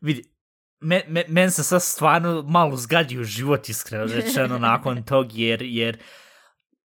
vidi, 0.02 0.24
men, 0.80 1.02
men, 1.08 1.24
men 1.28 1.52
se 1.52 1.64
sad 1.64 1.84
stvarno 1.84 2.42
malo 2.42 2.76
zgadio 2.78 3.24
život 3.24 3.70
iskreno 3.70 4.06
rečeno 4.06 4.58
nakon 4.70 5.04
tog, 5.04 5.28
jer, 5.34 5.62
jer 5.62 5.98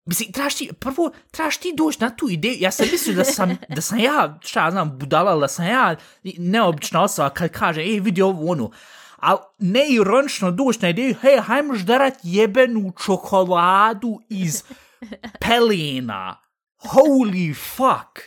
Mislim, 0.09 0.33
trebaš 0.33 0.55
ti, 0.55 0.71
prvo, 0.81 1.11
trebaš 1.31 1.57
ti 1.57 1.75
doći 1.77 2.01
na 2.01 2.17
tu 2.17 2.29
ideju. 2.31 2.57
Ja 2.61 2.71
sam 2.71 2.87
mislio 2.93 3.17
da 3.17 3.25
sam, 3.25 3.59
da 3.69 3.81
sam 3.81 3.99
ja, 3.99 4.39
šta 4.43 4.65
ja 4.65 4.71
znam, 4.71 4.99
budala, 4.99 5.37
da 5.37 5.49
sam 5.49 5.67
ja 5.67 5.97
neobična 6.39 7.03
osoba 7.03 7.31
kad 7.31 7.51
kaže, 7.53 7.81
ej, 7.81 8.01
vidi 8.01 8.23
ovo, 8.23 8.51
ono. 8.53 8.71
Ali 9.19 9.39
neironično 9.59 10.51
doći 10.51 10.79
na 10.83 10.89
ideju, 10.89 11.15
hej, 11.21 11.37
hajmo 11.41 11.75
žderat 11.75 12.15
jebenu 12.23 12.93
čokoladu 13.05 14.21
iz 14.29 14.63
pelena. 15.43 16.37
Holy 16.83 17.55
fuck. 17.55 18.23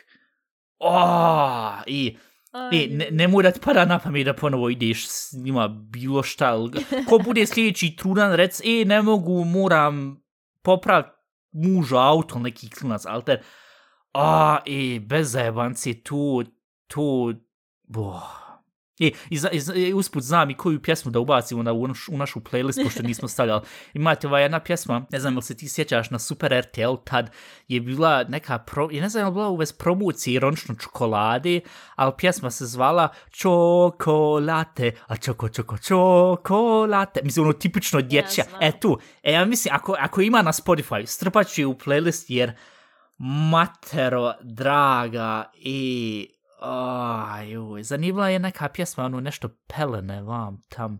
Oh, 0.80 1.84
i... 1.86 2.18
E, 2.54 2.88
ne, 2.92 3.08
ne 3.12 3.28
mora 3.28 3.52
ti 3.52 3.60
para 3.64 3.86
na 3.86 4.00
pamet 4.00 4.26
da 4.26 4.34
ponovo 4.34 4.70
ideš 4.70 5.08
s 5.08 5.34
njima 5.34 5.68
bilo 5.68 6.24
šta. 6.24 6.58
Ko 7.10 7.18
bude 7.18 7.46
sljedeći 7.46 7.96
trudan, 7.96 8.34
rec, 8.34 8.62
e, 8.66 8.86
ne 8.86 9.02
mogu, 9.02 9.44
moram 9.46 10.24
popraviti 10.62 11.10
mužu 11.52 11.96
auto, 11.96 12.40
neki 12.40 12.70
klinac, 12.70 13.06
alter. 13.06 13.40
A, 14.14 14.58
e, 14.66 15.00
bez 15.00 15.32
zajebanci, 15.32 16.04
tu, 16.04 16.44
tu, 16.88 17.34
boh. 17.84 18.51
E, 19.00 19.12
i, 19.30 19.38
za, 19.38 19.50
i, 19.52 19.82
i 19.82 19.94
usput 19.94 20.24
znam 20.24 20.50
i 20.50 20.58
koju 20.58 20.82
pjesmu 20.82 21.12
da 21.12 21.20
ubacimo 21.20 21.64
na, 21.64 21.74
u, 21.74 21.88
naš, 21.88 22.10
u 22.10 22.18
našu 22.18 22.40
playlist, 22.40 22.84
pošto 22.84 23.04
nismo 23.04 23.28
stavljali. 23.28 23.62
Imate 23.94 24.28
ova 24.28 24.40
jedna 24.40 24.60
pjesma, 24.60 25.06
ne 25.12 25.20
znam 25.20 25.34
ili 25.34 25.42
se 25.42 25.58
ti 25.58 25.70
sjećaš 25.70 26.10
na 26.10 26.20
Super 26.20 26.52
RTL, 26.60 26.96
tad 27.04 27.32
je 27.68 27.82
bila 27.82 28.24
neka, 28.24 28.58
pro, 28.58 28.90
je 28.92 29.02
ne 29.02 29.10
znam 29.10 29.24
ili 29.24 29.34
bila 29.34 29.50
uvez 29.50 29.72
promocije 29.74 30.34
ironično 30.34 30.76
čokolade, 30.76 31.60
ali 31.96 32.14
pjesma 32.18 32.52
se 32.52 32.66
zvala 32.66 33.10
Čokolate, 33.32 34.92
a 35.08 35.18
čoko, 35.18 35.50
čoko, 35.50 35.78
čokolate. 35.78 37.20
Mislim, 37.24 37.46
ono 37.46 37.54
tipično 37.54 38.02
dječja. 38.02 38.44
Ja, 38.62 38.68
e 38.68 38.80
tu, 38.80 39.00
e, 39.24 39.32
ja 39.32 39.46
mislim, 39.46 39.76
ako, 39.76 39.96
ako 40.00 40.22
ima 40.22 40.42
na 40.42 40.52
Spotify, 40.52 41.06
strpat 41.06 41.48
ću 41.48 41.70
u 41.70 41.74
playlist, 41.74 42.26
jer 42.28 42.52
matero, 43.18 44.34
draga, 44.42 45.52
i 45.56 46.28
Aj, 46.62 47.48
zanimljiva 47.84 48.30
je 48.30 48.40
neka 48.40 48.70
pjesma, 48.70 49.06
ono 49.06 49.20
nešto 49.20 49.50
pelene 49.68 50.22
vam 50.22 50.62
tam. 50.70 51.00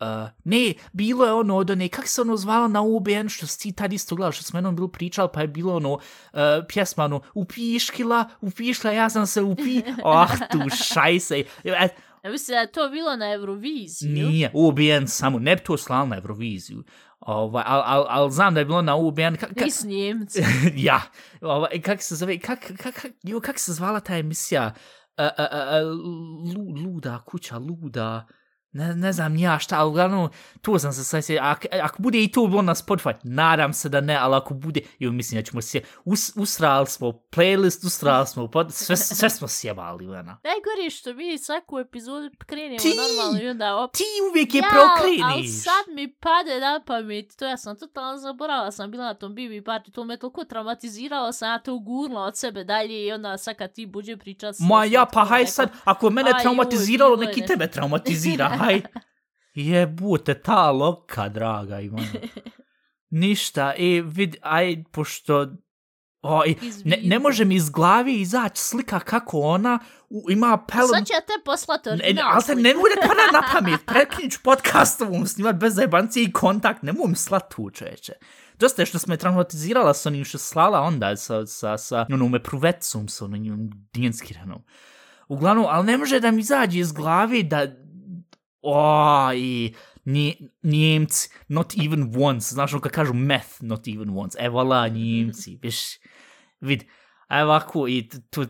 Uh, 0.00 0.06
ne, 0.44 0.74
bilo 0.92 1.26
je 1.26 1.32
ono 1.32 1.56
od 1.56 1.70
one, 1.70 1.88
kak 1.88 2.08
se 2.08 2.20
ono 2.20 2.36
zvalo 2.36 2.68
na 2.68 2.82
UBN, 2.82 3.28
što 3.28 3.46
si 3.46 3.58
ti 3.58 3.72
tad 3.72 3.92
isto 3.92 4.16
gledao, 4.16 4.32
što 4.32 4.44
smo 4.44 4.58
jednom 4.58 4.76
bilo 4.76 4.88
pričali, 4.88 5.28
pa 5.32 5.40
je 5.40 5.48
bilo 5.48 5.76
ono, 5.76 5.92
uh, 5.92 6.00
pjesma 6.68 7.04
ono, 7.04 7.20
upiškila, 7.34 8.28
upiškila, 8.40 8.92
ja 8.92 9.10
sam 9.10 9.26
se 9.26 9.42
upi... 9.42 9.82
Oh, 10.04 10.30
tu 10.52 10.58
šajse. 10.84 11.38
Et, 11.64 11.92
ja 12.24 12.30
mislim 12.30 12.54
da 12.54 12.60
je 12.60 12.72
to 12.72 12.88
bilo 12.88 13.16
na 13.16 13.32
Euroviziju. 13.32 14.12
Nije, 14.12 14.50
UBN 14.54 15.06
samo, 15.06 15.38
ne 15.38 15.56
bi 15.56 15.62
to 15.62 15.76
slalo 15.76 16.06
na 16.06 16.16
Euroviziju. 16.16 16.84
Ovaj, 17.20 17.64
al, 17.66 17.82
al, 17.84 18.06
al 18.08 18.30
znam 18.30 18.54
da 18.54 18.60
je 18.60 18.64
bilo 18.64 18.82
na 18.82 18.96
UBN. 18.96 19.36
Ka, 19.36 19.46
ka, 19.46 19.64
Nis 19.64 19.84
Njemci. 19.84 20.42
ja, 20.88 21.00
ovaj, 21.40 21.82
kak 21.82 22.02
se 22.02 22.16
zove, 22.16 22.38
kak, 22.38 22.72
kak, 22.82 22.94
kak, 22.94 23.12
jo, 23.22 23.40
kak 23.40 23.58
se 23.58 23.72
zvala 23.72 24.00
ta 24.00 24.16
emisija? 24.16 24.74
Uh, 25.18 25.24
uh, 25.24 25.44
uh, 26.54 26.84
luda 26.84 27.22
kuća, 27.26 27.58
luda 27.58 28.26
ne, 28.72 28.94
ne 28.94 29.12
znam 29.12 29.36
ja 29.36 29.58
šta, 29.58 29.78
ali 29.78 29.88
uglavnom, 29.88 30.30
tu 30.62 30.78
sam 30.78 30.92
se 30.92 31.22
sve 31.22 31.38
ak, 31.40 31.66
ako 31.82 32.02
bude 32.02 32.22
i 32.22 32.32
to 32.32 32.46
bilo 32.46 32.62
na 32.62 32.74
Spotify, 32.74 33.14
nadam 33.22 33.72
se 33.72 33.88
da 33.88 34.00
ne, 34.00 34.16
ali 34.16 34.36
ako 34.36 34.54
bude, 34.54 34.80
jo, 34.98 35.12
mislim 35.12 35.40
da 35.40 35.46
ćemo 35.46 35.62
se, 35.62 35.80
us, 36.04 36.32
usrali 36.36 36.86
smo 36.86 37.12
playlist, 37.30 37.86
usrali 37.86 38.26
smo, 38.26 38.48
pod, 38.48 38.74
sve, 38.74 38.96
sve 38.96 39.30
smo 39.30 39.48
sjebali, 39.48 40.06
Lena. 40.06 40.40
Najgore 40.48 40.90
što 40.90 41.14
mi 41.14 41.38
svaku 41.38 41.78
epizodu 41.78 42.30
krenemo 42.46 42.78
ti, 42.78 42.94
normalno 42.96 43.42
i 43.42 43.48
onda 43.48 43.76
op... 43.76 43.92
Ti 43.92 44.04
uvijek 44.30 44.54
je 44.54 44.58
ja, 44.58 44.68
prokreniš. 44.70 45.22
ali 45.24 45.48
sad 45.48 45.94
mi 45.94 46.12
pade 46.12 46.60
na 46.60 46.80
pamet, 46.86 47.36
to 47.36 47.46
ja 47.46 47.56
sam 47.56 47.76
totalno 47.76 48.18
zaboravila, 48.18 48.70
sam 48.70 48.90
bila 48.90 49.04
na 49.04 49.14
tom 49.14 49.32
BB 49.32 49.66
party, 49.66 49.92
to 49.92 50.04
me 50.04 50.16
toliko 50.16 50.44
traumatiziralo, 50.44 51.32
sam 51.32 51.48
ja 51.48 51.58
to 51.58 51.74
ugurnula 51.74 52.22
od 52.22 52.36
sebe 52.36 52.64
dalje 52.64 53.06
i 53.06 53.12
onda 53.12 53.38
sad 53.38 53.56
kad 53.56 53.72
ti 53.72 53.86
buđe 53.86 54.16
pričat... 54.16 54.56
Ma 54.58 54.84
ja, 54.84 55.06
pa 55.12 55.24
haj 55.24 55.46
sad, 55.46 55.70
ako 55.84 56.10
mene 56.10 56.30
traumatiziralo, 56.42 57.16
neki 57.16 57.46
tebe 57.46 57.70
traumatizira, 57.70 58.48
aj, 58.60 58.82
jebute, 59.54 60.34
ta 60.34 60.70
loka, 60.70 61.28
draga 61.28 61.80
Ivana. 61.80 62.06
Ništa, 63.10 63.74
i 63.74 64.00
vid, 64.00 64.36
aj, 64.42 64.84
pošto, 64.92 65.46
o, 66.22 66.44
i, 66.44 66.56
ne, 66.84 67.00
ne 67.04 67.18
može 67.18 67.44
mi 67.44 67.54
iz 67.54 67.70
glavi 67.70 68.20
izaći 68.20 68.62
slika 68.62 69.00
kako 69.00 69.40
ona 69.40 69.78
u, 70.10 70.30
ima 70.30 70.64
pelom... 70.68 70.88
Sad 70.88 71.06
će 71.06 71.12
te 71.12 71.44
poslati 71.44 71.88
original 71.88 72.32
Ali 72.32 72.42
se 72.42 72.54
ne 72.54 72.74
bude 72.74 72.94
pada 73.00 73.40
na 73.40 73.48
pamet, 73.52 73.80
prekinić 73.86 74.36
podcast 74.44 75.00
ovom 75.00 75.26
snimat 75.26 75.56
bez 75.56 75.74
zajebancije 75.74 76.24
i 76.24 76.32
kontakt, 76.32 76.82
ne 76.82 76.92
mogu 76.92 77.08
mi 77.08 77.16
slat 77.16 77.54
tu 77.54 77.70
čeće. 77.70 78.12
Dosta 78.58 78.82
je 78.82 78.86
što 78.86 78.98
smo 78.98 79.14
je 79.14 79.18
traumatizirala 79.18 79.94
sa 79.94 80.08
onim 80.08 80.24
što 80.24 80.38
slala 80.38 80.80
onda 80.80 81.16
sa, 81.16 81.46
sa, 81.46 81.78
sa 81.78 82.06
onom 82.12 82.34
epruvecom, 82.34 83.08
sa 83.08 83.24
onim 83.24 83.70
dinskiranom. 83.92 84.62
Uglavnom, 85.28 85.66
ali 85.68 85.86
ne 85.86 85.98
može 85.98 86.20
da 86.20 86.30
mi 86.30 86.40
izađe 86.40 86.78
iz 86.78 86.92
glavi 86.92 87.42
da, 87.42 87.66
o, 88.74 89.32
i 89.34 89.74
nje, 90.04 90.34
njemci, 90.62 91.30
not 91.48 91.74
even 91.84 92.12
once, 92.16 92.54
znaš 92.54 92.72
ono 92.72 92.80
kad 92.80 92.92
kažu 92.92 93.14
meth, 93.14 93.48
not 93.60 93.88
even 93.88 94.10
once, 94.18 94.38
evo 94.40 94.62
la 94.62 94.88
njemci, 94.88 95.58
viš, 95.62 95.76
vid, 96.60 96.84
aj 97.26 97.42
ovako, 97.42 97.88
i 97.88 98.08
tu, 98.30 98.46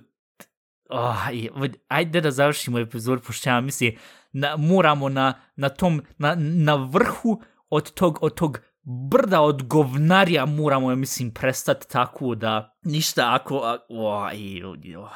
oh, 0.88 1.28
i, 1.32 1.50
vid, 1.56 1.76
ajde 1.88 2.20
da 2.20 2.30
završimo 2.30 2.78
epizod, 2.78 3.22
pošto 3.22 3.50
ja 3.50 3.60
mislim, 3.60 3.96
na, 4.32 4.56
moramo 4.56 5.08
na, 5.08 5.40
na 5.56 5.68
tom, 5.68 6.02
na, 6.18 6.34
na 6.38 6.74
vrhu 6.74 7.42
od 7.70 7.90
tog, 7.90 8.18
od 8.20 8.34
tog 8.34 8.60
brda 8.89 9.41
od 9.41 9.62
govnarja 9.62 10.47
moramo, 10.47 10.91
ja 10.91 10.97
mislim, 10.97 11.30
prestati 11.30 11.89
tako 11.89 12.34
da 12.34 12.76
ništa 12.82 13.34
ako... 13.34 13.78
Oh, 13.89 14.34
i, 14.34 14.62
oh. 14.97 15.11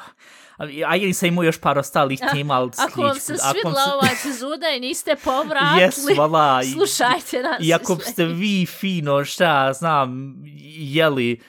A 0.87 0.95
ja 0.95 1.13
sam 1.13 1.27
imao 1.27 1.43
još 1.43 1.61
par 1.61 1.77
ostalih 1.79 2.19
tema, 2.33 2.53
ali 2.53 2.71
Ako 2.77 3.01
vam 3.01 3.15
se 3.15 3.35
svidla 3.37 3.73
se... 3.73 3.91
ova 3.93 4.07
epizoda 4.19 4.67
i 4.77 4.79
niste 4.79 5.15
povratili, 5.23 6.13
yes, 6.13 6.17
vala, 6.17 6.63
slušajte 6.63 7.41
nas. 7.43 7.57
I 7.59 7.73
ako 7.73 7.95
ste 7.95 8.25
vi 8.25 8.65
fino, 8.65 9.25
šta, 9.25 9.73
znam, 9.73 10.35
jeli, 10.77 11.41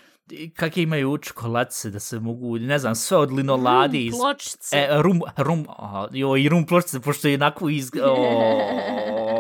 kakve 0.56 0.82
imaju 0.82 1.18
čokoladce 1.18 1.90
da 1.90 2.00
se 2.00 2.20
mogu, 2.20 2.58
ne 2.58 2.78
znam, 2.78 2.94
sve 2.94 3.16
od 3.16 3.32
linolade. 3.32 3.98
Rum 3.98 4.20
pločice. 4.20 4.76
E, 4.76 4.88
rum, 5.02 5.20
rum, 5.36 5.66
oh, 5.68 6.08
jo, 6.12 6.36
i 6.36 6.48
rum 6.48 6.66
pločice, 6.66 7.00
pošto 7.00 7.28
je 7.28 7.32
jednako 7.32 7.68
iz... 7.68 7.90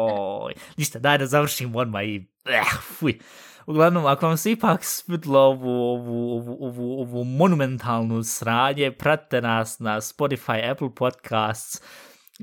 Oh, 0.06 0.50
ništa, 0.76 0.98
daj 0.98 1.18
da 1.18 1.26
završim 1.26 1.76
odmah 1.76 2.04
i... 2.04 2.33
Eh, 2.44 2.62
fuj. 2.98 3.18
Uglavnom, 3.66 4.06
ako 4.06 4.26
vam 4.26 4.36
se 4.36 4.52
ipak 4.52 4.84
svidlo 4.84 5.40
ovu, 5.40 5.70
ovu, 5.70 6.36
ovu, 6.36 6.56
ovu, 6.60 7.00
ovu 7.00 7.24
monumentalnu 7.24 8.22
sranje, 8.22 8.92
pratite 8.92 9.40
nas 9.40 9.78
na 9.78 10.00
Spotify, 10.00 10.70
Apple 10.70 10.88
Podcasts, 10.96 11.82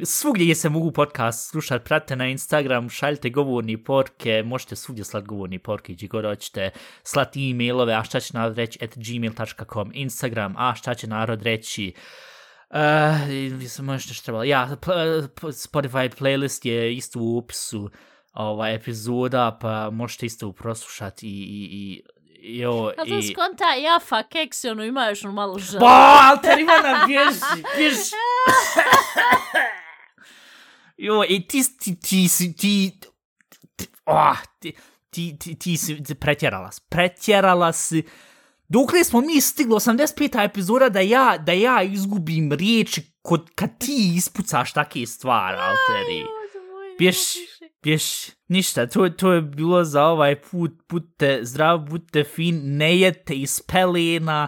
svugdje 0.03 0.45
gdje 0.45 0.55
se 0.55 0.69
mogu 0.69 0.91
podcast 0.91 1.49
slušati, 1.49 1.85
pratite 1.85 2.15
na 2.15 2.27
Instagram, 2.27 2.89
šaljite 2.89 3.29
govorni 3.29 3.83
porke, 3.83 4.43
možete 4.45 4.75
svugdje 4.75 5.03
slati 5.03 5.27
govorni 5.27 5.59
porke, 5.59 5.93
gdje 5.93 6.07
god 6.07 6.25
hoćete, 6.25 6.69
slati 7.03 7.51
e-mailove, 7.51 7.93
a 7.93 8.03
šta 8.03 8.19
će 8.19 8.33
narod 8.33 8.57
reći, 8.57 8.79
at 8.83 8.97
gmail.com, 8.97 9.91
Instagram, 9.93 10.55
a 10.57 10.75
šta 10.75 10.93
će 10.93 11.07
narod 11.07 11.41
reći, 11.41 11.87
eh, 11.87 11.93
Uh, 12.71 13.67
sam 13.67 13.85
možda 13.85 14.13
što 14.13 14.23
trebalo. 14.23 14.43
Ja, 14.43 14.69
eh, 14.71 14.77
Spotify 15.41 16.09
playlist 16.19 16.67
je 16.67 16.95
isto 16.95 17.19
u 17.19 17.37
opisu 17.37 17.89
ova 18.33 18.69
epizoda, 18.69 19.57
pa 19.61 19.89
možete 19.89 20.25
isto 20.25 20.51
proslušati 20.51 21.27
i, 21.27 21.31
i, 21.31 21.67
i 21.71 22.03
Jo, 22.43 22.91
A 22.97 23.05
to 23.05 23.17
i... 23.17 23.23
skonta 23.23 23.73
jafa 23.73 24.23
keksi, 24.23 24.69
ono 24.69 24.83
ima 24.83 25.07
još 25.07 25.23
ono 25.23 25.33
malo 25.33 25.59
žal. 25.59 25.79
Pa, 25.79 26.19
alter 26.31 26.59
ima 26.59 26.73
na 26.83 27.05
bježi, 27.07 27.63
bježi. 27.77 28.11
jo, 31.07 31.23
i 31.29 31.47
ti, 31.47 31.63
ti, 31.79 31.99
ti, 31.99 32.27
ti, 32.57 32.99
ti, 33.75 33.87
oh, 34.05 34.37
ti, 34.59 34.73
ti, 35.09 35.37
ti, 35.39 35.59
ti 35.59 35.77
si 35.77 36.03
pretjerala, 36.19 36.69
pretjerala 36.89 37.73
si. 37.73 38.03
Dok 38.67 38.93
li 38.93 39.03
smo 39.03 39.21
mi 39.21 39.41
stigli 39.41 39.71
85. 39.71 40.43
epizoda 40.43 40.89
da 40.89 40.99
ja, 40.99 41.37
da 41.37 41.51
ja 41.51 41.83
izgubim 41.83 42.51
riječi 42.51 43.01
kod, 43.21 43.49
kad 43.55 43.77
ti 43.77 44.13
ispucaš 44.15 44.73
takve 44.73 45.05
stvari, 45.05 45.57
alteri. 45.57 46.25
Bježi 46.97 47.51
pješ, 47.81 48.03
ništa, 48.47 48.87
to, 48.87 49.09
to 49.09 49.31
je 49.31 49.41
bilo 49.41 49.83
za 49.83 50.03
ovaj 50.03 50.41
put, 50.41 50.71
budite 50.89 51.39
zdrav, 51.41 51.77
budite 51.77 52.23
fin, 52.23 52.61
ne 52.77 52.97
jete 52.99 53.35
iz 53.35 53.61
pelena 53.61 54.47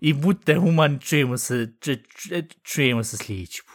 i 0.00 0.12
budite 0.12 0.54
human, 0.54 0.98
čujemo 0.98 1.38
se, 1.38 1.72
čujemo 2.62 3.04
se 3.04 3.16
sljedeći 3.16 3.62
put. 3.62 3.69